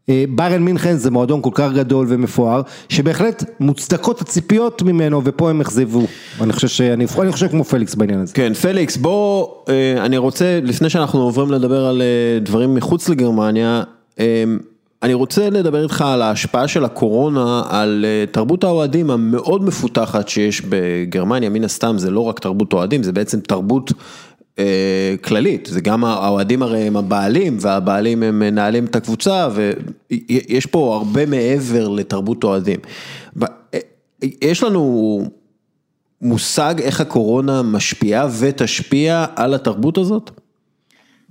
[0.09, 5.61] אה, ביירן מינכן זה מועדון כל כך גדול ומפואר, שבהחלט מוצדקות הציפיות ממנו, ופה הם
[5.61, 6.07] אכזבו.
[6.41, 8.35] אני חושב שאני אני חושב כמו פליקס בעניין הזה.
[8.35, 13.83] כן, פליקס, בוא, אה, אני רוצה, לפני שאנחנו עוברים לדבר על אה, דברים מחוץ לגרמניה,
[14.21, 14.45] אה,
[15.03, 20.63] אני רוצה לדבר איתך על ההשפעה של הקורונה על אה, תרבות האוהדים המאוד מפותחת שיש
[20.69, 23.93] בגרמניה, מן הסתם זה לא רק תרבות אוהדים, זה בעצם תרבות
[24.59, 29.49] אה, כללית, זה גם האוהדים הרי הם הבעלים, והבעלים הם מנהלים את הקבוצה,
[30.11, 32.81] ויש פה הרבה מעבר לתרבות אוהדים.
[33.43, 33.79] אה,
[34.43, 35.23] יש לנו
[36.23, 40.31] מושג איך הקורונה משפיעה ותשפיע על התרבות הזאת?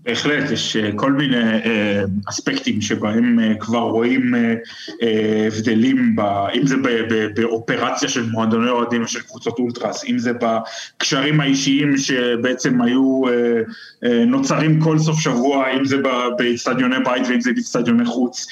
[0.06, 4.34] בהחלט, יש אה, כל מיני אה, אספקטים שבהם אה, כבר רואים
[5.48, 6.22] הבדלים, ב,
[6.53, 11.98] אם זה ב, ב, באופרציה של מועדוני אוהדים ושל קבוצות אולטרס, אם זה בקשרים האישיים
[11.98, 13.22] שבעצם היו
[14.27, 18.48] נוצרים כל סוף שבוע, אם זה ב- באצטדיוני בית ואם זה באצטדיוני חוץ,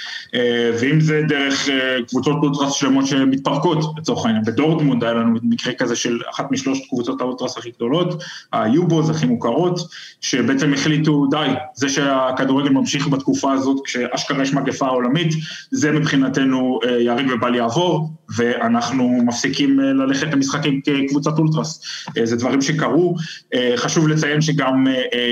[0.79, 1.69] ואם זה דרך
[2.07, 4.43] קבוצות אולטרס שלמות שמתפרקות, לצורך העניין.
[4.43, 8.23] בדורטמונד היה לנו מקרה כזה של אחת משלושת קבוצות האולטרס הכי גדולות,
[8.53, 9.79] היובוז הכי מוכרות,
[10.21, 11.42] שבעצם החליטו, די,
[11.73, 15.33] זה שהכדורגל ממשיך בתקופה הזאת, כשאשכרה יש מגפה עולמית,
[15.71, 21.81] זה מבחינתנו אה, ייהרג ובל יעבור, ואנחנו מפסיקים אה, ללכת למשחקים כקבוצת אולטרס.
[22.17, 23.15] אה, זה דברים שקרו.
[23.53, 24.87] אה, חשוב לציין שגם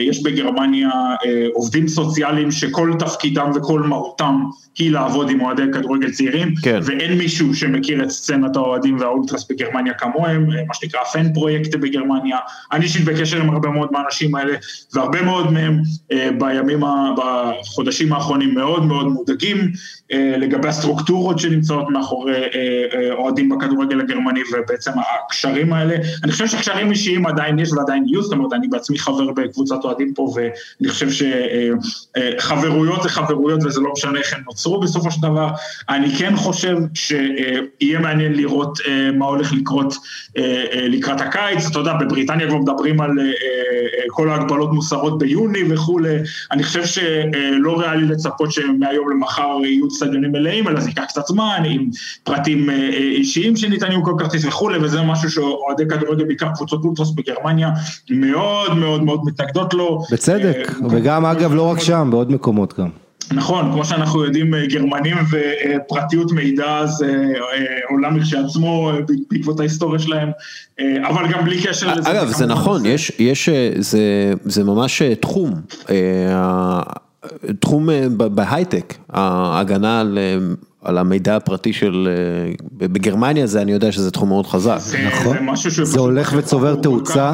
[0.10, 0.90] יש בגרמניה
[1.54, 4.44] עובדים סוציאליים שכל תפקידם וכל מהותם
[4.78, 6.80] היא לעבוד עם אוהדי כדורגל צעירים, כן.
[6.84, 12.38] ואין מישהו שמכיר את סצנת האוהדים והאולטרס בגרמניה כמוהם, מה שנקרא פן פרויקט בגרמניה.
[12.72, 14.54] אני אישית בקשר עם הרבה מאוד מהאנשים האלה,
[14.94, 15.82] והרבה מאוד מהם
[16.38, 16.80] בימים,
[17.18, 19.72] בחודשים האחרונים מאוד מאוד מודאגים
[20.18, 22.48] לגבי הסטרוקטורות שנמצאות מאחורי אה,
[22.94, 24.92] אה, אוהדים בכדורגל הגרמני, ובעצם
[25.26, 25.96] הקשרים האלה.
[26.24, 30.14] אני חושב שקשרים אישיים עדיין יש ועדיין יהיו, זאת אומרת, אני בעצמי חבר בקבוצת אוהדים
[30.14, 31.08] פה, ואני חושב
[32.40, 35.50] שחברויות זה חברויות וזה לא משנה איך הן נוצרו בסופו של דבר.
[35.90, 39.96] אני כן חושב שיהיה מעניין לראות אה, מה הולך לקרות
[40.38, 41.66] אה, אה, לקראת הקיץ.
[41.72, 43.32] אתה יודע, בבריטניה כבר מדברים על אה, אה,
[44.10, 46.18] כל ההגבלות מוסרות ביוני וכולי.
[46.52, 51.64] אני חושב שלא ריאלי לצפות שמהיום למחר יהיו אצטדיונים מלאים, אלא זה ייקח קצת זמן,
[51.66, 51.90] עם
[52.24, 56.86] פרטים אה, אה, אישיים שניתנים עם כל כרטיס וכולי, וזה משהו שאוהדי כדורגל, בעיקר קבוצות
[56.86, 57.70] אולטרס בגרמניה,
[58.10, 60.02] מאוד מאוד מאוד מתנגדות לו.
[60.12, 62.90] בצדק, אה, וגם אגב לא רק שם, בעוד מקומות גם.
[63.34, 67.34] נכון, כמו שאנחנו יודעים, גרמנים ופרטיות מידע זה
[67.90, 68.98] עולם כשלעצמו אה,
[69.30, 70.30] בעקבות ההיסטוריה שלהם,
[70.80, 72.12] אבל גם בלי קשר לזה.
[72.12, 75.54] אגב, זה נכון, יש, יש, אה, זה, זה ממש תחום,
[77.60, 80.38] תחום אה, בהייטק, ההגנה על, אה,
[80.82, 84.78] על המידע הפרטי של, אה, בגרמניה זה, אני יודע שזה תחום מאוד חזק.
[84.80, 85.38] זה, נכון.
[85.38, 87.34] זה משהו זה הולך וצובר תאוצה.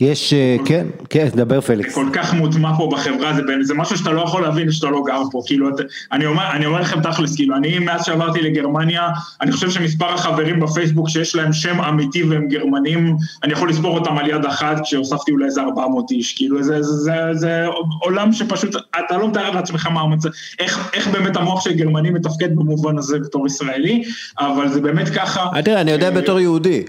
[0.00, 1.94] יש, אה, כן, כן, דבר פליקס.
[1.94, 5.22] כל כך מוטמע פה בחברה, זה, זה משהו שאתה לא יכול להבין שאתה לא גר
[5.32, 5.74] פה, כאילו, את-
[6.12, 9.08] אני אומר, אני אומר לכם תכלס, כאילו, אני מאז שעברתי לגרמניה,
[9.42, 14.18] אני חושב שמספר החברים בפייסבוק שיש להם שם אמיתי והם גרמנים, אני יכול לספור אותם
[14.18, 17.64] על יד אחת, כשהוספתי אולי איזה 400 איש, כאילו, זה, זה, זה, זה
[18.00, 20.28] עולם שפשוט, אתה לא מתאר לעצמך מה המצב,
[20.58, 24.02] איך, איך באמת המוח של גרמני מתפקד במובן הזה בתור ישראלי,
[24.40, 25.46] אבל זה באמת ככה.
[25.56, 26.82] אה, תראה, אני יודע בתור יהודי.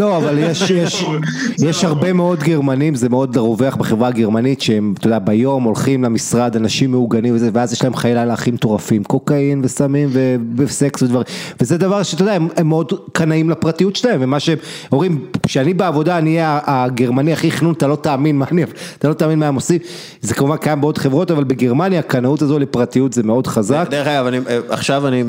[0.00, 1.04] לא, אבל יש, יש,
[1.68, 6.56] יש הרבה מאוד גרמנים, זה מאוד רווח בחברה הגרמנית, שהם, אתה יודע, ביום הולכים למשרד,
[6.56, 10.08] אנשים מעוגנים וזה, ואז יש להם חיי לילה הכי מטורפים, קוקאין וסמים
[10.56, 11.24] וסקס ודברים,
[11.60, 14.58] וזה דבר שאתה יודע, הם, הם מאוד קנאים לפרטיות שלהם, ומה שהם
[14.92, 18.64] אומרים, כשאני בעבודה, אני אהיה הגרמני הכי חנון, אתה לא תאמין מה אני,
[18.98, 19.78] אתה לא תאמין מה הם עושים,
[20.20, 23.86] זה כמובן קיים בעוד חברות, אבל בגרמניה הקנאות הזו לפרטיות זה מאוד חזק.
[23.90, 24.26] דרך אגב,
[24.68, 25.24] עכשיו אני,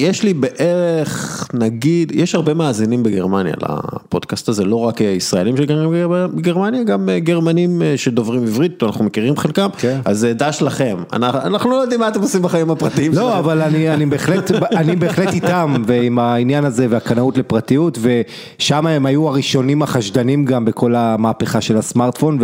[0.00, 5.90] יש לי בערך, נגיד, יש הרבה מאזינים בגרמניה לפודקאסט הזה, לא רק ישראלים שגרים
[6.34, 10.00] בגרמניה, גם גרמנים שדוברים עברית, אנחנו מכירים חלקם, כן.
[10.04, 13.24] אז זה דש לכם, אנחנו, אנחנו לא יודעים מה אתם עושים בחיים הפרטיים שלכם.
[13.24, 19.06] לא, אבל אני, אני, בהחלט, אני בהחלט איתם, ועם העניין הזה והקנאות לפרטיות, ושם הם
[19.06, 22.38] היו הראשונים החשדנים גם בכל המהפכה של הסמארטפון,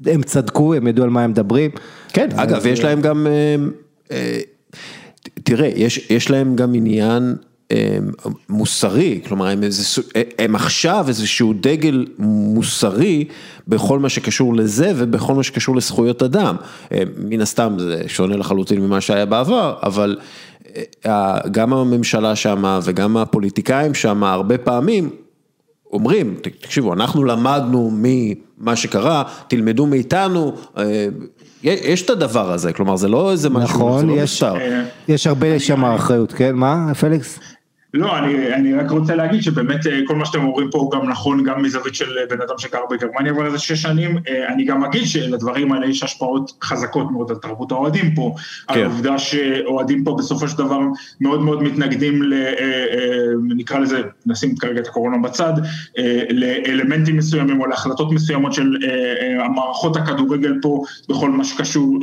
[0.00, 1.70] והם צדקו, הם ידעו על מה הם מדברים.
[2.12, 3.56] כן, אגב, יש להם גם, אה,
[4.16, 4.40] אה,
[5.44, 7.36] תראה, יש, יש להם גם עניין
[7.72, 7.98] אה,
[8.48, 13.24] מוסרי, כלומר, הם, איזה, אה, הם עכשיו איזשהו דגל מוסרי
[13.68, 16.56] בכל מה שקשור לזה ובכל מה שקשור לזכויות אדם.
[16.92, 20.16] אה, מן הסתם זה שונה לחלוטין ממה שהיה בעבר, אבל
[21.06, 25.10] אה, גם הממשלה שמה וגם הפוליטיקאים שמה הרבה פעמים
[25.92, 30.54] אומרים, תקשיבו, אנחנו למדנו ממה שקרה, תלמדו מאיתנו,
[31.64, 34.54] יש את הדבר הזה, כלומר זה לא איזה משהו, זה נכון, לא יש, מוסר.
[35.08, 36.54] יש הרבה שם אחריות, כן?
[36.54, 37.38] מה, פליקס?
[37.94, 41.08] לא, אני, אני רק רוצה להגיד שבאמת אה, כל מה שאתם אומרים פה הוא גם
[41.08, 44.18] נכון גם מזווית של בן אדם שגר בגרמניה כבר איזה שש שנים.
[44.28, 48.34] אה, אני גם אגיד שלדברים האלה יש השפעות חזקות מאוד על תרבות האוהדים פה.
[48.68, 48.80] כן.
[48.80, 50.80] העובדה שאוהדים פה בסופו של דבר
[51.20, 52.48] מאוד מאוד מתנגדים, ל, אה,
[53.56, 55.52] נקרא לזה, נשים כרגע את הקורונה בצד,
[56.30, 58.76] לאלמנטים מסוימים או להחלטות מסוימות של
[59.40, 61.98] המערכות הכדורגל פה בכל מה שקשור,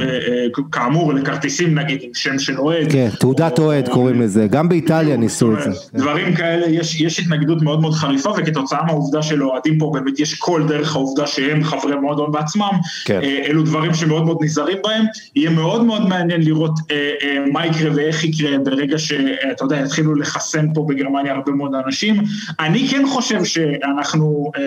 [0.72, 2.92] כאמור, לכרטיסים נגיד עם שם של אוהד.
[2.92, 5.81] כן, תעודת אוהד קוראים לזה, גם באיטליה ניסו את זה.
[5.94, 10.34] דברים כאלה, יש, יש התנגדות מאוד מאוד חריפה, וכתוצאה מהעובדה של אוהדים פה באמת יש
[10.34, 12.72] קול דרך העובדה שהם חברי מועדון בעצמם,
[13.06, 13.20] כן.
[13.24, 15.06] אה, אלו דברים שמאוד מאוד נזהרים בהם.
[15.36, 20.16] יהיה מאוד מאוד מעניין לראות אה, אה, מה יקרה ואיך יקרה ברגע שאתה יודע, יתחילו
[20.16, 22.24] לחסן פה בגרמניה הרבה מאוד אנשים.
[22.60, 24.62] אני כן חושב שאנחנו, אה,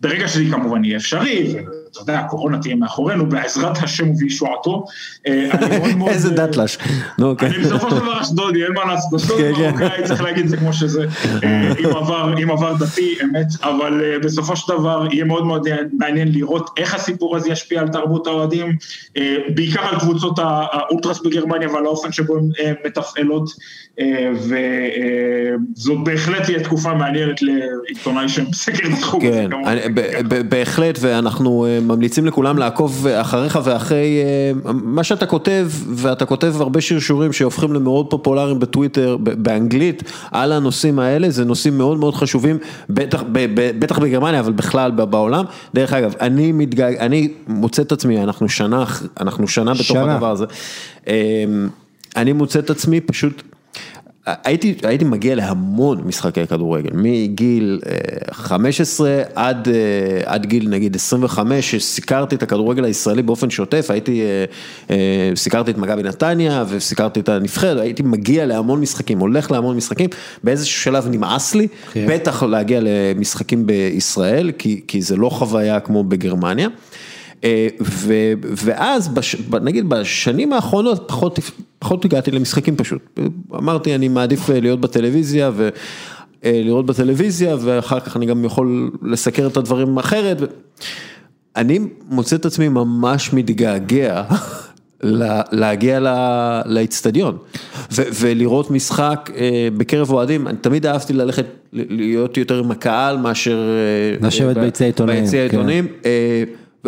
[0.00, 1.54] ברגע שזה כמובן יהיה אפשרי,
[1.88, 4.84] ואתה יודע, הקורונה תהיה מאחורינו, בעזרת השם ובישועתו.
[5.26, 5.50] אה,
[6.08, 6.78] איזה אה, דתל"ש.
[7.18, 7.46] נו, כן.
[7.46, 10.04] אני בסופו של דבר אשדודי, אין מה לעשות, כן, כן.
[10.04, 11.06] צריך להגיד את זה כמו שזה,
[11.44, 15.68] אה, עם עבר, עם עבר דתי, אמת, אבל אה, בסופו של דבר יהיה מאוד מאוד
[15.92, 18.76] מעניין לראות איך הסיפור הזה ישפיע על תרבות האוהדים,
[19.16, 23.50] אה, בעיקר על קבוצות האולטרס בגרמניה ועל האופן שבו הן אה, מתפעלות,
[24.34, 32.26] וזאת בהחלט תהיה תקופה מעניינת לעיתונאי שמסקר את התחום הזה, כן, בהחלט, ואנחנו אה, ממליצים
[32.26, 38.58] לכולם לעקוב אחריך ואחרי אה, מה שאתה כותב, ואתה כותב הרבה שרשורים שהופכים למאוד פופולריים
[38.58, 42.58] בטוויטר, באנגלית, על הנושאים האלה, זה נושאים מאוד מאוד חשובים,
[42.90, 43.22] בטח,
[43.78, 45.44] בטח בגרמניה, אבל בכלל בעולם.
[45.74, 48.84] דרך אגב, אני מתגעגע, אני מוצא את עצמי, אנחנו שנה,
[49.20, 50.14] אנחנו שנה בתוך שנה.
[50.14, 50.44] הדבר הזה,
[51.08, 51.14] אה,
[52.16, 53.42] אני מוצא את עצמי פשוט...
[54.44, 57.94] הייתי, הייתי מגיע להמון משחקי כדורגל, מגיל אה,
[58.32, 59.74] 15 עד, אה,
[60.24, 64.44] עד גיל נגיד 25, שסיקרתי את הכדורגל הישראלי באופן שוטף, הייתי, אה,
[64.90, 70.10] אה, סיקרתי את מכבי נתניה וסיקרתי את הנבחרת, הייתי מגיע להמון משחקים, הולך להמון משחקים,
[70.44, 72.06] באיזשהו שלב נמאס לי, כן.
[72.08, 76.68] בטח להגיע למשחקים בישראל, כי, כי זה לא חוויה כמו בגרמניה.
[77.44, 77.68] אה,
[78.64, 79.10] ואז,
[79.62, 81.38] נגיד בשנים האחרונות, פחות,
[81.78, 83.18] פחות הגעתי למשחקים פשוט.
[83.54, 85.50] אמרתי, אני מעדיף אה, להיות בטלוויזיה
[86.44, 90.38] ולראות בטלוויזיה, ואחר כך אני גם יכול לסקר את הדברים אחרת.
[91.56, 91.78] אני
[92.08, 94.22] מוצא את עצמי ממש מתגעגע
[95.02, 96.00] לה- להגיע
[96.66, 97.36] לאיצטדיון
[97.92, 103.58] ולראות משחק אה, בקרב אוהדים, אני תמיד אהבתי ללכת, להיות יותר עם הקהל מאשר...
[104.22, 105.56] אה, לשבת ביציע עיתונאים, ביציע כן.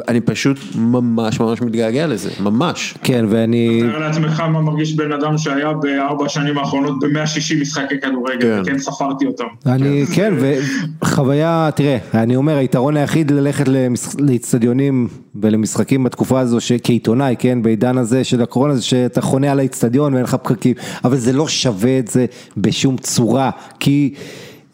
[0.08, 2.94] אני פשוט ממש ממש מתגעגע לזה, ממש.
[3.02, 3.82] כן, ואני...
[3.82, 8.78] תאר לעצמך מה מרגיש בן אדם שהיה בארבע השנים האחרונות ב-160 משחקי כדורגל, כן.
[8.78, 9.44] ספרתי אותם.
[9.66, 10.34] אני, כן,
[11.02, 13.68] וחוויה, תראה, אני אומר, היתרון היחיד ללכת
[14.18, 20.14] לאיצטדיונים ולמשחקים בתקופה הזו, כעיתונאי, כן, בעידן הזה של הקורונה, זה שאתה חונה על האיצטדיון
[20.14, 22.26] ואין לך פקקים, אבל זה לא שווה את זה
[22.56, 23.50] בשום צורה,
[23.80, 24.14] כי...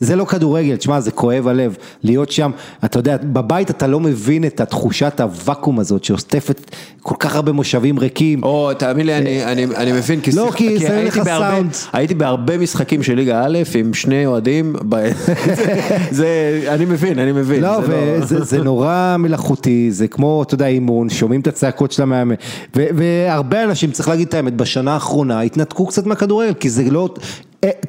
[0.00, 2.50] זה לא כדורגל, תשמע, זה כואב הלב, להיות שם,
[2.84, 6.70] אתה יודע, בבית אתה לא מבין את התחושת הוואקום הזאת שעוטפת
[7.02, 8.42] כל כך הרבה מושבים ריקים.
[8.42, 11.58] או, תאמין לי, אני, אני, אני מבין, כי, לא, שיח- כי זה הייתי בהרבה.
[11.92, 14.76] הייתי בהרבה משחקים של ליגה א' עם שני אוהדים.
[16.10, 16.28] זה,
[16.68, 17.60] אני מבין, אני מבין.
[17.62, 22.02] לא, זה וזה זה נורא מלאכותי, זה כמו, אתה יודע, אימון, שומעים את הצעקות של
[22.02, 22.34] המאמן,
[22.74, 27.18] והרבה אנשים, צריך להגיד את האמת, בשנה האחרונה התנתקו קצת מהכדורגל, כי זה לא, אה,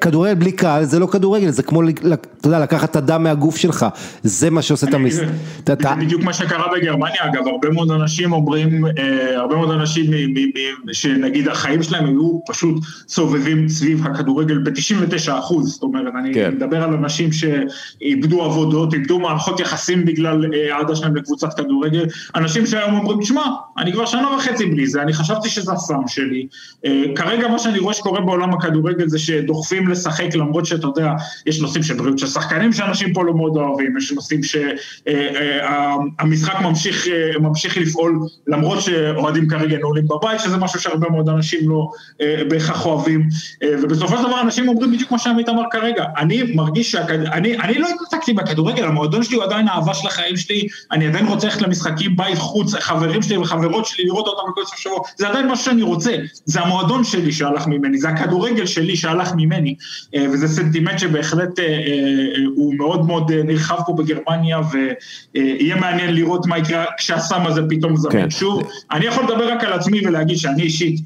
[0.02, 3.24] כדורגל בלי קהל זה לא כדורגל, זה כמו, ל- ל- אתה יודע, לקחת את הדם
[3.24, 3.86] מהגוף שלך,
[4.24, 5.14] זה מה שעושה את המס...
[5.14, 5.26] זה
[6.00, 10.12] בדיוק מה שקרה בגרמניה, אגב, הרבה מאוד אנשים אומרים, אה, הרבה מאוד אנשים
[10.92, 12.76] שנגיד החיים שלהם היו פשוט
[13.08, 15.32] סובבים סביב הכדורגל ב-99.
[15.40, 16.54] אחוז, זאת אומרת, אני כן.
[16.56, 22.06] מדבר על אנשים שאיבדו עבודות, איבדו מערכות יחסים בגלל אה, אהדה שלהם לקבוצת כדורגל,
[22.36, 23.44] אנשים שהיום אומרים, תשמע,
[23.78, 26.48] אני כבר שנה וחצי בלי זה, אני חשבתי שזה הסם שלי,
[26.86, 31.12] אה, כרגע מה שאני רואה שקורה בעולם הכדורגל זה שדוחפים לשחק למרות שאתה יודע,
[31.46, 37.08] יש נושאים של בריאות של שחקנים שאנשים פה לא מאוד אוהבים, יש נושאים שהמשחק ממשיך,
[37.08, 41.90] אה, ממשיך לפעול למרות שאוהדים כרגע נעולים בבית, שזה משהו שהרבה מאוד אנשים לא
[42.22, 43.30] אה, בהכרח אוהבים,
[43.64, 47.20] אה, ובסופו של דבר אנשים אומרים בדיוק מה שעמית אמר כרגע, אני מרגיש שהכד...
[47.20, 51.48] אני, לא התעסקתי בכדורגל, המועדון שלי הוא עדיין האהבה של החיים שלי, אני עדיין רוצה
[51.48, 55.48] ללכת למשחקים בית חוץ, חברים שלי וחברות שלי, לראות אותם בכל סוף שבוע, זה עדיין
[55.48, 56.16] משהו שאני רוצה,
[56.46, 59.47] זה המועדון שלי שהלך ממני, זה הכדורגל שלי שהלך ממני,
[60.16, 61.82] אה, וזה סנטימנט שבהחלט אה, אה,
[62.56, 68.22] הוא מאוד מאוד נרחב פה בגרמניה, ויהיה מעניין לראות מה יקרה כשהסם הזה פתאום זמין
[68.22, 68.30] כן.
[68.30, 68.64] שוב.
[68.92, 71.00] אני יכול לדבר רק על עצמי ולהגיד שאני אישית,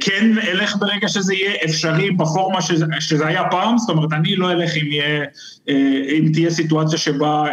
[0.00, 4.52] כן אלך ברגע שזה יהיה אפשרי בפורמה שזה, שזה היה פעם, זאת אומרת אני לא
[4.52, 5.24] אלך אם, יהיה,
[6.18, 7.44] אם תהיה סיטואציה שבה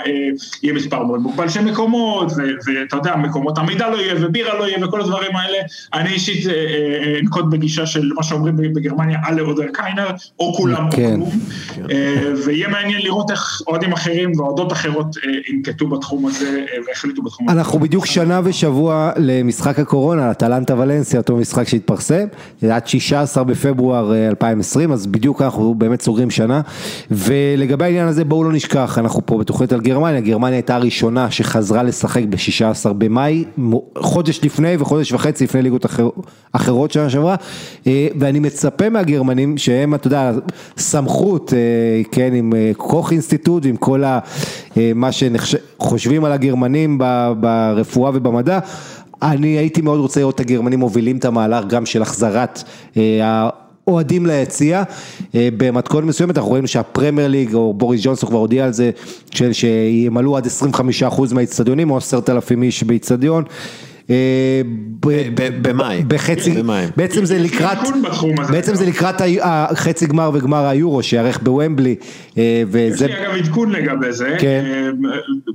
[0.63, 4.85] יהיה מספר מאוד מוגבל של מקומות, ואתה יודע, מקומות עמידה לא יהיה ובירה לא יהיה
[4.85, 5.57] וכל הדברים האלה,
[5.93, 6.45] אני אישית
[7.21, 10.07] אנקוט בגישה של מה שאומרים בגרמניה, אלה אודר קיינר,
[10.39, 11.21] או כולם כן.
[11.21, 11.39] או כלום,
[12.45, 15.15] ויהיה מעניין לראות איך אוהדים אחרים ואוהדות אחרות
[15.49, 17.59] ינקטו בתחום הזה והחליטו בתחום הזה.
[17.59, 22.25] אנחנו בדיוק שנה ושבוע למשחק הקורונה, אטלנטה ולנסיה, אותו משחק שהתפרסם,
[22.69, 26.61] עד 16 בפברואר אה, 2020, אז בדיוק אנחנו באמת סוגרים שנה,
[27.11, 31.83] ולגבי העניין הזה בואו לא נשכח, אנחנו פה בתוכנית על גרמניה, גרמניה הייתה הראשונה שחזרה
[31.83, 33.43] לשחק ב-16 במאי,
[33.97, 36.09] חודש לפני וחודש וחצי לפני ליגות אחר,
[36.51, 37.35] אחרות שנה שעברה,
[37.87, 40.31] אה, ואני מצפה מהגרמנים שהם, אתה יודע,
[40.77, 44.19] סמכות, אה, כן, עם קוך אינסטיטוט, עם כל ה...
[44.95, 46.97] מה שחושבים על הגרמנים
[47.39, 48.59] ברפואה ובמדע,
[49.23, 52.63] אני הייתי מאוד רוצה לראות את הגרמנים מובילים את המהלך גם של החזרת
[53.21, 54.83] האוהדים ליציע
[55.33, 58.91] במתכונת מסוימת, אנחנו רואים שהפרמייר ליג או בוריס ג'ונסון כבר הודיע על זה
[59.51, 60.47] שימלאו עד
[61.09, 63.43] 25% מהאיצטדיונים או 10,000 איש באיצטדיון.
[65.61, 66.55] במאי, בחצי,
[66.95, 67.77] בעצם זה לקראת,
[68.51, 71.95] בעצם זה לקראת החצי גמר וגמר היורו שיארך בוומבלי.
[72.35, 74.37] יש לי אגב עדכון לגבי זה,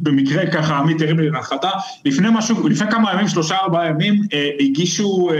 [0.00, 1.70] במקרה ככה עמית הרים לי להנחתה,
[2.04, 4.22] לפני משהו, לפני כמה ימים, שלושה ארבעה ימים,
[4.60, 5.30] הגישו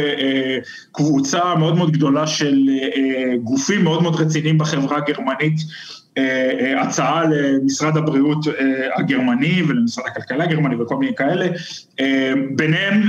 [0.92, 2.68] קבוצה מאוד מאוד גדולה של
[3.42, 5.60] גופים מאוד מאוד רציניים בחברה הגרמנית.
[6.78, 8.38] הצעה למשרד הבריאות
[8.96, 11.46] הגרמני ולמשרד הכלכלה הגרמני וכל מיני כאלה,
[12.56, 13.02] ביניהם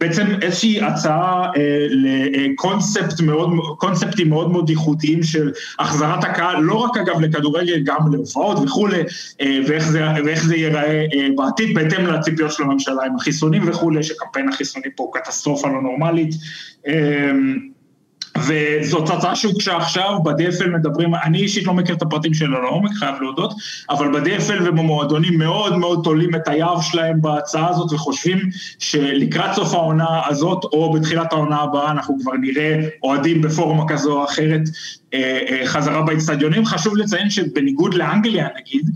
[0.00, 1.50] בעצם איזושהי הצעה
[1.90, 8.58] לקונספט מאוד, קונספטים מאוד מאוד איכותיים של החזרת הקהל, לא רק אגב לכדורגל, גם להופעות
[8.58, 9.02] וכולי,
[9.66, 11.04] ואיך זה, ואיך זה ייראה
[11.36, 16.34] בעתיד, בהתאם לציפיות של הממשלה עם החיסונים וכולי, שקמפיין החיסונים פה הוא קטסטרופה לא נורמלית.
[18.38, 23.14] וזאת הצעה שהוגשה עכשיו, ב-DFL מדברים, אני אישית לא מכיר את הפרטים שלה לעומק, חייב
[23.20, 23.54] להודות,
[23.90, 28.38] אבל ב-DFL ובמועדונים מאוד מאוד תולים את היער שלהם בהצעה הזאת וחושבים
[28.78, 34.24] שלקראת סוף העונה הזאת או בתחילת העונה הבאה אנחנו כבר נראה אוהדים בפורמה כזו או
[34.24, 34.62] אחרת
[35.64, 36.64] חזרה באצטדיונים.
[36.64, 38.90] חשוב לציין שבניגוד לאנגליה נגיד,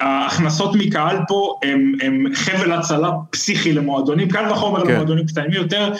[0.00, 4.92] ההכנסות מקהל פה הם, הם חבל הצלה פסיכי למועדונים, קל וחומר כן.
[4.92, 5.92] למועדונים קטנים יותר,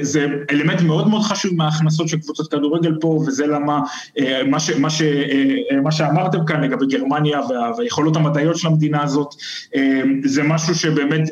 [0.00, 3.80] זה אלמנט מאוד מאוד חשוב מההכנסות של קבוצות כדורגל פה, וזה למה,
[4.46, 5.02] מה, ש, מה, ש,
[5.82, 9.34] מה שאמרתם כאן לגבי גרמניה וה, והיכולות המדעיות של המדינה הזאת,
[10.24, 11.22] זה משהו שבאמת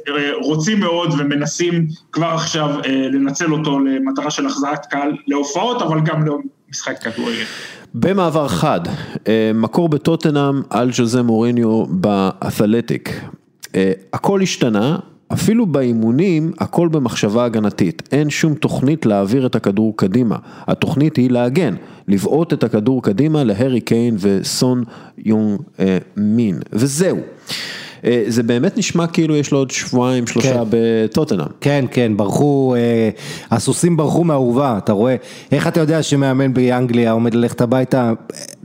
[0.43, 2.71] רוצים מאוד ומנסים כבר עכשיו
[3.13, 6.25] לנצל אותו למטרה של החזרת קהל להופעות, אבל גם
[6.71, 7.45] משחק כדורגל.
[7.95, 8.81] במעבר חד,
[9.55, 13.21] מקור בטוטנאם על ז'וזה מוריניו באתלטיק.
[14.13, 14.99] הכל השתנה,
[15.33, 20.37] אפילו באימונים הכל במחשבה הגנתית, אין שום תוכנית להעביר את הכדור קדימה,
[20.67, 21.75] התוכנית היא להגן,
[22.09, 24.85] לבעוט את הכדור קדימה להרי קיין וסון
[25.19, 25.61] יונג
[26.17, 27.19] מין, וזהו.
[28.27, 30.65] זה באמת נשמע כאילו יש לו עוד שבועיים שלושה כן.
[30.71, 31.47] בטוטנאם.
[31.61, 32.75] כן, כן, ברחו,
[33.51, 35.17] הסוסים ברחו מהאורווה, אתה רואה,
[35.53, 38.13] איך אתה יודע שמאמן באנגליה עומד ללכת הביתה,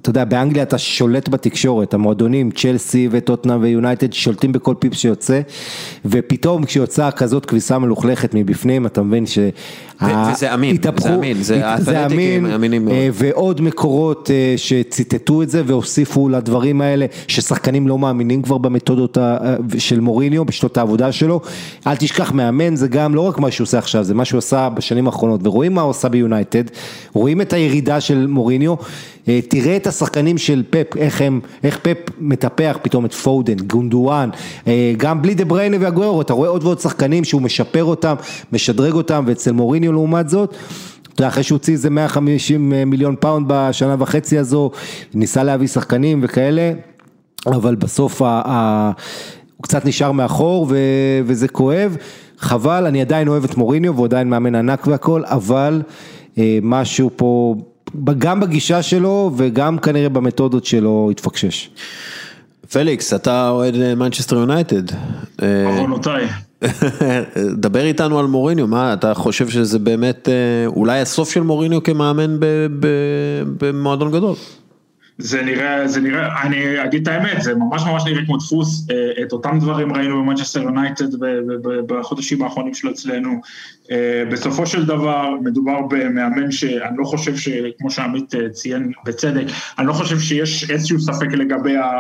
[0.02, 5.42] אתה יודע, באנגליה אתה שולט בתקשורת, המועדונים, צ'לסי וטוטנאם ויונייטד שולטים בכל פיפ שיוצא,
[6.06, 9.40] ופתאום כשיוצאה כזאת כביסה מלוכלכת מבפנים, אתה מבין ש...
[10.02, 10.78] וזה אמין,
[11.44, 18.42] זה אמין, זה אמין, ועוד מקורות שציטטו את זה והוסיפו לדברים האלה, ששחקנים לא מאמינים
[18.42, 19.18] כבר במתודות
[19.78, 21.42] של מוריניו, בשתות העבודה שלו,
[21.88, 24.70] אל תשכח, מאמן זה גם לא רק מה שהוא עושה עכשיו, זה מה שהוא עשה
[24.70, 26.64] בשנים האחרונות, ורואים מה הוא עושה ביונייטד,
[27.14, 28.76] רואים את הירידה של מוריניו,
[29.26, 34.30] תראה את השחקנים של פפ, איך הם, איך פפ מטפח פתאום את פודן, גונדואן,
[34.98, 38.16] גם בלי דה בריינה ואגוארו, אתה רואה עוד ועוד שחקנים שהוא משפר אותם,
[38.54, 40.56] משדרג אותם, ואצל מוריניו לעומת זאת,
[41.14, 44.72] אתה יודע, אחרי שהוא הוציא איזה 150 מיליון פאונד בשנה וחצי הזו,
[45.14, 46.72] ניסה להביא שחקנים וכאלה,
[47.48, 48.92] אבל בסוף ה, ה,
[49.58, 50.78] הוא קצת נשאר מאחור ו,
[51.26, 51.98] וזה כואב,
[52.38, 55.82] חבל, אני עדיין אוהב את מוריניו והוא עדיין מאמן ענק והכל, אבל
[56.62, 57.56] משהו פה...
[58.18, 61.70] גם בגישה שלו וגם כנראה במתודות שלו התפקשש.
[62.72, 64.84] פליקס, אתה אוהד מנצ'סטר יונייטד.
[65.40, 66.28] עוונותיי.
[67.66, 70.30] דבר איתנו על מוריניו, מה אתה חושב שזה באמת
[70.66, 72.38] אולי הסוף של מוריניו כמאמן
[73.60, 74.36] במועדון גדול?
[75.24, 79.24] זה נראה, זה נראה, אני אגיד את האמת, זה ממש ממש נראה כמו דפוס, אה,
[79.24, 81.08] את אותם דברים ראינו במנצ'סטר יונייטד
[81.88, 83.42] בחודשים האחרונים שלו אצלנו.
[83.92, 89.46] אה, בסופו של דבר מדובר במאמן שאני לא חושב שכמו שעמית אה, ציין בצדק,
[89.80, 91.92] אני לא חושב שיש איזשהו ספק לגבי, ה,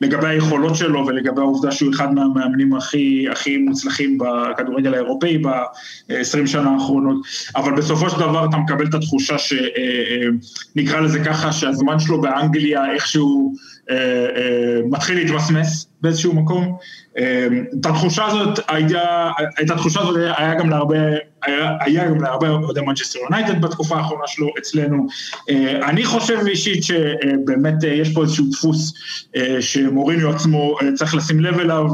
[0.00, 6.70] לגבי היכולות שלו ולגבי העובדה שהוא אחד מהמאמנים הכי, הכי מוצלחים בכדורגל האירופאי ב-20 שנה
[6.70, 7.16] האחרונות,
[7.56, 13.54] אבל בסופו של דבר אתה מקבל את התחושה שנקרא לזה ככה, שהזמן שלו באנגליה איכשהו
[13.90, 13.96] אה,
[14.36, 16.76] אה, מתחיל להתמסמס באיזשהו מקום.
[17.18, 17.46] אה,
[17.80, 19.30] את התחושה הזאת, היה,
[19.62, 20.96] את התחושה הזאת היה גם להרבה
[21.80, 25.06] היה גם להרבה אוהדי מנצ'סטר יונייטד בתקופה האחרונה שלו אצלנו.
[25.50, 28.94] אה, אני חושב אישית שבאמת אה, יש פה איזשהו דפוס
[29.36, 31.86] אה, שמוריניו עצמו צריך לשים לב אליו.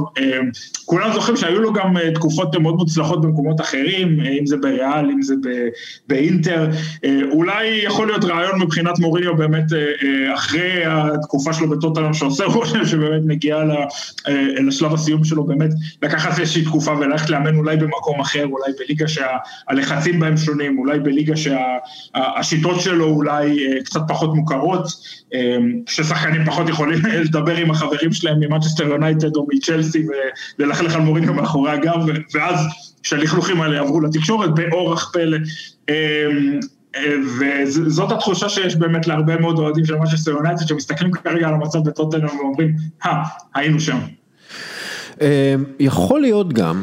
[0.85, 5.35] כולם זוכרים שהיו לו גם תקופות מאוד מוצלחות במקומות אחרים, אם זה בריאל, אם זה
[6.09, 6.69] באינטר.
[7.31, 9.65] אולי יכול להיות רעיון מבחינת מוריניו באמת
[10.35, 13.63] אחרי התקופה שלו בטוטלם שעושה רושם שבאמת מגיע
[14.67, 15.71] לשלב הסיום שלו באמת
[16.03, 19.32] לקחת איזושהי תקופה וללכת לאמן אולי במקום אחר, אולי בליגה שה...
[19.69, 24.87] הלחצים בהם שונים, אולי בליגה שהשיטות שלו אולי אה, קצת פחות מוכרות,
[25.35, 25.57] אה,
[25.87, 30.07] ששחקנים פחות יכולים לדבר עם החברים שלהם ממנצ'סטר יונייטד או מצ'לסי
[30.59, 32.67] וללכלך על מוריניו מאחורי הגב, ואז
[33.03, 35.39] שהלכלוכים האלה יעברו לתקשורת באורח פלא.
[35.91, 35.95] אה,
[37.67, 42.37] וזאת התחושה שיש באמת להרבה מאוד אוהדים של מנצ'סטר יונייטד שמסתכלים כרגע על המצב בטוטנאם
[42.39, 42.77] ואומרים,
[43.55, 43.99] היינו שם.
[45.79, 46.83] יכול להיות גם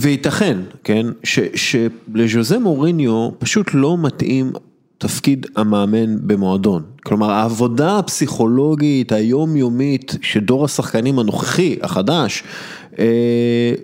[0.00, 1.06] וייתכן, כן,
[1.54, 4.52] שלז'וזה מוריניו פשוט לא מתאים
[4.98, 6.82] תפקיד המאמן במועדון.
[7.04, 12.42] כלומר העבודה הפסיכולוגית היומיומית שדור השחקנים הנוכחי, החדש,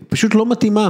[0.08, 0.88] פשוט לא מתאימה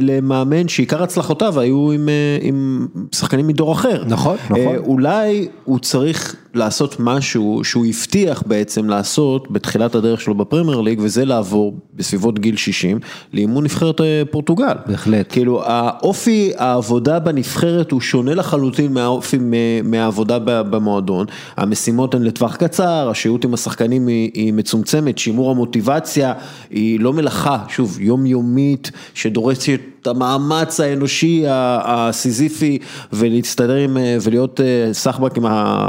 [0.00, 4.04] למאמן שעיקר הצלחותיו היו עם, אה, עם שחקנים מדור אחר.
[4.08, 4.58] נכון, נכון.
[4.58, 11.00] אה, אולי הוא צריך לעשות משהו שהוא הבטיח בעצם לעשות בתחילת הדרך שלו בפרמייר ליג
[11.02, 12.98] וזה לעבור בסביבות גיל 60
[13.32, 14.00] לאימון נבחרת
[14.30, 14.74] פורטוגל.
[14.86, 15.32] בהחלט.
[15.32, 19.38] כאילו האופי העבודה בנבחרת הוא שונה לחלוטין מהאופי
[19.84, 21.26] מהעבודה במועדון.
[21.56, 26.32] המשימות הן לטווח קצר, השהות עם השחקנים היא, היא מצומצמת, שימור המוטיבציה
[26.70, 31.44] היא לא מלאכה, שוב, יומיומית, שדורשת את המאמץ האנושי
[31.84, 32.78] הסיזיפי
[33.12, 35.46] ולהצטדר עם, ולהיות אה, סחבק עם,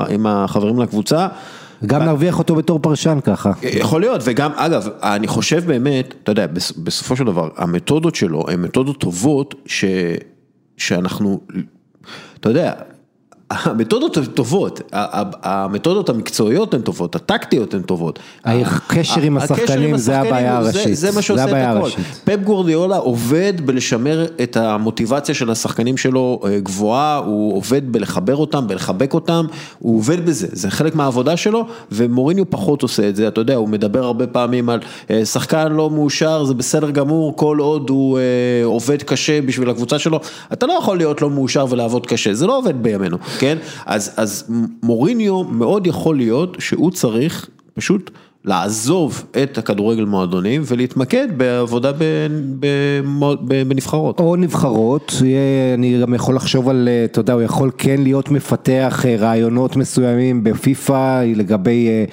[0.09, 1.27] עם החברים לקבוצה.
[1.85, 3.51] גם להרוויח אותו בתור פרשן ככה.
[3.63, 6.47] יכול להיות, וגם, אגב, אני חושב באמת, אתה יודע,
[6.83, 9.85] בסופו של דבר, המתודות שלו הן מתודות טובות, ש,
[10.77, 11.39] שאנחנו,
[12.39, 12.73] אתה יודע,
[13.51, 14.81] המתודות הן טובות,
[15.43, 18.19] המתודות המקצועיות הן טובות, הטקטיות הן טובות.
[18.45, 20.97] הקשר עם השחקנים זה הבעיה הראשית.
[20.97, 21.89] זה מה שעושה את הכל.
[22.23, 28.67] פפ גורדיאולה עובד בלשמר את המוטיבציה של השחקנים שלו אה, גבוהה, הוא עובד בלחבר אותם,
[28.67, 29.45] בלחבק אותם,
[29.79, 33.69] הוא עובד בזה, זה חלק מהעבודה שלו, ומוריניו פחות עושה את זה, אתה יודע, הוא
[33.69, 34.79] מדבר הרבה פעמים על
[35.11, 38.23] אה, שחקן לא מאושר, זה בסדר גמור, כל עוד הוא אה,
[38.63, 40.19] עובד קשה בשביל הקבוצה שלו,
[40.53, 43.17] אתה לא יכול להיות לא מאושר ולעבוד קשה, זה לא עובד בימינו.
[43.41, 43.57] כן?
[43.85, 44.43] אז, אז
[44.83, 48.11] מוריניו מאוד יכול להיות שהוא צריך פשוט
[48.45, 51.91] לעזוב את הכדורגל מועדונים ולהתמקד בעבודה
[53.41, 54.19] בנבחרות.
[54.19, 55.13] או נבחרות,
[55.73, 60.43] אני גם יכול לחשוב על, אתה יודע, הוא יכול כן להיות מפתח אה, רעיונות מסוימים
[60.43, 61.87] בפיפא לגבי...
[61.87, 62.05] אה,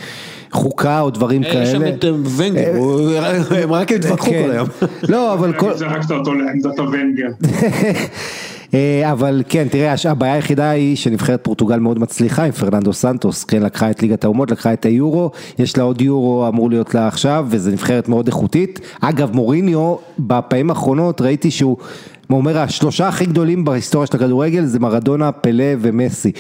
[0.53, 1.63] חוקה או דברים כאלה.
[1.63, 4.43] יש שם את אה, ונגר, הם רק התווכחו כן.
[4.45, 4.69] כל היום.
[5.09, 5.75] לא, אבל כל...
[5.75, 7.29] זרקת אותו לעמדת הוונגר.
[8.75, 13.63] אה, אבל כן, תראה, הבעיה היחידה היא שנבחרת פורטוגל מאוד מצליחה עם פרננדו סנטוס, כן,
[13.63, 17.47] לקחה את ליגת האומות, לקחה את היורו, יש לה עוד יורו אמור להיות לה עכשיו,
[17.49, 18.81] וזו נבחרת מאוד איכותית.
[19.01, 21.77] אגב, מוריניו, בפעמים האחרונות ראיתי שהוא...
[22.29, 26.33] הוא אומר, השלושה הכי גדולים בהיסטוריה של הכדורגל זה מרדונה, פלה ומסי.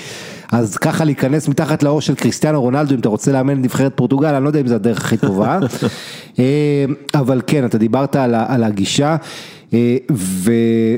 [0.53, 4.35] אז ככה להיכנס מתחת לאור של קריסטיאנו רונלדו, אם אתה רוצה לאמן את נבחרת פורטוגל,
[4.35, 5.59] אני לא יודע אם זו הדרך הכי טובה.
[6.39, 6.85] אה,
[7.15, 9.17] אבל כן, אתה דיברת על, על הגישה.
[9.75, 10.53] אה, ו,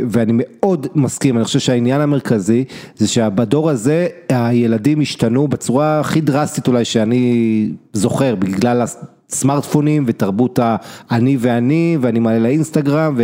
[0.08, 2.64] ואני מאוד מסכים, אני חושב שהעניין המרכזי
[2.96, 8.84] זה שבדור הזה הילדים השתנו בצורה הכי דרסטית אולי שאני זוכר, בגלל
[9.30, 13.14] סמארטפונים ותרבות האני ואני ואני מעלה לאינסטגרם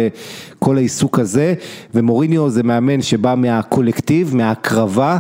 [0.57, 1.55] וכל העיסוק הזה
[1.95, 5.19] ומוריניו זה מאמן שבא מהקולקטיב, מההקרבה,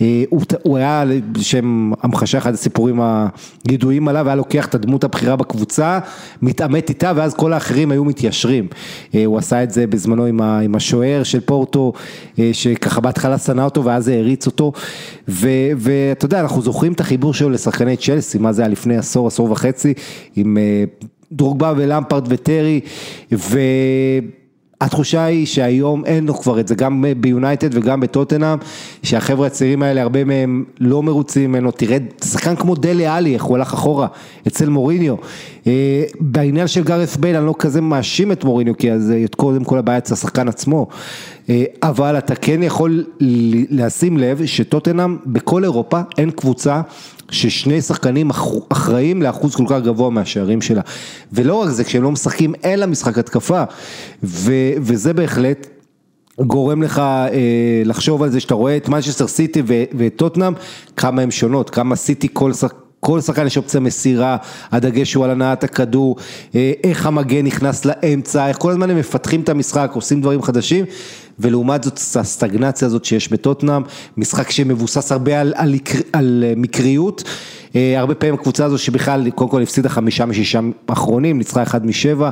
[0.00, 1.04] אה, הוא, הוא היה
[1.36, 3.00] לשם המחשה אחד הסיפורים
[3.68, 5.98] הידועים עליו, היה לוקח את הדמות הבכירה בקבוצה,
[6.42, 8.66] מתעמת איתה ואז כל האחרים היו מתיישרים,
[9.14, 10.24] אה, הוא עשה את זה בזמנו
[10.64, 11.92] עם השוער של פורטו
[12.38, 14.72] אה, שככה בהתחלה שנא אותו ואז העריץ אותו.
[15.28, 19.50] ואתה יודע אנחנו זוכרים את החיבור שלו לשחקני צ'לסי, מה זה היה לפני עשור, עשור
[19.50, 19.94] וחצי
[20.36, 20.56] עם
[21.32, 22.80] דרוגבה ולמפרד וטרי,
[23.32, 23.58] ו...
[24.80, 28.58] התחושה היא שהיום אין לו כבר את זה, גם ביונייטד וגם בטוטנאם,
[29.02, 33.56] שהחבר'ה הצעירים האלה, הרבה מהם לא מרוצים ממנו, תראה, שחקן כמו דלי עלי, איך הוא
[33.56, 34.06] הלך אחורה,
[34.46, 35.14] אצל מוריניו.
[35.66, 39.78] אה, בעניין של גארף בייל, אני לא כזה מאשים את מוריניו, כי אז קודם כל
[39.78, 40.94] הבעיה אצל השחקן עצמו, אה,
[41.82, 43.04] אבל אתה כן יכול
[43.70, 46.80] לשים לב שטוטנאם, בכל אירופה, אין קבוצה
[47.30, 48.30] ששני שחקנים
[48.68, 50.80] אחראים לאחוז כל כך גבוה מהשערים שלה.
[51.32, 53.62] ולא רק זה, כשהם לא משחקים לה משחק התקפה,
[54.22, 55.66] ו, וזה בהחלט
[56.40, 60.52] גורם לך אה, לחשוב על זה שאתה רואה את מנצ'סטר סיטי ואת טוטנאם,
[60.96, 62.74] כמה הם שונות, כמה סיטי כל שחק...
[63.00, 64.36] כל שחקן יש אופציה מסירה,
[64.72, 66.16] הדגש הוא על הנעת הכדור,
[66.54, 70.84] אה, איך המגן נכנס לאמצע, איך כל הזמן הם מפתחים את המשחק, עושים דברים חדשים,
[71.40, 73.82] ולעומת זאת הסטגנציה הזאת שיש בטוטנאם,
[74.16, 75.74] משחק שמבוסס הרבה על, על,
[76.12, 77.24] על מקריות.
[77.76, 82.30] אה, הרבה פעמים הקבוצה הזו שבכלל קודם כל הפסידה חמישה משישה אחרונים, ניצחה אחד משבע,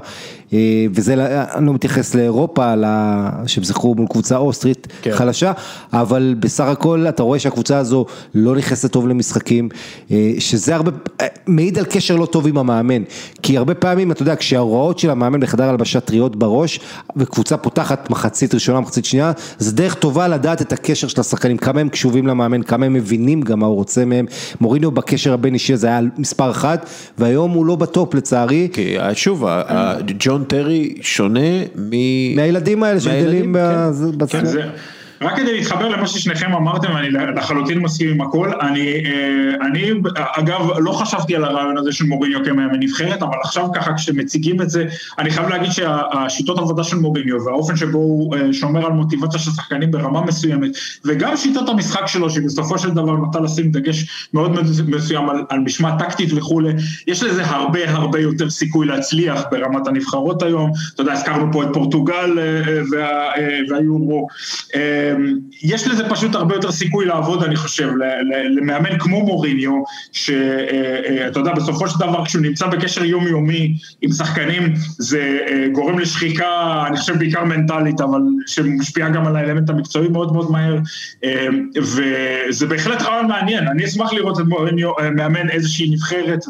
[0.53, 2.75] אה, וזה, לא, אני לא מתייחס לאירופה,
[3.47, 5.13] שהם זכרו מול קבוצה אוסטרית כן.
[5.13, 5.53] חלשה,
[5.93, 9.69] אבל בסך הכל אתה רואה שהקבוצה הזו לא נכנסת טוב למשחקים,
[10.11, 10.91] אה, שזה הרבה,
[11.47, 13.03] מעיד על קשר לא טוב עם המאמן,
[13.43, 16.81] כי הרבה פעמים אתה יודע, כשההוראות של המאמן בחדר הלבשה טריות בראש,
[17.17, 21.81] וקבוצה פותחת מחצית ראשונה, מחצית שנייה, זה דרך טובה לדעת את הקשר של השחקנים, כמה
[21.81, 24.27] הם קשובים למאמן, כמה הם מבינים גם מה הוא רוצה מהם,
[24.61, 26.87] מוריניו בקשר הבין אישי הזה היה מספר אחת,
[27.19, 28.69] והיום הוא לא בטופ לצערי.
[28.73, 29.45] כי שוב,
[30.19, 31.41] ג'ון טרי שונה
[31.77, 31.91] מ...
[32.37, 33.57] מהילדים האלה שגדלים
[34.17, 34.43] בצד.
[35.21, 40.71] רק כדי להתחבר למה ששניכם אמרתם, אני לחלוטין מסכים עם הכל, אני, אה, אני אגב
[40.79, 44.85] לא חשבתי על הרעיון הזה של מוריניו כמאמן נבחרת, אבל עכשיו ככה כשמציגים את זה,
[45.19, 49.51] אני חייב להגיד שהשיטות עבודה של מוריניו והאופן שבו הוא אה, שומר על מוטיבציה של
[49.51, 50.71] שחקנים ברמה מסוימת,
[51.05, 54.53] וגם שיטת המשחק שלו, שבסופו של דבר נוטה לשים דגש מאוד
[54.87, 56.73] מסוים על, על משמעת טקטית וכולי,
[57.07, 61.69] יש לזה הרבה הרבה יותר סיכוי להצליח ברמת הנבחרות היום, אתה יודע, הזכרנו פה את
[61.73, 63.31] פורטוגל אה, וה,
[63.71, 64.29] והיורו,
[64.75, 65.06] אמ,
[65.63, 67.91] יש לזה פשוט הרבה יותר סיכוי לעבוד, אני חושב,
[68.51, 69.73] למאמן כמו מוריניו,
[70.13, 75.69] שאתה אה, אה, יודע, בסופו של דבר כשהוא נמצא בקשר יומיומי עם שחקנים, זה אה,
[75.73, 80.79] גורם לשחיקה, אני חושב בעיקר מנטלית, אבל שמשפיעה גם על האלמנט המקצועי מאוד מאוד מהר,
[81.25, 86.41] אמ, וזה בהחלט רעיון מעניין, אני אשמח לראות את מוריניו מאמן איזושהי נבחרת,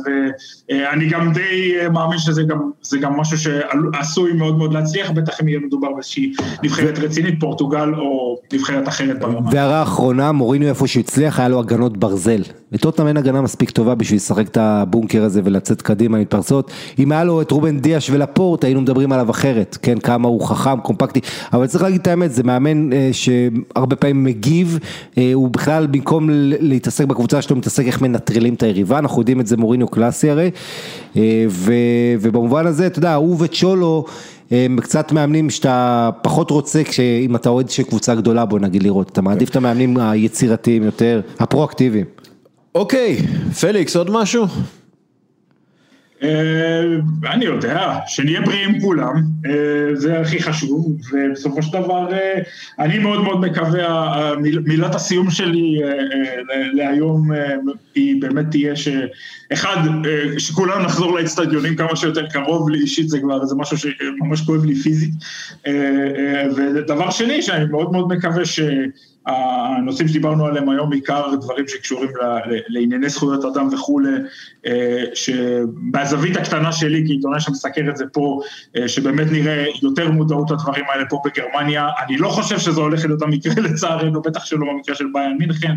[0.71, 2.59] ואני גם די מאמין שזה גם,
[3.01, 8.39] גם משהו שעשוי מאוד מאוד להצליח, בטח אם יהיה מדובר באיזושהי נבחרת רצינית, פורטוגל או
[8.53, 9.51] נבחרת אחרת ברמה.
[9.53, 12.43] והערה אחרונה, מוריניו איפה שהצליח, היה לו הגנות ברזל.
[12.73, 16.71] לטוטנאם אין הגנה מספיק טובה בשביל לשחק את הבונקר הזה ולצאת קדימה מתפרצות.
[16.99, 20.81] אם היה לו את רובן דיאש ולפורט, היינו מדברים עליו אחרת, כן, כמה הוא חכם,
[20.81, 21.21] קומפקטי,
[21.53, 24.79] אבל צריך להגיד את האמת, זה מאמן אה, שהרבה פעמים מגיב,
[25.19, 26.29] אה, הוא בכלל במקום
[26.61, 30.51] להתעסק בקבוצה שלו, מתעסק איך מנטרלים את היריבה, אנחנו יודעים את זה מוריניו קלאסי הרי,
[31.17, 31.73] אה, ו,
[32.21, 34.05] ובמובן הזה, אתה יודע, הוא וצ'ולו,
[34.51, 36.83] הם קצת מאמנים שאתה פחות רוצה
[37.25, 41.21] אם אתה אוהד של קבוצה גדולה בוא נגיד לראות, אתה מעדיף את המאמנים היצירתיים יותר,
[41.39, 42.05] הפרואקטיביים.
[42.75, 43.17] אוקיי,
[43.61, 44.47] פליקס עוד משהו?
[46.23, 46.83] אה,
[47.33, 49.15] אני יודע, שנהיה בריאים כולם,
[49.47, 52.39] אה, זה הכי חשוב, ובסופו של דבר אה,
[52.79, 54.33] אני מאוד מאוד מקווה,
[54.65, 55.81] מילת הסיום שלי
[56.73, 57.31] להיום
[57.95, 59.77] היא באמת תהיה שאחד,
[60.39, 64.75] שכולנו נחזור לאצטדיונים כמה שיותר קרוב לי אישית, זה כבר, זה משהו שממש כואב לי
[64.75, 65.15] פיזית,
[66.57, 68.61] ודבר שני, שאני מאוד מאוד מקווה ש...
[69.27, 72.11] הנושאים שדיברנו עליהם היום בעיקר דברים שקשורים
[72.69, 74.11] לענייני זכויות אדם וכולי,
[74.67, 78.41] אה, שבזווית הקטנה שלי כעיתונאי שמסקר את זה פה,
[78.77, 83.23] אה, שבאמת נראה יותר מודעות לדברים האלה פה בגרמניה, אני לא חושב שזה הולך להיות
[83.23, 85.75] המקרה לצערנו, בטח שלא במקרה של ביין מינכן,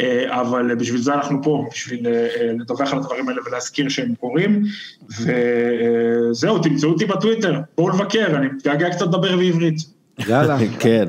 [0.00, 2.06] אה, אבל בשביל זה אנחנו פה, בשביל
[2.60, 4.62] לדווח על הדברים האלה ולהזכיר שהם קורים,
[5.10, 9.76] וזהו, תמצאו אותי בטוויטר, בואו לבקר, אני מתגעגע קצת לדבר בעברית.
[10.28, 11.08] יאללה, כן.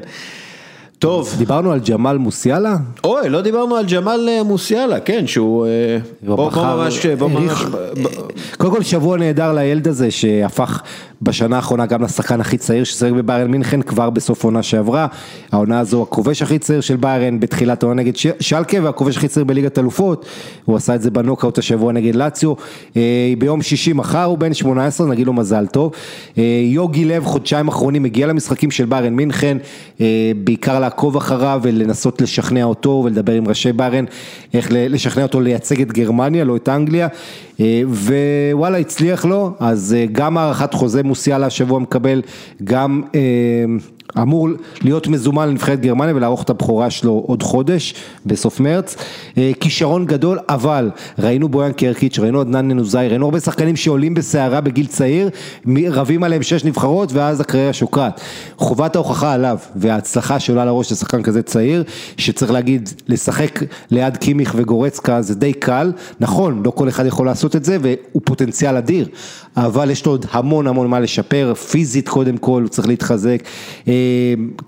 [1.06, 1.36] טוב.
[1.38, 2.76] דיברנו על ג'מאל מוסיאלה?
[3.03, 5.65] אוי, לא דיברנו על ג'מאל אה, מוסיאלה, כן, שהוא...
[5.65, 7.06] אה, בוא ממש...
[7.06, 7.65] ממש...
[8.57, 10.82] קודם כל שבוע נהדר לילד הזה שהפך
[11.22, 15.07] בשנה האחרונה גם לשחקן הכי צעיר ששיחק בביירן מינכן כבר בסוף עונה שעברה,
[15.52, 19.80] העונה הזו הכובש הכי צעיר של ביירן בתחילת העונה נגד שלקה והכובש הכי צעיר בליגת
[19.80, 20.26] אלופות,
[20.65, 22.53] הוא עשה את זה בנוקאוט השבוע נגד לאציו,
[22.98, 25.91] אה, ביום שישי מחר הוא בן 18 נגיד לו מזל טוב,
[26.65, 29.57] יוגי לב חודשיים אחרונים הגיע למשחקים של ביירן מינכן,
[30.44, 34.05] בעיקר לעקוב אחריו ולנסות לשכנע אותו ולדבר עם ראשי ביירן,
[34.53, 37.07] איך לשכנע אותו לייצג את גרמניה, לא את אנגליה,
[37.59, 42.22] אה, ווואלה הצליח לו, אז אה, גם הארכת חוזה מוסיאלה השבוע מקבל,
[42.63, 43.19] גם אה,
[44.21, 44.49] אמור
[44.81, 47.93] להיות מזומן לנבחרת גרמניה ולערוך את הבכורה שלו עוד חודש,
[48.25, 48.95] בסוף מרץ.
[49.37, 50.89] אה, כישרון גדול, אבל
[51.19, 55.29] ראינו בויאן קרקיץ', ראינו עדנן ננוזאי, ראינו הרבה שחקנים שעולים בסערה בגיל צעיר,
[55.91, 58.21] רבים עליהם שש נבחרות ואז הקריירה שוקעת.
[58.57, 61.83] חובת ההוכחה עליו, וההצלחה שעולה לראש לשחקן כזה צעיר,
[62.17, 63.59] שצריך להגיד, לשחק
[63.91, 68.21] ליד קימיך וגורצקה זה די קל, נכון, לא כל אחד יכול לעשות את זה, והוא
[68.25, 69.07] פוטנציאל אדיר,
[69.57, 73.43] אבל יש לו עוד המון המון מה לשפר, פיזית קודם כל, הוא צריך להתחזק,
[73.87, 74.05] אה,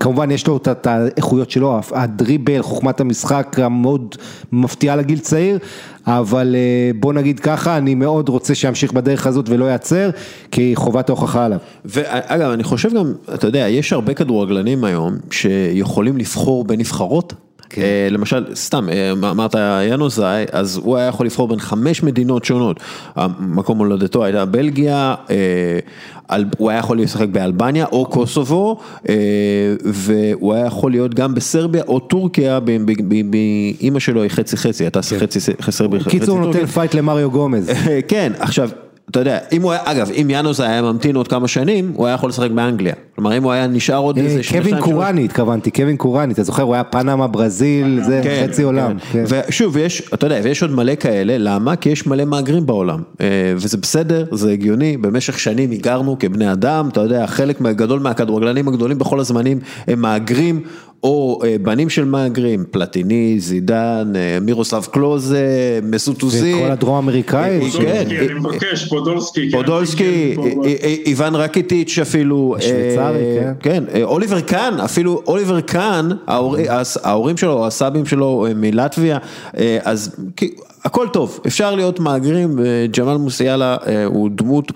[0.00, 4.14] כמובן יש לו את- האיכויות שלו, הדריבל, חוכמת המשחק המאוד
[4.52, 5.58] מפתיעה לגיל צעיר,
[6.06, 10.10] אבל אה, בוא נגיד ככה, אני מאוד רוצה שימשיך בדרך הזאת ולא ייעצר,
[10.50, 11.58] כי חובת ההוכחה עליו.
[11.84, 17.32] ואגב, אני חושב גם, אתה יודע, יש הרבה כדורגלנים היום שיכולים לבחור בין נבחרות.
[17.32, 17.47] אה,
[18.10, 19.54] למשל, סתם, אה, אמרת
[19.88, 22.80] ינוזאי, אז הוא היה יכול לבחור בין חמש מדינות שונות.
[23.40, 28.78] מקום הולדתו הייתה בלגיה, אה, הוא היה יכול לשחק באלבניה או קוסובו,
[29.08, 29.14] אה,
[29.84, 34.30] והוא היה יכול להיות גם בסרביה או טורקיה, ב- ב- ב- ב- אימא שלו היא
[34.30, 35.40] חצי חצי, הייתה חצי
[35.70, 36.18] סרביה, חצי כן.
[36.18, 36.60] קיצור, טורקיה.
[36.60, 37.70] נותן fight למריו גומז.
[38.08, 38.70] כן, עכשיו,
[39.10, 42.14] אתה יודע, אם הוא היה, אגב, אם יאנוס היה ממתין עוד כמה שנים, הוא היה
[42.14, 42.94] יכול לשחק באנגליה.
[43.14, 44.62] כלומר, אם הוא היה נשאר עוד איזה אה, שנתיים...
[44.62, 48.98] קווין קוראני התכוונתי, קווין קוראני, אתה זוכר, הוא היה פנמה, ברזיל, זה כן, חצי עולם.
[49.12, 49.24] כן.
[49.28, 51.76] ושוב, יש, אתה יודע, ויש עוד מלא כאלה, למה?
[51.76, 53.26] כי יש מלא מהגרים בעולם, אה,
[53.56, 58.98] וזה בסדר, זה הגיוני, במשך שנים היגרנו כבני אדם, אתה יודע, חלק גדול מהכדורגלנים הגדולים
[58.98, 60.62] בכל הזמנים הם מהגרים.
[61.02, 65.46] או אה, בנים של מהגרים, פלטיני, זידן, אה, מירוסלב קלוזה,
[65.82, 66.54] מסוט אוזיל.
[66.54, 67.60] וכל הדרום אמריקאי.
[67.60, 67.70] אה, כן.
[67.70, 69.50] פודולסקי, אני מבקש, פודולסקי.
[69.50, 70.60] כן, פודולסקי, כן,
[71.06, 73.84] איוון רקיטיץ' אפילו, השוויצרי, אה, כן.
[73.92, 76.08] כן, אוליבר קאן, אפילו אוליבר קאן,
[76.68, 79.18] הס- ההורים שלו, הסבים שלו מלטביה,
[79.58, 80.54] אה, אז כי-
[80.84, 82.58] הכל טוב, אפשר להיות מהגרים,
[82.98, 84.72] ג'מאל מוסיאלה אה, הוא דמות.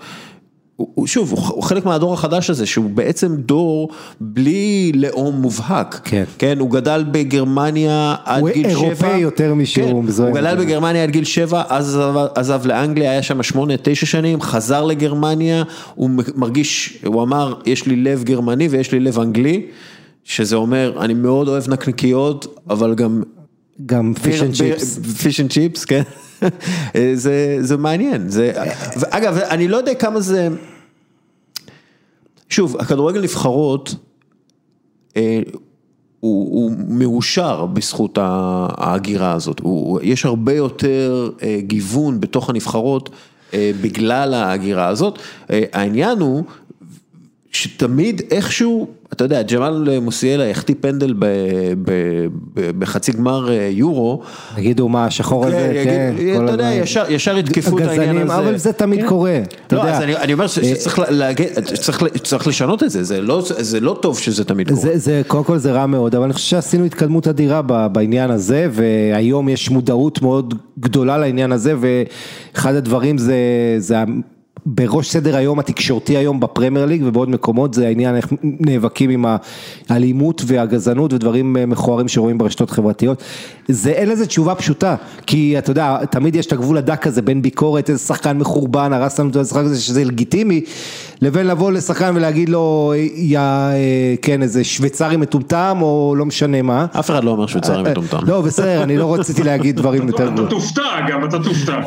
[0.75, 3.89] הוא- הוא שוב, הוא הוא חלק מהדור החדש הזה, שהוא בעצם דור
[4.21, 6.01] בלי לאום מובהק.
[6.03, 6.23] כן.
[6.37, 8.79] כן, הוא גדל בגרמניה עד הוא גיל שבע.
[8.85, 10.29] אירופאי יותר משהוא כן, מזוהה.
[10.29, 14.41] הוא גדל בגרמניה עד גיל שבע, אז עזב, עזב לאנגליה, היה שם שמונה, תשע שנים,
[14.41, 15.63] חזר לגרמניה,
[15.95, 19.65] הוא מרגיש, הוא אמר, יש לי לב גרמני ויש לי לב אנגלי,
[20.23, 23.23] שזה אומר, אני מאוד אוהב נקניקיות, אבל גם...
[23.85, 24.99] גם פיש אנד צ'יפס.
[25.21, 26.01] פיש אנד צ'יפס, כן.
[27.13, 28.29] זה, זה מעניין.
[28.29, 28.51] זה,
[29.09, 30.49] אגב, אני לא יודע כמה זה...
[32.49, 33.95] שוב, הכדורגל נבחרות,
[35.17, 35.39] אה,
[36.19, 43.09] הוא, הוא מאושר בזכות ההגירה הזאת, הוא, יש הרבה יותר אה, גיוון בתוך הנבחרות
[43.53, 46.43] אה, בגלל ההגירה הזאת, העניין הוא
[47.53, 51.13] שתמיד איכשהו, אתה יודע, ג'מאל מוסיאלה החטיא פנדל
[52.79, 54.21] בחצי גמר אה, יורו,
[54.55, 56.13] תגידו מה, השחור הזה, כן.
[56.17, 56.71] יגיד, כל אתה יודע.
[57.09, 58.37] ישר, יתקפו את העניין הזה.
[58.37, 59.07] אבל זה תמיד כן.
[59.07, 59.39] קורה,
[59.71, 59.83] לא.
[59.83, 60.59] אז אני, אומר ש-
[62.15, 64.97] שצריך לשנות את זה, זה לא, זה לא טוב שזה תמיד קורה.
[64.97, 67.61] זה, קודם כל זה רע מאוד, אבל אני חושב שעשינו התקדמות אדירה
[67.91, 73.35] בעניין הזה, והיום יש מודעות מאוד גדולה לעניין הזה, ואחד הדברים זה,
[74.65, 79.25] בראש סדר היום התקשורתי היום בפרמייר ליג ובעוד מקומות זה העניין איך נאבקים עם
[79.89, 83.23] האלימות והגזענות ודברים מכוערים שרואים ברשתות חברתיות.
[83.67, 84.95] זה אין לזה תשובה פשוטה,
[85.27, 89.19] כי אתה יודע, תמיד יש את הגבול הדק הזה בין ביקורת, איזה שחקן מחורבן, הרס
[89.19, 90.61] לנו את המשחק הזה שזה לגיטימי,
[91.21, 93.73] לבין לבוא לשחקן ולהגיד לו, יא, אה,
[94.21, 96.85] כן, איזה שוויצרי מטומטם או לא משנה מה.
[96.99, 98.17] אף אחד לא אומר שוויצרי מטומטם.
[98.27, 101.79] לא, בסדר, אני לא רציתי להגיד דברים יותר אתה תופתע גם, אתה תופתע.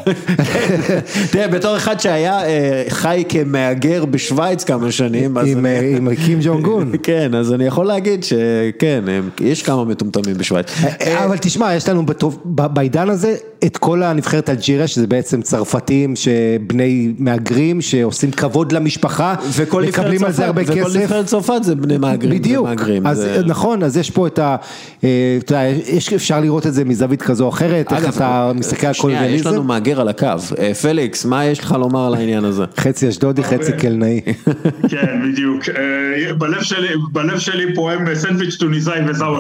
[1.33, 6.39] תראה, בתור אחד שהיה אה, חי כמהגר בשוויץ כמה שנים, עם, אני- אה, עם קים
[6.43, 6.93] ג'ונג און.
[7.03, 10.67] כן, אז אני יכול להגיד שכן, הם- יש כמה מטומטמים בשוויץ.
[11.01, 13.35] אה, אבל תשמע, יש לנו בטוב- בעידן הזה
[13.65, 20.33] את כל הנבחרת אלג'יריה, שזה בעצם צרפתים שבני מהגרים, שעושים כבוד למשפחה, וכל מקבלים על
[20.33, 20.97] זה הרבה וכל כסף.
[20.97, 22.39] נבחרת צרפת זה בני מהגרים.
[22.39, 24.57] בדיוק, מהגרים, אז זה- נכון, אז יש פה את ה...
[25.05, 28.87] אה, אתה יודע, יש- אפשר לראות את זה מזווית כזו או אחרת, איך אתה מסתכל
[28.87, 29.63] על שנייה, יש לנו.
[29.65, 30.27] מהגר על הקו.
[30.59, 32.56] אה, פליקס, מה יש לך לומר על העניין הזה?
[32.79, 34.21] חצי אשדודי, חצי קלנאי.
[34.91, 35.63] כן, בדיוק.
[35.69, 36.35] אה,
[37.13, 39.37] בלב שלי, פועם סנדוויץ' טוניסאי וזהו.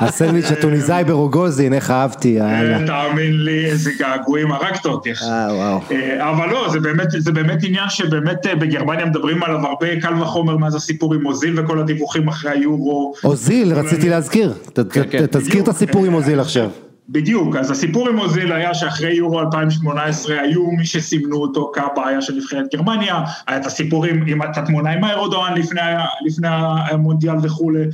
[0.00, 2.40] הסנדוויץ' הטוניסאי ברוגוזין, איך אהבתי.
[2.40, 5.12] אה, תאמין לי, איזה געגועים, הרגת אותי.
[5.12, 5.24] אחי.
[5.24, 5.80] אה, וואו.
[5.92, 10.22] אה, אבל לא, זה באמת, זה באמת עניין שבאמת אה, בגרמניה מדברים עליו הרבה, קל
[10.22, 13.14] וחומר מאז הסיפור עם אוזיל וכל הדיווחים אחרי היורו.
[13.24, 16.70] אוזיל, רציתי להזכיר, ת- כן, תזכיר את הסיפור עם אוזיל עכשיו.
[17.12, 22.34] בדיוק, אז הסיפור עם אוזיל היה שאחרי יורו 2018 היו מי שסימנו אותו כבעיה של
[22.34, 25.80] נבחרת גרמניה, היה את הסיפור עם, את התמונה עם האירודואן לפני,
[26.26, 27.84] לפני המונדיאל וכולי,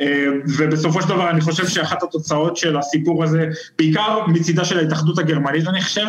[0.00, 0.26] אה,
[0.58, 3.48] ובסופו של דבר אני חושב שאחת התוצאות של הסיפור הזה,
[3.78, 6.06] בעיקר מצידה של ההתאחדות הגרמנית אני חושב,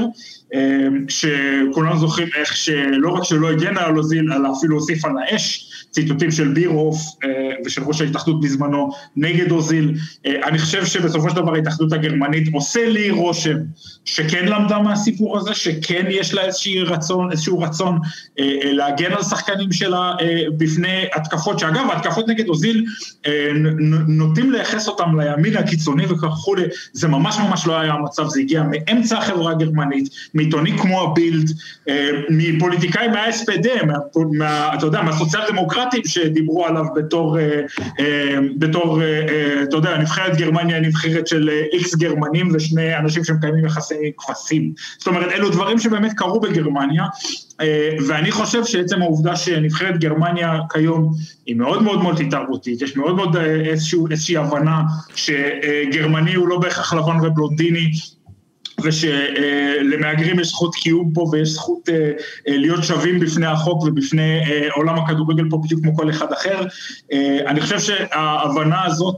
[0.54, 5.72] אה, שכולנו זוכרים איך שלא רק שלא הגנה על אוזיל, אלא אפילו הוסיף על האש,
[5.98, 7.30] ציטוטים של בירוף אה,
[7.66, 9.94] ושל ראש ההתאחדות בזמנו נגד אוזיל.
[10.26, 13.58] אה, אני חושב שבסופו של דבר ההתאחדות הגרמנית עושה לי רושם
[14.06, 16.42] שכן למדה מהסיפור הזה, שכן יש לה
[16.86, 18.00] רצון, איזשהו רצון
[18.64, 20.14] להגן על שחקנים שלה
[20.58, 22.86] בפני התקפות, שאגב ההתקפות נגד אוזיל
[24.08, 26.64] נוטים לייחס אותם לימין הקיצוני וכולי,
[26.94, 31.52] זה ממש ממש לא היה המצב, זה הגיע מאמצע החברה הגרמנית, מעיתונים כמו הבילד,
[32.30, 33.68] מפוליטיקאים מה-SPD,
[34.38, 35.42] מה, אתה יודע, מהסוציאל
[35.92, 37.62] דמוקרטים שדיברו עליו בתור, אה,
[38.00, 44.12] אה, בתור, אה, אתה יודע, נבחרת גרמניה נבחרת של איקס גרמנים ושני אנשים שמקיימים יחסי
[44.18, 44.74] כבשים.
[44.98, 47.04] זאת אומרת, אלו דברים שבאמת קרו בגרמניה,
[48.08, 51.14] ואני חושב שעצם העובדה שנבחרת גרמניה כיום
[51.46, 54.82] היא מאוד מאוד מולטי תרבותית, יש מאוד מאוד איזשהו, איזושהי הבנה
[55.16, 57.92] שגרמני הוא לא בהכרח לבן ובלונדיני,
[58.84, 61.96] ושלמהגרים יש זכות קיום פה ויש זכות אה,
[62.48, 66.62] אה, להיות שווים בפני החוק ובפני אה, עולם הכדורגל פה בדיוק כמו כל אחד אחר.
[67.48, 69.16] אני חושב שההבנה הזאת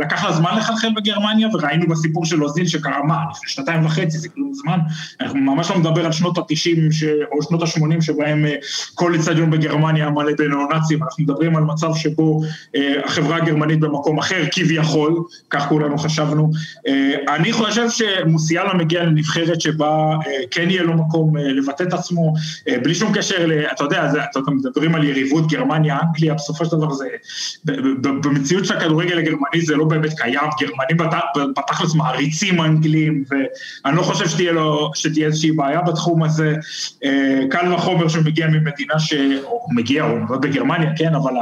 [0.00, 4.28] לקח לה זמן לחלחל בגרמניה וראינו בסיפור של אוזיל שקרה מה, לפני שנתיים וחצי, זה
[4.28, 4.78] כלום זמן,
[5.20, 6.88] אנחנו ממש לא מדבר על שנות התשעים
[7.32, 8.46] או שנות השמונים שבהם
[8.94, 12.40] כל אצטדיון בגרמניה מלא בנאו-נאצים, אנחנו מדברים על מצב שבו
[13.04, 16.50] החברה הגרמנית במקום אחר כביכול, כך כולנו חשבנו.
[17.28, 21.92] אני חושב שמוסיאל יאללה מגיע לנבחרת שבה אה, כן יהיה לו מקום אה, לבטא את
[21.92, 22.34] עצמו,
[22.68, 26.64] אה, בלי שום קשר, ל, אתה יודע, זה, אתה יודע, מדברים על יריבות גרמניה-אנגליה, בסופו
[26.64, 27.08] של דבר זה,
[28.00, 31.10] במציאות של הכדורגל הגרמני זה לא באמת קיים, גרמנים
[31.56, 36.54] בתכלס מעריצים אנגלים, ואני לא חושב שתהיה, לו, שתהיה איזושהי בעיה בתחום הזה,
[37.50, 39.14] קל וחומר שהוא מגיע ממדינה ש...
[39.44, 41.32] או מגיע, הוא מאוד בגרמניה, כן, אבל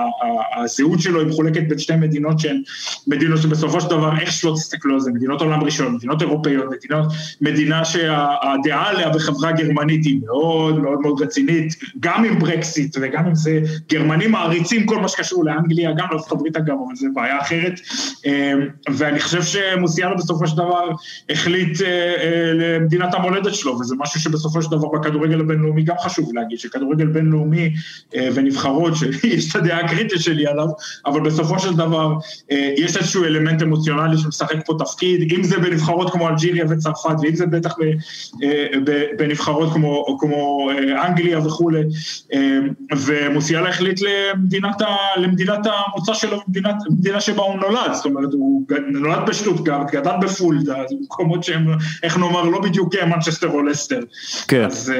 [0.56, 2.62] הזהות שלו היא מחולקת בין שתי מדינות שהן
[3.06, 7.12] מדינות שבסופו של דבר, איך שלא תסתכלו על זה, מדינות עולם ראשון, מדינות אירופאיות, מדינות
[7.40, 13.34] מדינה שהדעה עליה בחברה גרמנית היא מאוד מאוד מאוד רצינית, גם עם ברקסיט וגם עם
[13.34, 13.60] זה,
[13.90, 17.80] גרמנים מעריצים כל מה שקשור לאנגליה, גם לארצות הברית אגב, אבל זו בעיה אחרת.
[18.26, 18.60] אמ,
[18.96, 20.88] ואני חושב שמוסיאלה בסופו של דבר
[21.30, 26.30] החליט אה, אה, למדינת המולדת שלו, וזה משהו שבסופו של דבר בכדורגל הבינלאומי גם חשוב
[26.34, 27.74] להגיד, שכדורגל בינלאומי
[28.14, 30.66] אה, ונבחרות, שיש את הדעה הקריטית שלי עליו,
[31.06, 32.14] אבל בסופו של דבר
[32.76, 37.36] יש איזשהו אלמנט אמוציונלי שמשחק פה תפקיד, אם זה בנבחרות כמו אלג'יריה וצרפת, צרפת, ואם
[37.36, 37.74] זה בטח
[38.42, 38.66] אה,
[39.18, 41.82] בנבחרות כמו, כמו אה, אנגליה וכולי,
[42.34, 42.58] אה,
[42.96, 44.82] ומוסיאלה החליט למדינת,
[45.16, 48.62] למדינת המוצא שלו, מדינת, מדינה שבה הוא נולד, זאת אומרת, הוא
[48.92, 51.66] נולד בשטוטגרד, גדל בפולדה, מקומות שהם,
[52.02, 54.00] איך נאמר, לא בדיוק מנצ'סטר או לסטר.
[54.48, 54.64] כן.
[54.64, 54.92] אז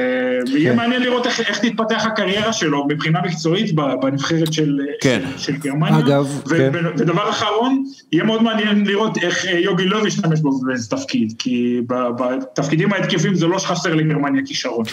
[0.47, 0.77] יהיה כן.
[0.77, 5.21] מעניין לראות איך, איך תתפתח הקריירה שלו מבחינה מקצועית בנבחרת של, כן.
[5.37, 5.99] של, של גרמניה.
[5.99, 6.71] אגב, ו, כן.
[6.97, 11.81] ודבר אחרון, יהיה מאוד מעניין לראות איך יוגי לוב ישתמש בו באיזה תפקיד, כי
[12.19, 14.85] בתפקידים ההתקפים זה לא שחסר לגרמניה כישרון.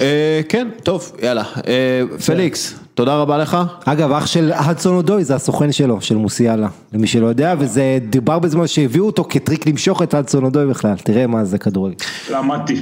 [0.00, 1.44] אה, כן, טוב, יאללה.
[1.66, 3.56] אה, פליקס, תודה רבה לך.
[3.84, 8.38] אגב, אח של הדסון אודוי זה הסוכן שלו, של מוסיאלה, למי שלא יודע, וזה דובר
[8.38, 11.96] בזמן שהביאו אותו כטריק למשוך את הדסון אודוי בכלל, תראה מה זה כדורגל.
[12.30, 12.80] למדתי.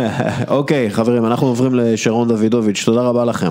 [0.48, 3.50] אוקיי, חברים, אנחנו עוברים לשרון דוידוביץ', תודה רבה לכם.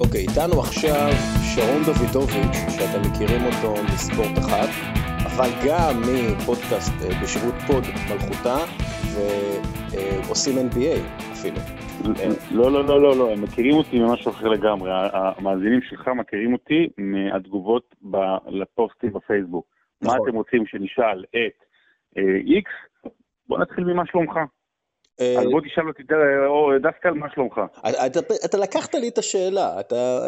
[0.00, 1.12] אוקיי, איתנו עכשיו
[1.54, 4.68] שרון דוידוביץ', שאתם מכירים אותו מספורט אחד,
[5.26, 8.56] אבל גם מפודקאסט אה, בשירות פוד מלכותה,
[9.12, 10.98] ועושים NBA
[11.32, 11.56] אפילו.
[12.50, 14.90] לא, לא, לא, לא, לא, הם מכירים אותי ממשהו אחר לגמרי.
[14.92, 17.94] המאזינים שלך מכירים אותי מהתגובות
[18.46, 19.66] לפוסטים בפייסבוק.
[20.02, 20.28] מה נכון.
[20.28, 21.64] אתם רוצים שנשאל את
[22.46, 22.72] איקס?
[23.06, 23.10] אה,
[23.48, 24.38] בוא נתחיל ממה שלומך.
[25.20, 26.02] אה, אז בוא תשאל אותי,
[26.82, 27.60] דווקא על מה שלומך.
[28.44, 29.68] אתה לקחת לי את השאלה,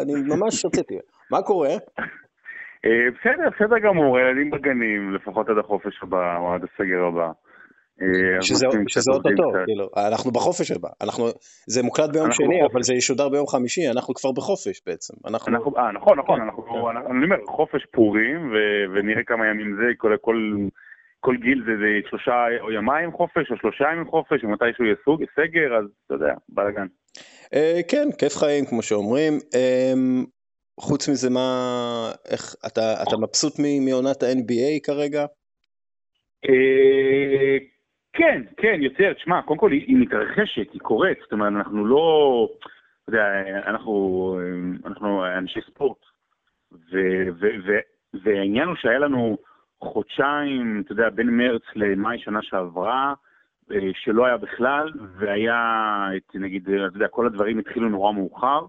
[0.01, 0.95] אני ממש רציתי.
[1.31, 1.73] מה קורה?
[2.85, 7.31] אה, בסדר, בסדר גמור, ילדים בגנים, לפחות עד החופש הבא, או עד הסגר הבא.
[8.01, 11.23] אה, שזה אוטוטו, כאילו, אנחנו בחופש הבא, אנחנו,
[11.67, 15.13] זה מוקלט ביום שני, אבל זה ישודר ביום חמישי, אנחנו כבר בחופש בעצם.
[15.27, 15.47] אנחנו,
[15.77, 18.51] אה, נכון, נכון, אנחנו, אני אומר, חופש פורים,
[18.93, 20.13] ונראה כמה ימים זה, כל
[21.35, 25.77] גיל זה, זה שלושה או ימיים חופש, או שלושה ימים חופש, ומתישהו יהיה סוג, סגר,
[25.77, 26.87] אז אתה יודע, בלאגן.
[27.87, 29.33] כן, כיף חיים כמו שאומרים.
[30.79, 31.49] חוץ מזה מה,
[32.31, 33.53] איך, אתה, אתה מבסוט
[33.85, 35.25] מעונת ה-NBA כרגע?
[36.49, 37.57] אה,
[38.13, 42.49] כן, כן, יותר, תשמע, קודם כל היא מתרחשת, היא קורית, זאת אומרת, אנחנו לא,
[43.03, 43.25] אתה יודע,
[43.67, 44.39] אנחנו,
[44.85, 45.97] אנחנו אנשי ספורט,
[48.13, 49.37] והעניין הוא שהיה לנו
[49.81, 53.13] חודשיים, אתה יודע, בין מרץ למאי שנה שעברה,
[53.71, 58.65] אה, שלא היה בכלל, והיה, נגיד, אתה יודע, כל הדברים התחילו נורא מאוחר,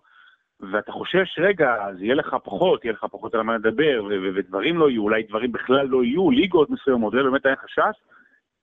[0.60, 4.90] ואתה חושש, רגע, אז יהיה לך פחות, יהיה לך פחות על מה לדבר, ודברים לא
[4.90, 8.00] יהיו, אולי דברים בכלל לא יהיו, ליגות מסוימות, זה באמת היה חשש.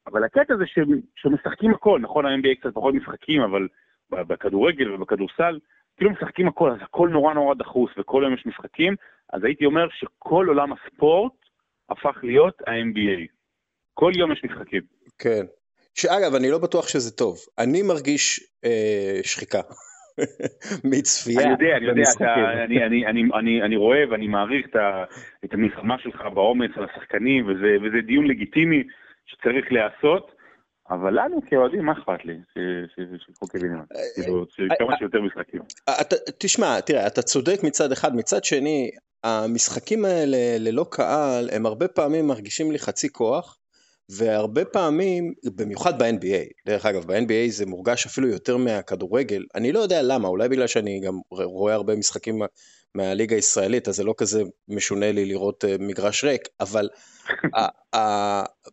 [0.08, 3.68] אבל הקטע זה שהם, שמשחקים הכל, נכון, ה-NBA קצת פחות משחקים, אבל
[4.10, 5.60] בכדורגל ובכדורסל,
[5.98, 8.96] כאילו משחקים הכל, אז הכל נורא נורא דחוס, וכל יום יש משחקים,
[9.34, 11.45] אז הייתי אומר שכל עולם הספורט
[11.90, 13.28] הפך להיות ה-NBA.
[13.94, 14.82] כל יום יש משחקים.
[15.20, 15.46] כן.
[15.94, 17.38] שאגב, אני לא בטוח שזה טוב.
[17.58, 19.62] אני מרגיש אה, שחיקה.
[20.92, 22.02] מצפייה אני יודע, אני יודע.
[22.18, 25.04] אתה, אני, אני, אני, אני, אני רואה ואני מעריך את, ה,
[25.46, 28.84] את המלחמה שלך באומץ על השחקנים, וזה, וזה דיון לגיטימי
[29.26, 30.32] שצריך להיעשות,
[30.90, 32.34] אבל לנו כאוהדים, מה אכפת לי?
[32.34, 34.46] ש- ש- שיקחו קיבינימט, כאילו,
[34.80, 35.62] כמה שיותר משחקים.
[36.40, 38.92] תשמע, תראה, אתה צודק מצד אחד, מצד שני,
[39.26, 43.58] המשחקים האלה ללא קהל, הם הרבה פעמים מרגישים לי חצי כוח,
[44.10, 50.02] והרבה פעמים, במיוחד ב-NBA, דרך אגב, ב-NBA זה מורגש אפילו יותר מהכדורגל, אני לא יודע
[50.02, 52.46] למה, אולי בגלל שאני גם רואה הרבה משחקים מה-
[52.96, 56.90] מהליגה הישראלית, אז זה לא כזה משונה לי לראות אה, מגרש ריק, אבל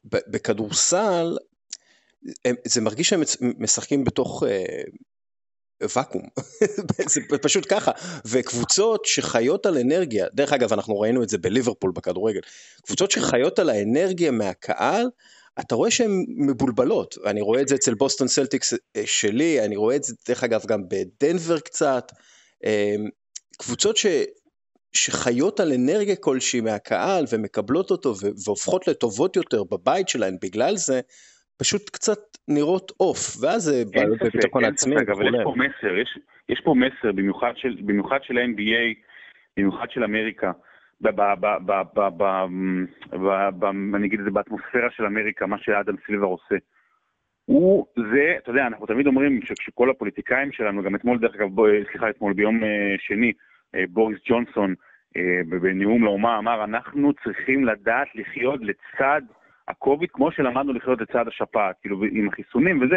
[0.07, 1.37] בכדורסל,
[2.65, 3.23] זה מרגיש שהם
[3.59, 4.83] משחקים בתוך אה,
[5.97, 6.23] ואקום,
[7.09, 7.91] זה פשוט ככה,
[8.25, 12.41] וקבוצות שחיות על אנרגיה, דרך אגב אנחנו ראינו את זה בליברפול בכדורגל,
[12.87, 15.07] קבוצות שחיות על האנרגיה מהקהל,
[15.61, 19.97] אתה רואה שהן מבולבלות, אני רואה את זה אצל בוסטון סלטיקס אה, שלי, אני רואה
[19.97, 22.13] את זה דרך אגב גם בדנבר קצת,
[22.65, 22.95] אה,
[23.59, 24.07] קבוצות ש...
[24.93, 28.15] שחיות על אנרגיה כלשהי מהקהל ומקבלות אותו
[28.45, 31.01] והופכות לטובות יותר בבית שלהן בגלל זה,
[31.63, 32.19] פשוט קצת
[32.49, 34.95] נראות עוף, ואז זה בא לביטחון עצמי.
[34.97, 36.19] אבל יש פה מסר, יש,
[36.49, 38.95] יש פה מסר, במיוחד של, במיוחד של NBA,
[39.57, 40.53] במיוחד של אמריקה,
[43.95, 46.55] אני אגיד את זה באטמוספירה של אמריקה, מה שאדם סילבר עושה.
[47.45, 51.49] הוא זה, אתה יודע, אנחנו תמיד אומרים שכשכל הפוליטיקאים שלנו, גם אתמול דרך אגב,
[51.91, 53.33] סליחה, אתמול ביום אה, שני,
[53.75, 54.75] אה, בוריס ג'ונסון
[55.17, 59.23] אה, בנאום לאומה אמר, אנחנו צריכים לדעת לחיות לצד
[59.69, 62.97] הקוביד כמו שלמדנו לחיות לצד השפעת, כאילו עם החיסונים וזה.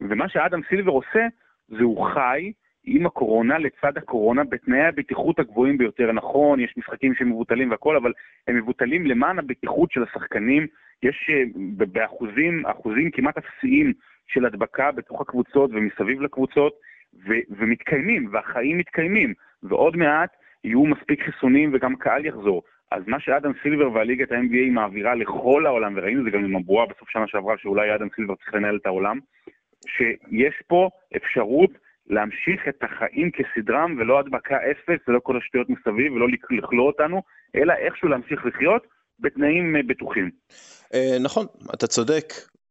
[0.00, 1.26] ומה שאדם סילבר עושה,
[1.68, 2.52] זה הוא חי
[2.84, 6.12] עם הקורונה לצד הקורונה בתנאי הבטיחות הגבוהים ביותר.
[6.12, 8.12] נכון, יש משחקים שמבוטלים והכל, אבל
[8.48, 10.66] הם מבוטלים למען הבטיחות של השחקנים.
[11.02, 11.42] יש אה,
[11.92, 13.92] באחוזים, אחוזים כמעט אפסיים
[14.26, 16.72] של הדבקה בתוך הקבוצות ומסביב לקבוצות,
[17.28, 19.34] ו- ומתקיימים, והחיים מתקיימים.
[19.62, 20.30] ועוד מעט
[20.64, 22.62] יהיו מספיק חיסונים וגם קהל יחזור.
[22.94, 26.86] אז מה שאדם סילבר והליגת ה-NBA מעבירה לכל העולם, וראינו את זה גם עם הבועה
[26.86, 29.18] בסוף שנה שעברה, שאולי אדם סילבר צריך לנהל את העולם,
[29.86, 31.70] שיש פה אפשרות
[32.06, 37.22] להמשיך את החיים כסדרם, ולא הדבקה אפס, ולא כל השטויות מסביב, ולא לכ- לכלוא אותנו,
[37.56, 38.86] אלא איכשהו להמשיך לחיות
[39.20, 40.30] בתנאים אה, בטוחים.
[40.94, 42.24] אה, נכון, אתה צודק.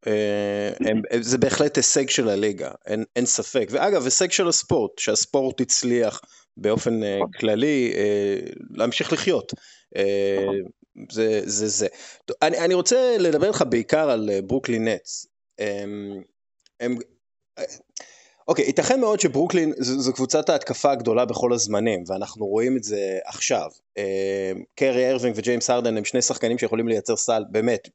[0.07, 3.67] אה, הם- זה בהחלט הישג של הליגה, אין, אין ספק.
[3.71, 6.21] ואגב, הישג של הספורט, שהספורט הצליח
[6.57, 8.35] באופן אה, כללי אה,
[8.69, 9.53] להמשיך לחיות.
[11.11, 11.87] זה זה זה.
[12.41, 15.25] אני, אני רוצה לדבר איתך בעיקר על ברוקלין נטס.
[15.59, 16.21] הם,
[16.79, 16.97] הם,
[18.47, 23.19] אוקיי, ייתכן מאוד שברוקלין זו, זו קבוצת ההתקפה הגדולה בכל הזמנים, ואנחנו רואים את זה
[23.25, 23.69] עכשיו.
[24.75, 27.89] קיירי ארווינג וג'יימס הרדן הם שני שחקנים שיכולים לייצר סל, באמת,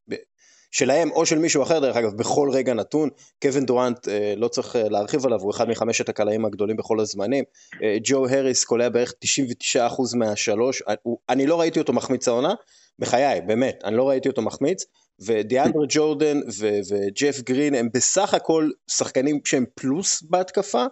[0.77, 3.09] שלהם או של מישהו אחר דרך אגב, בכל רגע נתון.
[3.43, 7.45] קווין דורנט, אה, לא צריך אה, להרחיב עליו, הוא אחד מחמשת הקלעים הגדולים בכל הזמנים.
[7.83, 10.83] אה, ג'ו הריס קולע בערך 99% מהשלוש,
[11.29, 12.55] אני לא ראיתי אותו מחמיץ העונה,
[12.99, 14.85] בחיי, באמת, אני לא ראיתי אותו מחמיץ.
[15.21, 20.85] ודיאנדרה ג'ורדן ו- וג'ף גרין הם בסך הכל שחקנים שהם פלוס בהתקפה,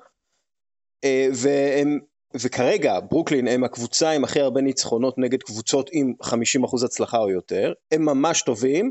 [1.35, 1.99] והם,
[2.35, 7.73] וכרגע ברוקלין הם הקבוצה עם הכי הרבה ניצחונות נגד קבוצות עם 50% הצלחה או יותר,
[7.93, 8.91] הם ממש טובים,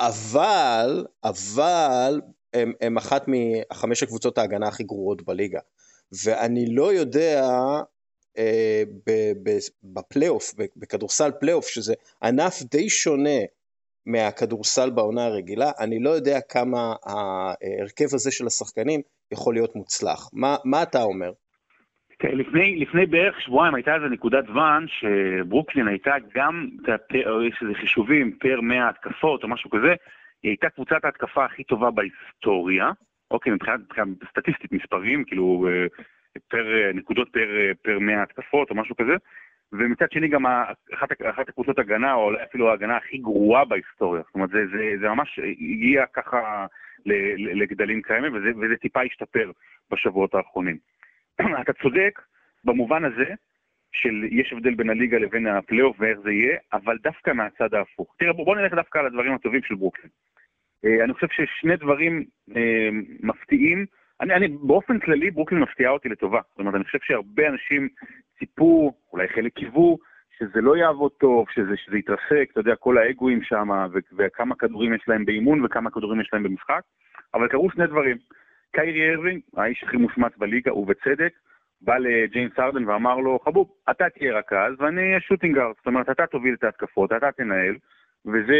[0.00, 2.20] אבל, אבל,
[2.54, 5.60] הם, הם אחת מחמש הקבוצות ההגנה הכי גרועות בליגה.
[6.24, 7.50] ואני לא יודע
[8.38, 8.82] אה,
[9.82, 13.40] בפלייאוף, בכדורסל פלייאוף, שזה ענף די שונה
[14.06, 19.02] מהכדורסל בעונה הרגילה, אני לא יודע כמה ההרכב הזה של השחקנים
[19.32, 20.30] יכול להיות מוצלח.
[20.32, 21.32] מה, מה אתה אומר?
[22.26, 26.68] תראה, לפני, לפני בערך שבועיים הייתה איזו נקודת זמן שברוקלין הייתה גם,
[27.48, 29.94] יש איזה חישובים, פר 100 התקפות או משהו כזה,
[30.42, 32.90] היא הייתה קבוצת ההתקפה הכי טובה בהיסטוריה,
[33.30, 35.86] אוקיי, מבחינת, מבחינת סטטיסטית מספרים, כאילו אה,
[36.48, 39.14] פר אה, נקודות פר, אה, פר 100 התקפות או משהו כזה,
[39.72, 40.46] ומצד שני גם
[40.94, 45.08] אחת, אחת הקבוצות הגנה, או אפילו ההגנה הכי גרועה בהיסטוריה, זאת אומרת זה, זה, זה
[45.08, 46.66] ממש הגיע ככה
[47.36, 49.50] לגדלים כאלה, וזה, וזה טיפה השתפר
[49.90, 50.95] בשבועות האחרונים.
[51.62, 52.20] אתה צודק
[52.64, 53.34] במובן הזה
[53.92, 58.14] של יש הבדל בין הליגה לבין הפלייאוף ואיך זה יהיה, אבל דווקא מהצד ההפוך.
[58.18, 60.10] תראה, בוא, נלך דווקא על הדברים הטובים של ברוקלין.
[60.84, 62.24] אה, אני חושב ששני דברים
[62.56, 62.88] אה,
[63.22, 63.86] מפתיעים,
[64.20, 66.40] אני, אני באופן כללי ברוקלין מפתיעה אותי לטובה.
[66.50, 67.88] זאת אומרת, אני חושב שהרבה אנשים
[68.38, 69.98] ציפו, אולי חלק קיוו,
[70.38, 73.68] שזה לא יעבוד טוב, שזה, שזה יתרסק, אתה יודע, כל האגואים שם,
[74.18, 76.80] וכמה כדורים יש להם באימון וכמה כדורים יש להם במשחק,
[77.34, 78.16] אבל קרו שני דברים.
[78.76, 81.32] קיירי ארווינג, האיש הכי מושמץ בליגה, ובצדק,
[81.80, 86.10] בא לג'יימס הרדן ואמר לו, חבוב, אתה תהיה רכז ואני אהיה shooting guard, זאת אומרת,
[86.10, 87.74] אתה תוביל את ההתקפות, אתה תנהל,
[88.26, 88.58] וזה,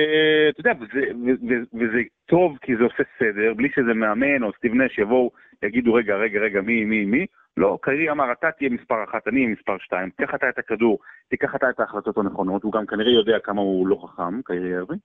[0.48, 4.74] אתה יודע, וזה, וזה, וזה טוב כי זה עושה סדר, בלי שזה מאמן או סטיב
[4.74, 5.30] נש יבואו,
[5.62, 7.26] יגידו, רגע, רגע, רגע, מי, מי, מי,
[7.56, 10.98] לא, קיירי אמר, אתה תהיה מספר אחת, אני אהיה מספר שתיים, קח אתה את הכדור,
[11.28, 14.98] תיקח אתה את ההחלטות הנכונות, הוא גם כנראה יודע כמה הוא לא חכם, קיירי ארווין.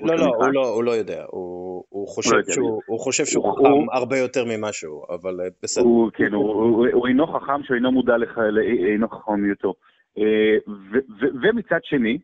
[0.00, 0.40] הוא לא, של לא, משחק.
[0.44, 2.80] הוא לא, הוא לא יודע, הוא, הוא חושב יודע שהוא.
[2.86, 5.84] הוא חושב שהוא הוא- חכם הוא- הרבה יותר ממה שהוא, אבל אה, בסדר.
[5.84, 8.40] הוא, כן, הוא, הוא, הוא אינו חכם שאינו מודע לך,
[8.86, 9.74] אינו חכמיותו.
[10.18, 10.24] אה,
[10.68, 12.18] ו- ו- ומצד שני,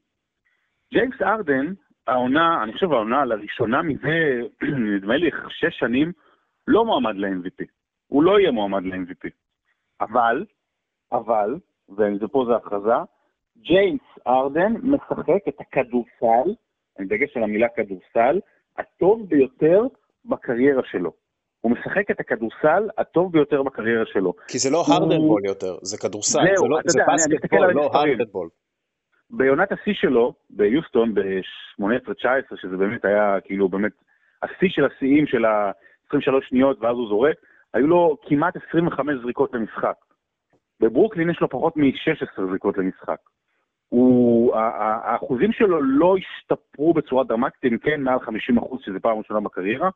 [0.92, 1.72] ג'יימס ארדן,
[2.06, 4.40] העונה, אני חושב העונה לראשונה מזה,
[4.96, 6.12] נדמה לי שש שנים,
[6.66, 7.64] לא מועמד ל-MVP.
[8.06, 9.28] הוא לא יהיה מועמד ל-MVP.
[10.00, 10.44] אבל,
[11.12, 11.54] אבל,
[12.20, 12.92] ופה זה הכרזה,
[13.58, 16.50] ג'יימס ארדן משחק את הכדורסל,
[16.98, 18.40] אני דגש על המילה כדורסל,
[18.78, 19.82] הטוב ביותר
[20.24, 21.12] בקריירה שלו.
[21.60, 24.34] הוא משחק את הכדורסל הטוב ביותר בקריירה שלו.
[24.48, 27.90] כי זה לא הוא- הרדנבול יותר, זה כדורסל, זהו, זה, לא, זה בסקטבול, לא.
[27.92, 28.48] הרדנבול.
[29.30, 33.92] בעונת השיא שלו, ביוסטון, ב-18-19, שזה באמת היה כאילו באמת
[34.42, 36.18] השיא של השיאים של ה-23
[36.48, 37.36] שניות, ואז הוא זורק,
[37.74, 39.94] היו לו כמעט 25 זריקות למשחק.
[40.80, 43.16] בברוקלין יש לו פחות מ-16 זריקות למשחק.
[43.88, 49.40] הוא, האחוזים שלו לא השתפרו בצורה דרמטית, אם כן מעל 50 אחוז, שזה פעם ראשונה
[49.40, 49.90] בקריירה,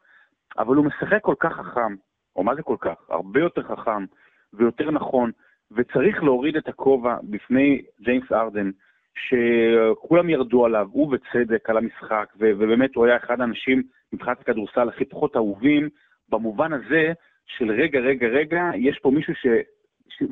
[0.58, 1.94] אבל הוא משחק כל כך חכם,
[2.36, 2.94] או מה זה כל כך?
[3.08, 4.04] הרבה יותר חכם
[4.52, 5.30] ויותר נכון,
[5.70, 8.70] וצריך להוריד את הכובע בפני ג'יימס ארדן,
[9.14, 13.82] שכולם ירדו עליו, הוא בצדק, על המשחק, ו- ובאמת הוא היה אחד האנשים
[14.12, 15.88] מבחינת הכדורסל הכי פחות אהובים,
[16.28, 17.12] במובן הזה
[17.46, 19.46] של רגע, רגע, רגע, יש פה מישהו ש...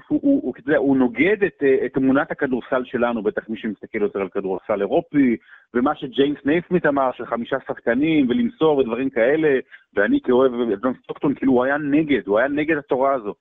[0.09, 4.03] הוא, הוא, אתה יודע, הוא נוגד את, אה, את אמונת הכדורסל שלנו, בטח מי שמסתכל
[4.03, 5.37] יותר על כדורסל אירופי,
[5.75, 9.59] ומה שג'יימס נייסמית אמר, של חמישה שחקנים, ולמסור ודברים כאלה,
[9.95, 13.35] ואני כאוהב את ג'ון סטוקטון, כאילו הוא היה נגד, הוא היה נגד התורה הזו.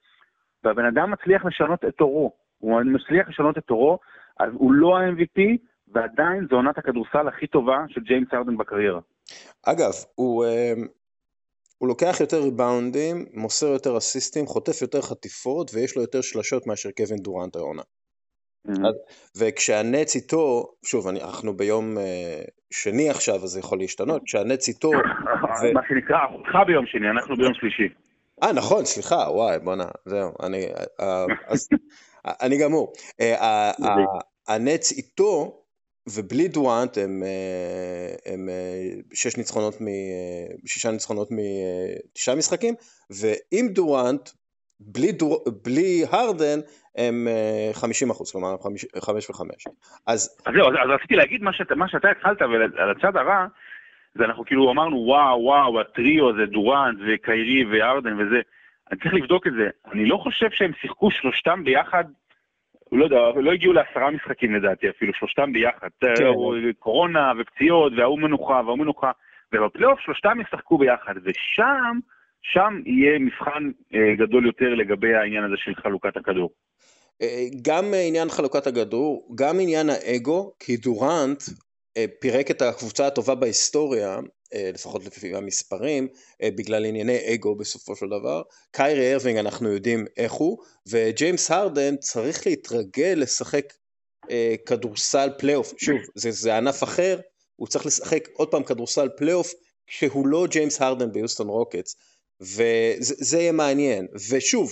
[0.64, 4.00] והבן אדם מצליח לשנות את תורו, הוא מצליח לשנות את תורו,
[4.40, 5.42] אז הוא לא ה-MVP,
[5.94, 9.00] ועדיין זו עונת הכדורסל הכי טובה של ג'יימס ארדן בקריירה.
[9.66, 10.74] אגב, הוא, אה,
[11.80, 16.90] הוא לוקח יותר ריבאונדים, מוסר יותר אסיסטים, חוטף יותר חטיפות, ויש לו יותר שלשות מאשר
[16.98, 17.82] קווין דורנט העונה.
[19.38, 22.42] וכשהנץ איתו, שוב, אני- אנחנו ביום אה,
[22.72, 27.36] שני עכשיו, אז זה יכול להשתנות, כשהנץ איתו, ו- מה שנקרא, אחותך ביום שני, אנחנו
[27.36, 27.94] ביום שלישי.
[28.44, 30.66] אה, נכון, סליחה, וואי, בואנה, זהו, אני,
[31.00, 31.68] אה, אז,
[32.44, 32.94] אני גמור.
[33.22, 35.59] אה, ה- ה- הנץ איתו,
[36.16, 39.88] ובלי דורנט הם, אה, הם אה, שש ניצחונות מ...
[39.88, 42.74] אה, שישה ניצחונות מתשעה משחקים,
[43.10, 44.30] ועם דורנט,
[44.80, 46.60] בלי, דור, בלי הרדן,
[46.98, 48.56] הם אה, 50 אחוז, כלומר
[49.00, 49.64] חמש וחמש.
[50.08, 53.46] אז אז זהו, אז, אז רציתי להגיד מה שאתה, מה שאתה התחלת, ועל הצד הרע,
[54.16, 58.42] זה אנחנו כאילו אמרנו, וואו, וואו, הטריו הזה, דורנט וקיירי וארדן וזה,
[58.92, 59.70] אני צריך לבדוק את זה.
[59.92, 62.04] אני לא חושב שהם שיחקו שלושתם ביחד,
[62.92, 65.88] לא יודע, לא הגיעו לעשרה משחקים לדעתי אפילו, שלושתם ביחד.
[66.00, 66.24] כן.
[66.80, 69.12] קורונה ופציעות, וההוא מנוחה וההוא מנוחה,
[69.54, 72.00] ובפלייאוף שלושתם ישחקו ביחד, ושם,
[72.42, 76.50] שם יהיה מבחן אה, גדול יותר לגבי העניין הזה של חלוקת הכדור.
[77.22, 81.44] אה, גם עניין חלוקת הכדור, גם עניין האגו, כי דורנט
[81.98, 84.18] אה, פירק את הקבוצה הטובה בהיסטוריה,
[84.54, 86.08] לפחות לפי המספרים,
[86.44, 88.42] אה, בגלל ענייני אגו בסופו של דבר.
[88.72, 90.58] קיירי ארווינג אנחנו יודעים איך הוא,
[90.88, 93.74] וג'יימס הרדן צריך להתרגל לשחק
[94.30, 95.74] אה, כדורסל פלייאוף.
[95.78, 97.20] שוב, זה, זה ענף אחר,
[97.56, 99.54] הוא צריך לשחק עוד פעם כדורסל פלייאוף,
[99.88, 101.96] כשהוא לא ג'יימס הרדן ביוסטון רוקטס,
[102.42, 104.08] וזה זה יהיה מעניין.
[104.30, 104.72] ושוב,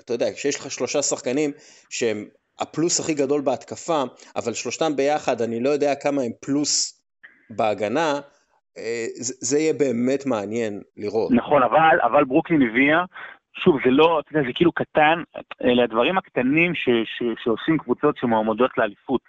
[0.00, 1.52] אתה יודע, כשיש לך שלושה שחקנים
[1.90, 2.28] שהם
[2.58, 4.02] הפלוס הכי גדול בהתקפה,
[4.36, 7.00] אבל שלושתם ביחד, אני לא יודע כמה הם פלוס
[7.50, 8.20] בהגנה, אה,
[9.14, 11.30] זה, זה יהיה באמת מעניין לראות.
[11.32, 13.04] נכון, אבל, אבל ברוקלין הביאה,
[13.64, 15.22] שוב, זה לא, אתה יודע, זה כאילו קטן,
[15.64, 19.20] אלה הדברים הקטנים ש, ש, שעושים קבוצות שמועמדות לאליפות.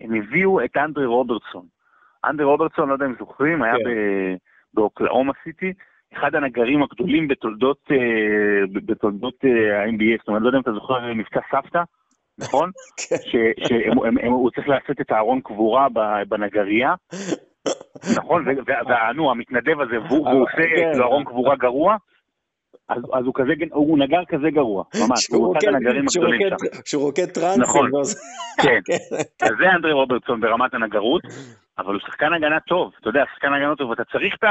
[0.00, 1.66] הם הביאו את אנדרי רוברטסון.
[2.24, 3.84] אנדרי רוברטסון, לא יודע אם זוכרים, היה כן.
[3.84, 4.36] ב-
[4.74, 5.72] באוקלאומה סיטי,
[6.12, 11.14] אחד הנגרים הגדולים בתולדות, אה, בתולדות אה, ה-NBA, זאת אומרת, לא יודע אם אתה זוכר
[11.14, 11.82] מבצע סבתא,
[12.38, 12.70] נכון?
[13.08, 13.16] כן.
[13.66, 15.86] שהוא צריך לעשות את הארון קבורה
[16.28, 16.94] בנגרייה,
[18.16, 18.44] נכון?
[18.88, 20.90] והנו, המתנדב הזה, והוא עושה כן.
[20.92, 21.96] כאילו ארון קבורה גרוע,
[22.88, 26.80] אז אז הוא כזה, הוא נגר כזה גרוע, ממש, הוא אחד הנגרים הגדולים שם.
[26.84, 27.62] שהוא רוקד טרנסים.
[27.62, 27.94] נכון.
[27.94, 28.20] ואז-
[28.62, 28.80] כן,
[29.42, 31.22] אז זה אנדרי רוברטסון ברמת הנגרות,
[31.78, 34.50] אבל הוא שחקן הגנה טוב, אתה יודע, שחקן הגנה טוב, אתה צריך את ה...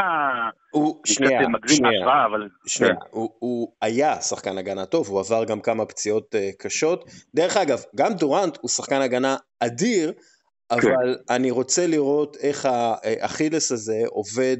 [0.71, 2.47] הוא, שנייה, שנייה, אבל...
[2.65, 7.03] שנייה, הוא, הוא היה שחקן הגנה טוב, הוא עבר גם כמה פציעות uh, קשות.
[7.35, 10.11] דרך אגב, גם דורנט הוא שחקן הגנה אדיר,
[10.71, 14.57] אבל אני רוצה לראות איך האכילס הזה עובד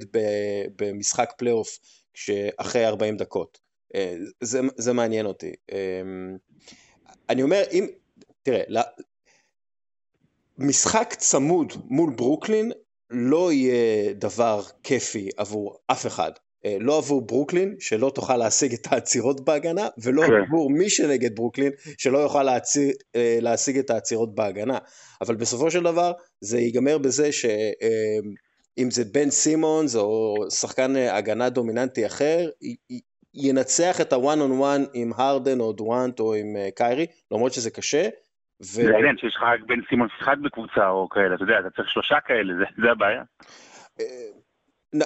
[0.76, 1.80] במשחק פלייאוף
[2.58, 3.60] אחרי 40 דקות.
[3.96, 5.54] אה, זה, זה מעניין אותי.
[5.72, 6.02] אה,
[7.30, 7.88] אני אומר, אם,
[8.44, 8.82] תראה,
[10.58, 12.72] משחק צמוד מול ברוקלין
[13.10, 16.32] לא יהיה דבר כיפי עבור אף אחד.
[16.66, 20.34] אה, לא עבור ברוקלין, שלא תוכל להשיג את העצירות בהגנה, ולא כן.
[20.48, 24.78] עבור מי שנגד ברוקלין, שלא יוכל להציר, אה, להשיג את העצירות בהגנה.
[25.22, 26.12] אבל בסופו של דבר,
[26.42, 32.50] זה ייגמר בזה שאם זה בן סימונס או שחקן אה, הגנה דומיננטי אחר,
[33.34, 37.72] ינצח את הוואן און וואן עם הרדן או דורנט או עם אה, קיירי, למרות שזה
[37.72, 38.08] קשה.
[38.62, 38.66] ו...
[38.66, 41.90] זה העניין שיש לך רק בן סימונס אחד בקבוצה או כאלה, אתה יודע, אתה צריך
[41.90, 43.24] שלושה כאלה, זה- זה הבעיה.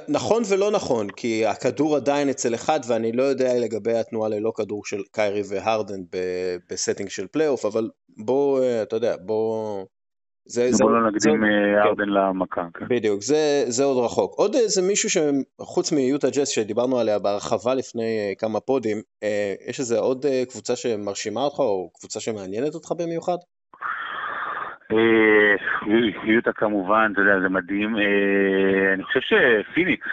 [0.07, 4.85] נכון ולא נכון, כי הכדור עדיין אצל אחד, ואני לא יודע לגבי התנועה ללא כדור
[4.85, 9.85] של קיירי והרדן ב- ב setting של פלייאוף, אבל בוא, אתה יודע, בוא...
[10.45, 12.09] זה, זה, בוא לא נקדים אה, כן.
[12.09, 12.67] למכה.
[12.73, 12.85] כן.
[12.89, 14.35] בדיוק, זה, זה עוד רחוק.
[14.35, 19.79] עוד איזה מישהו שחוץ מיוטה ג'אז שדיברנו עליה בהרחבה לפני אה, כמה פודים, אה, יש
[19.79, 23.37] איזה עוד אה, קבוצה שמרשימה אותך, או קבוצה שמעניינת אותך במיוחד?
[24.97, 25.55] אה,
[26.23, 27.97] יוטה כמובן, אתה יודע, זה מדהים.
[27.97, 30.07] אה, אני חושב שפיניקס,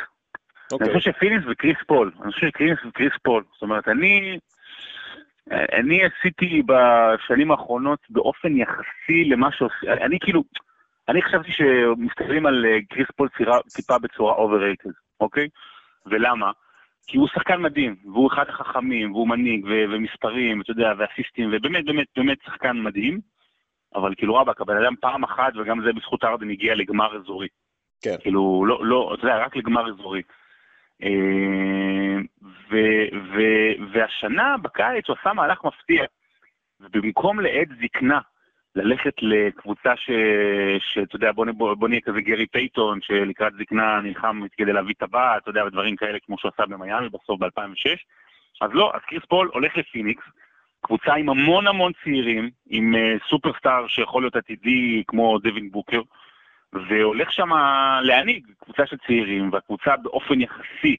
[0.72, 0.86] אוקיי.
[0.86, 4.38] אני חושב שפיניקס וקריס פול, אני חושב שפיניקס וקריס פול, זאת אומרת, אני,
[5.50, 10.42] אני עשיתי בשנים האחרונות באופן יחסי למה שעושים, אני כאילו,
[11.08, 15.48] אני חשבתי שמסתכלים על אה, קריס פול צירה, טיפה בצורה overrated, אוקיי?
[16.06, 16.50] ולמה?
[17.06, 21.84] כי הוא שחקן מדהים, והוא אחד החכמים, והוא מנהיג, ו- ומספרים, אתה יודע, ואסיסטים, ובאמת,
[21.84, 23.20] באמת, באמת שחקן מדהים,
[23.94, 27.48] אבל כאילו רבאק, הבן אדם פעם אחת, וגם זה בזכות הרדן הגיע לגמר אזורי.
[28.02, 28.16] כן.
[28.20, 30.22] כאילו, לא, לא, אתה יודע, רק לגמר אזורי.
[31.02, 36.04] אה, ו- ו- והשנה, בקיץ, הוא עשה מהלך מפתיע.
[36.80, 38.20] ובמקום לעת זקנה,
[38.74, 40.10] ללכת לקבוצה ש...
[40.78, 45.42] שאתה יודע, בוא, בוא, בוא נהיה כזה גרי פייטון, שלקראת זקנה נלחם כדי להביא טבעת,
[45.42, 47.96] אתה יודע, ודברים כאלה, כמו שהוא עשה במיאמי בסוף ב-2006.
[48.60, 50.24] אז לא, אז קריס פול הולך לפיניקס,
[50.80, 56.00] קבוצה עם המון המון צעירים, עם אה, סופרסטאר שיכול להיות עתידי כמו דווין בוקר,
[56.72, 57.50] והולך שם
[58.02, 60.96] להנהיג קבוצה של צעירים, והקבוצה באופן יחסי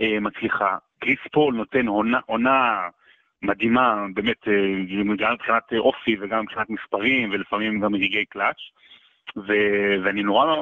[0.00, 0.76] אה, מצליחה.
[0.98, 2.88] קריס פול נותן עונה, עונה
[3.42, 8.60] מדהימה, באמת, אה, גם מבחינת אה, אופי וגם מבחינת מספרים, ולפעמים גם רגעי קלאץ',
[9.36, 10.56] ו- ואני נורא,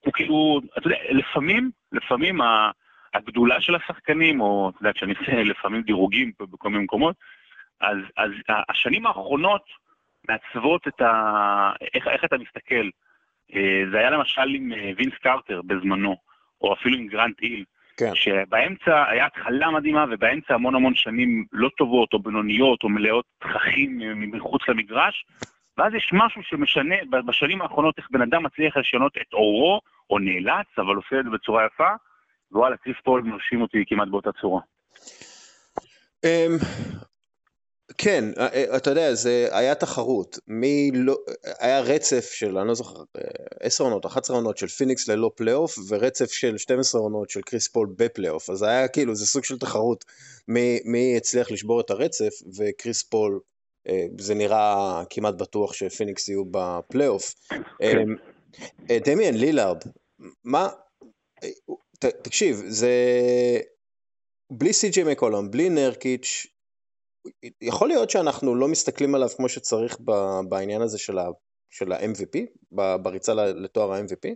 [0.00, 2.40] הוא כאילו, אתה יודע, לפעמים, לפעמים
[3.14, 7.16] הגדולה של השחקנים, או אתה יודע, כשאני עושה לפעמים דירוגים בכל מיני מקומות,
[7.80, 8.30] אז, אז
[8.68, 9.64] השנים האחרונות
[10.28, 11.72] מעצבות את ה...
[11.94, 12.88] איך, איך אתה מסתכל.
[13.54, 16.16] אה, זה היה למשל עם אה, וינס קרטר בזמנו,
[16.60, 17.64] או אפילו עם גרנט היל,
[17.96, 18.14] כן.
[18.14, 24.02] שבאמצע היה התחלה מדהימה, ובאמצע המון המון שנים לא טובות, או בינוניות, או מלאות תככים
[24.02, 25.26] אה, מחוץ למגרש,
[25.78, 26.94] ואז יש משהו שמשנה
[27.26, 29.80] בשנים האחרונות איך בן אדם מצליח לשנות את עורו,
[30.10, 31.90] או נאלץ, אבל עושה את זה בצורה יפה,
[32.52, 34.60] ווואלה, קריס פול מרשים אותי כמעט באותה צורה.
[37.94, 40.38] אמ, כן, אה, אה, אתה יודע, זה היה תחרות.
[40.48, 41.16] מי לא,
[41.58, 43.22] היה רצף של, אני לא זוכר, אה,
[43.60, 47.88] 10 עונות, 11 עונות של פיניקס ללא פלייאוף, ורצף של 12 עונות של קריס פול
[47.96, 48.50] בפלייאוף.
[48.50, 50.04] אז היה כאילו, זה סוג של תחרות
[50.48, 53.40] מי, מי הצליח לשבור את הרצף, וקריס פול,
[53.88, 57.34] אה, זה נראה כמעט בטוח שפיניקס יהיו בפלייאוף.
[57.82, 58.16] אמ,
[58.90, 59.82] אה, דמיאן לילארד,
[60.44, 60.68] מה,
[61.44, 61.48] אה,
[61.98, 62.90] ת, תקשיב, זה
[64.50, 66.46] בלי סי.ג'יי מקולום, בלי נרקיץ',
[67.62, 69.96] יכול להיות שאנחנו לא מסתכלים עליו כמו שצריך
[70.48, 70.98] בעניין הזה
[71.70, 72.38] של ה-MVP,
[73.02, 74.34] בריצה לתואר ה-MVP?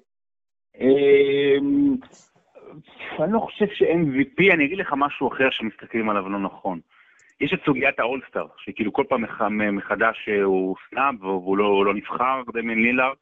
[0.81, 1.97] אמ,
[3.23, 6.81] אני לא חושב ש-MVP, אני אגיד לך משהו אחר שמסתכלים עליו לא נכון.
[7.41, 9.43] יש את סוגיית האולסטאר, שכאילו כל פעם מח-
[9.73, 13.17] מחדש אה, הוא סנאב והוא לא, לא נבחר, דמיין לילארד,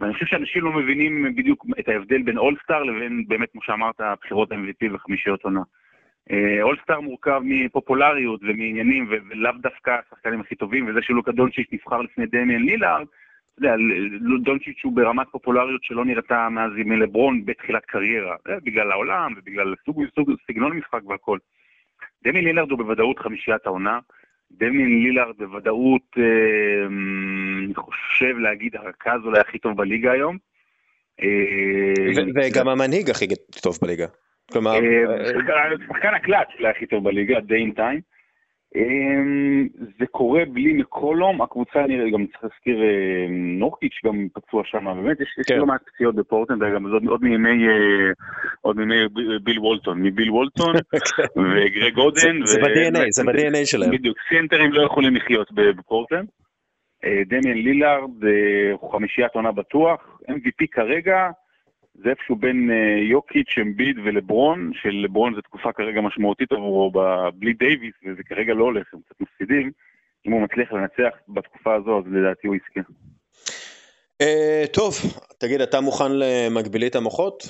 [0.00, 4.52] ואני חושב שאנשים לא מבינים בדיוק את ההבדל בין אולסטאר לבין באמת, כמו שאמרת, בחירות
[4.52, 5.60] MVP וחמישיות עונה.
[6.30, 12.26] אה, אולסטאר מורכב מפופולריות ומעניינים, ולאו דווקא השחקנים הכי טובים, וזה שלוקה דונצ'יץ' נבחר לפני
[12.26, 13.06] דמיאן לילארד,
[13.54, 13.76] אתה יודע,
[14.44, 20.04] דונצ'יץ' הוא ברמת פופולריות שלא נראתה מאז ימי לברון בתחילת קריירה, בגלל העולם ובגלל סוג,
[20.14, 21.38] סוג, סגנון משחק והכל.
[22.24, 23.98] דמיאן לילארד הוא בוודאות חמישיית העונה,
[24.50, 26.86] דמיאן לילארד בוודאות, אה,
[27.64, 30.38] אני חושב להגיד, הרכז אולי הכי טוב בליגה היום.
[31.22, 33.26] אה, וגם המנהיג הכי
[33.62, 34.06] טוב בליגה.
[34.52, 34.78] כלומר, אה,
[35.18, 38.00] אה, שחקן- שחקן הקלאץ' אולי הכי טוב בליגה, די אין טיים.
[39.98, 45.20] זה קורה בלי מקולום, הקבוצה נראה, גם צריך להזכיר, אה, נורקיץ' גם פצוע שם, באמת
[45.20, 45.58] יש יש כן.
[45.58, 48.10] לא מעט פציעות בפורטנד, גם עוד- עוד מימי אה,
[48.60, 48.94] עוד מימי
[49.42, 50.74] ביל וולטון, מביל וולטון
[51.36, 52.44] וגרג אודן.
[52.44, 53.90] זה ב-DNA, זה ב-DNA שלהם.
[53.90, 56.28] בדיוק, סנטרים לא יכולים לחיות ב- בפורטלנד.
[57.04, 61.28] אה, דמיאן לילארד אה, חמישיית עונה בטוח, MVP כרגע
[62.02, 66.92] זה איפשהו בין אה, יוקיץ', אמביד ולברון, שלברון זו תקופה כרגע משמעותית עבורו
[67.34, 69.70] בלי דייוויס, וזה כרגע לא הולך, הם קצת מפסידים.
[70.26, 72.90] אם הוא מצליח לנצח בתקופה הזו, אז לדעתי הוא יזכה.
[74.20, 74.94] אה, טוב,
[75.38, 77.42] תגיד, אתה מוכן למקבילית המוחות?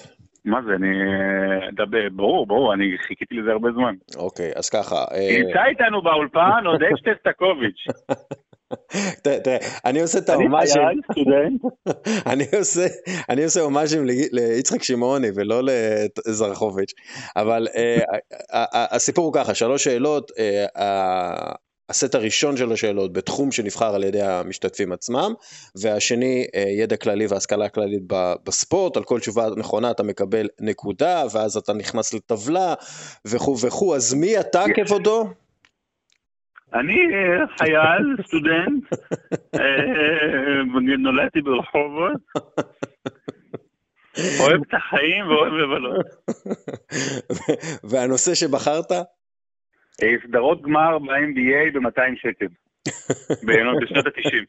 [0.44, 0.88] מה זה, אני...
[0.88, 3.94] אה, ברור, ברור, אני חיכיתי לזה הרבה זמן.
[4.16, 4.96] אוקיי, אז ככה.
[5.38, 7.84] נמצא איתנו באולפן עודד שטסטקוביץ'.
[9.22, 10.82] תראה, אני עושה את אני ההומאז'ים.
[13.30, 15.62] אני עושה, הומאז'ים ליצחק שמעוני ולא
[16.26, 16.92] לזרחוביץ',
[17.36, 18.00] אבל אה,
[18.72, 21.52] הסיפור הוא ככה, שלוש שאלות, אה,
[21.88, 25.34] הסט הראשון של השאלות בתחום שנבחר על ידי המשתתפים עצמם,
[25.76, 28.02] והשני אה, ידע כללי והשכלה כללית
[28.46, 32.74] בספורט, על כל תשובה נכונה אתה מקבל נקודה, ואז אתה נכנס לטבלה
[33.24, 35.24] וכו' וכו', אז מי אתה כבודו?
[36.74, 38.84] אני אה, חייל, סטודנט,
[39.54, 42.20] אה, נולדתי ברחובות,
[44.40, 46.06] אוהב את החיים ואוהב לבלות.
[47.90, 48.92] והנושא שבחרת?
[50.02, 52.46] אה, סדרות גמר ב-NBA ב-200 שקל,
[53.82, 54.46] בשנות ה-90.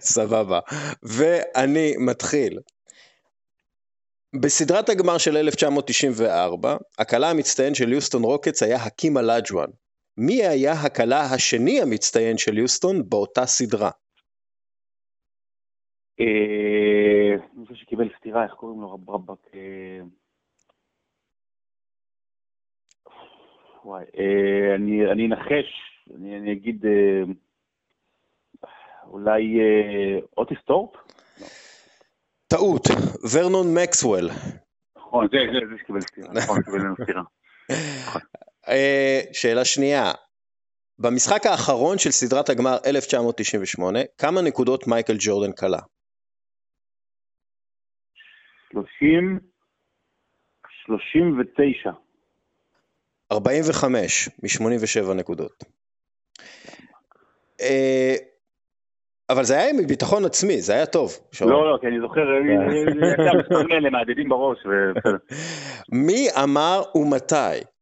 [0.00, 0.60] סבבה.
[1.02, 2.58] ואני מתחיל.
[4.40, 9.68] בסדרת הגמר של 1994, הקלה המצטיין של יוסטון רוקטס היה הקים אלג'ואן.
[10.18, 13.90] מי היה הקלה השני המצטיין של יוסטון באותה סדרה?
[16.20, 17.36] אה,
[17.68, 19.54] זה שקיבל סטירה, איך קוראים לו רב רבק?
[19.54, 20.00] אה,
[23.84, 24.74] וואי, אה,
[25.12, 26.84] אני אנחש, אני אגיד
[29.06, 29.58] אולי
[30.36, 30.90] אוטיס טורפ?
[32.48, 32.82] טעות,
[33.32, 34.30] ורנון מקסוול.
[34.96, 35.36] נכון, זה
[35.82, 37.22] שקיבל סטירה, נכון, קיבל סטירה.
[38.68, 40.12] אה, שאלה שנייה,
[40.98, 45.78] במשחק האחרון של סדרת הגמר 1998, כמה נקודות מייקל ג'ורדן קלע?
[48.72, 49.38] 30,
[50.86, 51.90] 39.
[53.32, 55.64] 45 מ-87 נקודות.
[57.60, 58.14] אה,
[59.30, 61.10] אבל זה היה עם ביטחון עצמי, זה היה טוב.
[61.40, 64.58] לא, לא, כי אני זוכר, יצא המספרים האלה מהדהדים בראש.
[66.06, 67.73] מי אמר ומתי?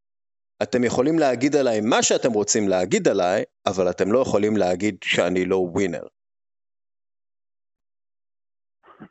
[0.63, 5.45] אתם יכולים להגיד עליי מה שאתם רוצים להגיד עליי, אבל אתם לא יכולים להגיד שאני
[5.45, 6.03] לא ווינר.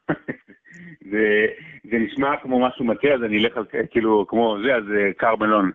[1.12, 1.26] זה,
[1.92, 5.72] זה נשמע כמו משהו מטה, אז אני אלך על כאילו, כמו זה, אז אה, קרמלון.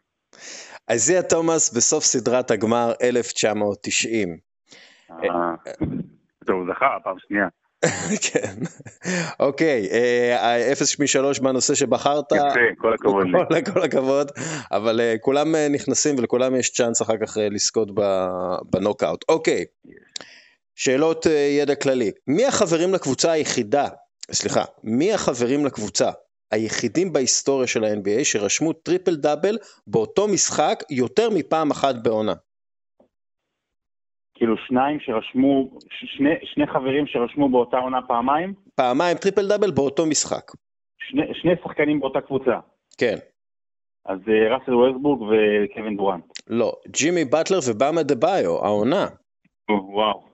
[0.89, 4.37] איזיה תומאס בסוף סדרת הגמר 1990.
[5.11, 5.17] אה,
[6.47, 7.49] טוב, הוא זכה פעם שנייה.
[8.33, 8.55] כן.
[9.41, 12.25] אוקיי, אה, אפס משלוש בנושא שבחרת.
[12.33, 12.45] יפה,
[12.79, 13.65] כל הכבוד לי.
[13.65, 14.33] כל- כל הכבוד,
[14.73, 17.89] אבל אה, כולם אה, נכנסים ולכולם יש צ'אנס אחר כך לזכות
[18.71, 19.25] בנוקאוט.
[19.29, 19.65] אוקיי,
[20.75, 21.27] שאלות
[21.61, 22.11] ידע כללי.
[22.27, 23.89] מי החברים לקבוצה היחידה,
[24.33, 26.11] סליחה, מי החברים לקבוצה
[26.51, 32.33] היחידים בהיסטוריה של ה-NBA שרשמו טריפל דאבל באותו משחק יותר מפעם אחת בעונה?
[34.37, 40.53] כאילו שניים שרשמו, שני, שני חברים שרשמו באותה עונה פעמיים, פעמיים טריפל דאבל באותו משחק.
[40.99, 42.59] שני, שני שחקנים באותה קבוצה.
[42.99, 43.17] כן.
[44.05, 46.25] אז אה, ראסל ווסטברוק וקווין דורנט.
[46.47, 49.07] לא, ג'ימי באטלר ובאם אדבאיו, העונה.
[49.71, 50.27] וואו.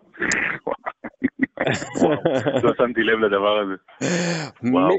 [2.62, 3.74] לא שמתי לב לדבר הזה.
[4.72, 4.94] וואו.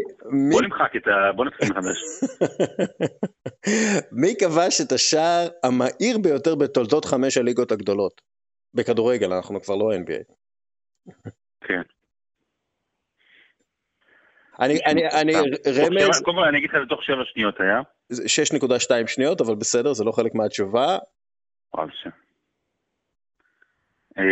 [0.52, 1.32] בוא נמחק את ה...
[1.36, 1.98] בוא נתחיל מחדש.
[4.22, 8.32] מי כבש את השער המהיר ביותר בתולדות חמש הליגות הגדולות?
[8.74, 10.34] בכדורגל, אנחנו כבר לא NBA.
[11.62, 11.82] כן.
[14.60, 14.80] אני,
[15.22, 15.34] אני,
[15.68, 17.82] רמז, קודם כל אני אגיד לך זה תוך שבע שניות היה.
[18.10, 18.24] זה
[19.04, 20.98] 6.2 שניות, אבל בסדר, זה לא חלק מהתשובה.
[24.18, 24.24] אה,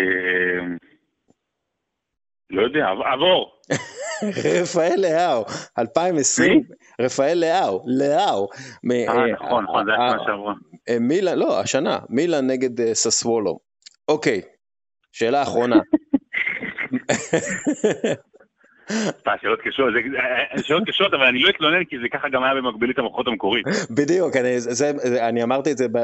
[2.49, 3.61] לא יודע, עב- עבור.
[4.61, 5.43] רפאל לאהו,
[5.80, 6.63] 2020,
[7.01, 8.47] רפאל לאהו, לאהו.
[8.91, 10.53] אה, אה, נכון, נכון, זה אה, היה שנה שעברה.
[10.89, 13.70] אה, מילאן, לא, השנה, מילאן נגד אה, ססוולו.
[14.11, 14.41] אוקיי,
[15.11, 15.79] שאלה אחרונה.
[19.41, 19.93] שאלות קשות,
[20.63, 23.65] שאלות קשות, אבל אני לא אתלונן כי זה ככה גם היה במקבילית המוחות המקורית.
[23.91, 24.91] בדיוק, אני, זה,
[25.27, 25.97] אני אמרתי את זה ב,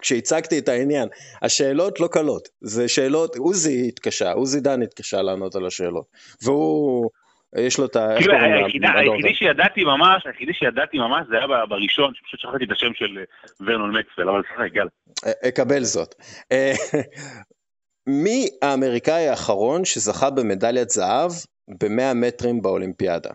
[0.00, 1.08] כשהצגתי את העניין.
[1.42, 6.06] השאלות לא קלות, זה שאלות, עוזי התקשה, עוזי דן התקשה לענות על השאלות.
[6.44, 7.10] והוא,
[7.56, 8.08] יש לו את ה...
[8.18, 9.34] כאילו, היחידי?
[9.34, 13.24] שידעתי ממש, היחידי שידעתי ממש זה היה בראשון, שפשוט שכחתי את השם של אה,
[13.60, 14.90] ורנון מקסוול, אבל סליחה, יאללה.
[15.26, 16.14] אה, אקבל זאת.
[16.52, 16.72] אה,
[18.24, 21.30] מי האמריקאי האחרון שזכה במדליית זהב
[21.68, 23.30] ב-100 מטרים באולימפיאדה?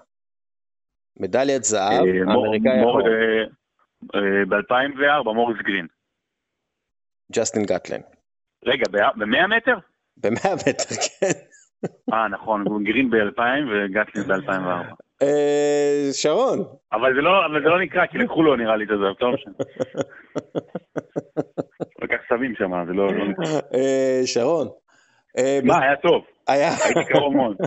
[1.19, 3.03] מדליית זהב, האמריקאי האחרון.
[3.07, 3.43] אה,
[4.15, 5.87] אה, ב-2004, מוריס גרין.
[7.31, 8.01] ג'סטין גטלן.
[8.65, 9.77] רגע, ב-100 מטר?
[10.17, 11.56] ב-100 מטר, כן.
[12.13, 13.41] אה, נכון, גרין ב-2000
[13.71, 14.93] וגטלין ב-2004.
[15.21, 16.59] אה, שרון.
[16.93, 19.33] אבל זה לא, אבל זה לא נקרא, כי לקחו לו נראה לי את זה, טוב
[19.33, 19.53] משנה.
[21.95, 23.07] הוא לקח סמים שם, זה לא...
[23.07, 23.45] לא נקרא.
[23.73, 24.67] אה, שרון.
[25.37, 26.69] אה, מה, היה טוב, היה...
[26.83, 27.57] הייתי קרוב מאוד.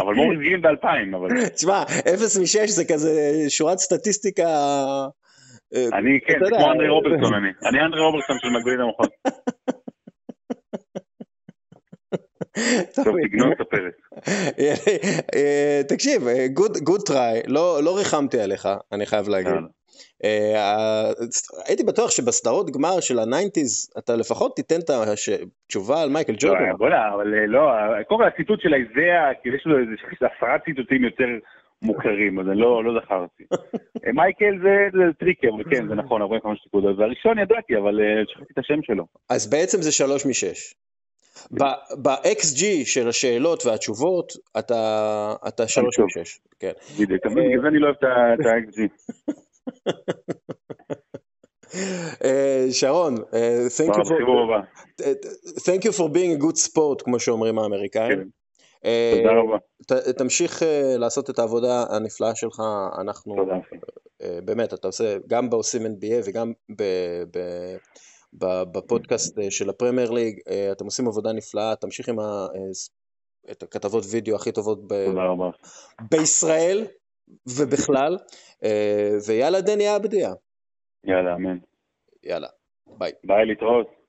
[0.00, 1.28] אבל מוריס גרין ב-2000, אבל...
[1.54, 3.10] תשמע, 0 מ-6 זה כזה
[3.48, 4.48] שורת סטטיסטיקה...
[5.74, 7.48] אה, אני, כן, זה כמו אנדרי רוברטסון אני.
[7.68, 9.10] אני אנדרי רוברטסון של מגבילים המוחות.
[12.94, 13.94] טוב, תגנוב את הפרק.
[15.34, 16.22] אה, תקשיב,
[16.84, 19.52] good try, לא ריחמתי עליך, אני חייב להגיד.
[20.24, 21.10] אה,
[21.68, 26.38] הייתי בטוח שבסדרות גמר של ה nineties אתה לפחות תיתן את התשובה על מייקל לא,
[26.40, 26.76] ג'ורדן.
[26.78, 27.70] בוא'נה, אבל אה, לא,
[28.08, 29.92] קודם כל הציטוט של איזאה, כאילו יש לו איזה
[30.36, 31.28] עשרה ציטוטים יותר
[31.82, 33.44] מוכרים, אז אני לא לא זכרתי.
[34.06, 36.98] אה, מייקל זה טריקר, וכן, זה נכון, 45 נקודות.
[36.98, 39.04] והראשון ידעתי, אבל אה, שכחתי את השם שלו.
[39.30, 40.74] אז בעצם זה שלוש משש.
[42.02, 46.06] ב-XG של השאלות והתשובות אתה אתה שלוש טוב.
[46.06, 46.38] משש.
[46.60, 46.72] כן.
[47.00, 47.96] בדיוק, אבל בגלל זה אני לא אוהב
[48.40, 48.80] את ה-XG.
[52.24, 54.64] אה, שרון, אה, thank you for-
[55.60, 58.18] thank you for being a good sport, כמו שאומרים האמריקאים.
[58.18, 58.28] כן.
[58.84, 60.12] אה, תודה רבה.
[60.12, 62.62] תמשיך אה, לעשות את העבודה הנפלאה שלך,
[63.00, 63.54] אנחנו, תודה.
[64.22, 66.52] אה, באמת, אתה עושה, גם בעושים NBA וגם
[68.72, 72.60] בפודקאסט אה, של הפרמייר ליג, אה, אתם עושים עבודה נפלאה, תמשיך עם ה- אה,
[73.50, 74.94] את הכתבות וידאו הכי טובות ב-.
[76.10, 76.86] בישראל
[77.58, 78.16] ובכלל,
[79.26, 80.32] ויאללה דני עבדיה,
[81.04, 81.58] יאללה, אמן.
[82.22, 82.48] יאללה,
[82.86, 83.12] ביי.
[83.24, 84.03] ביי, להתראות.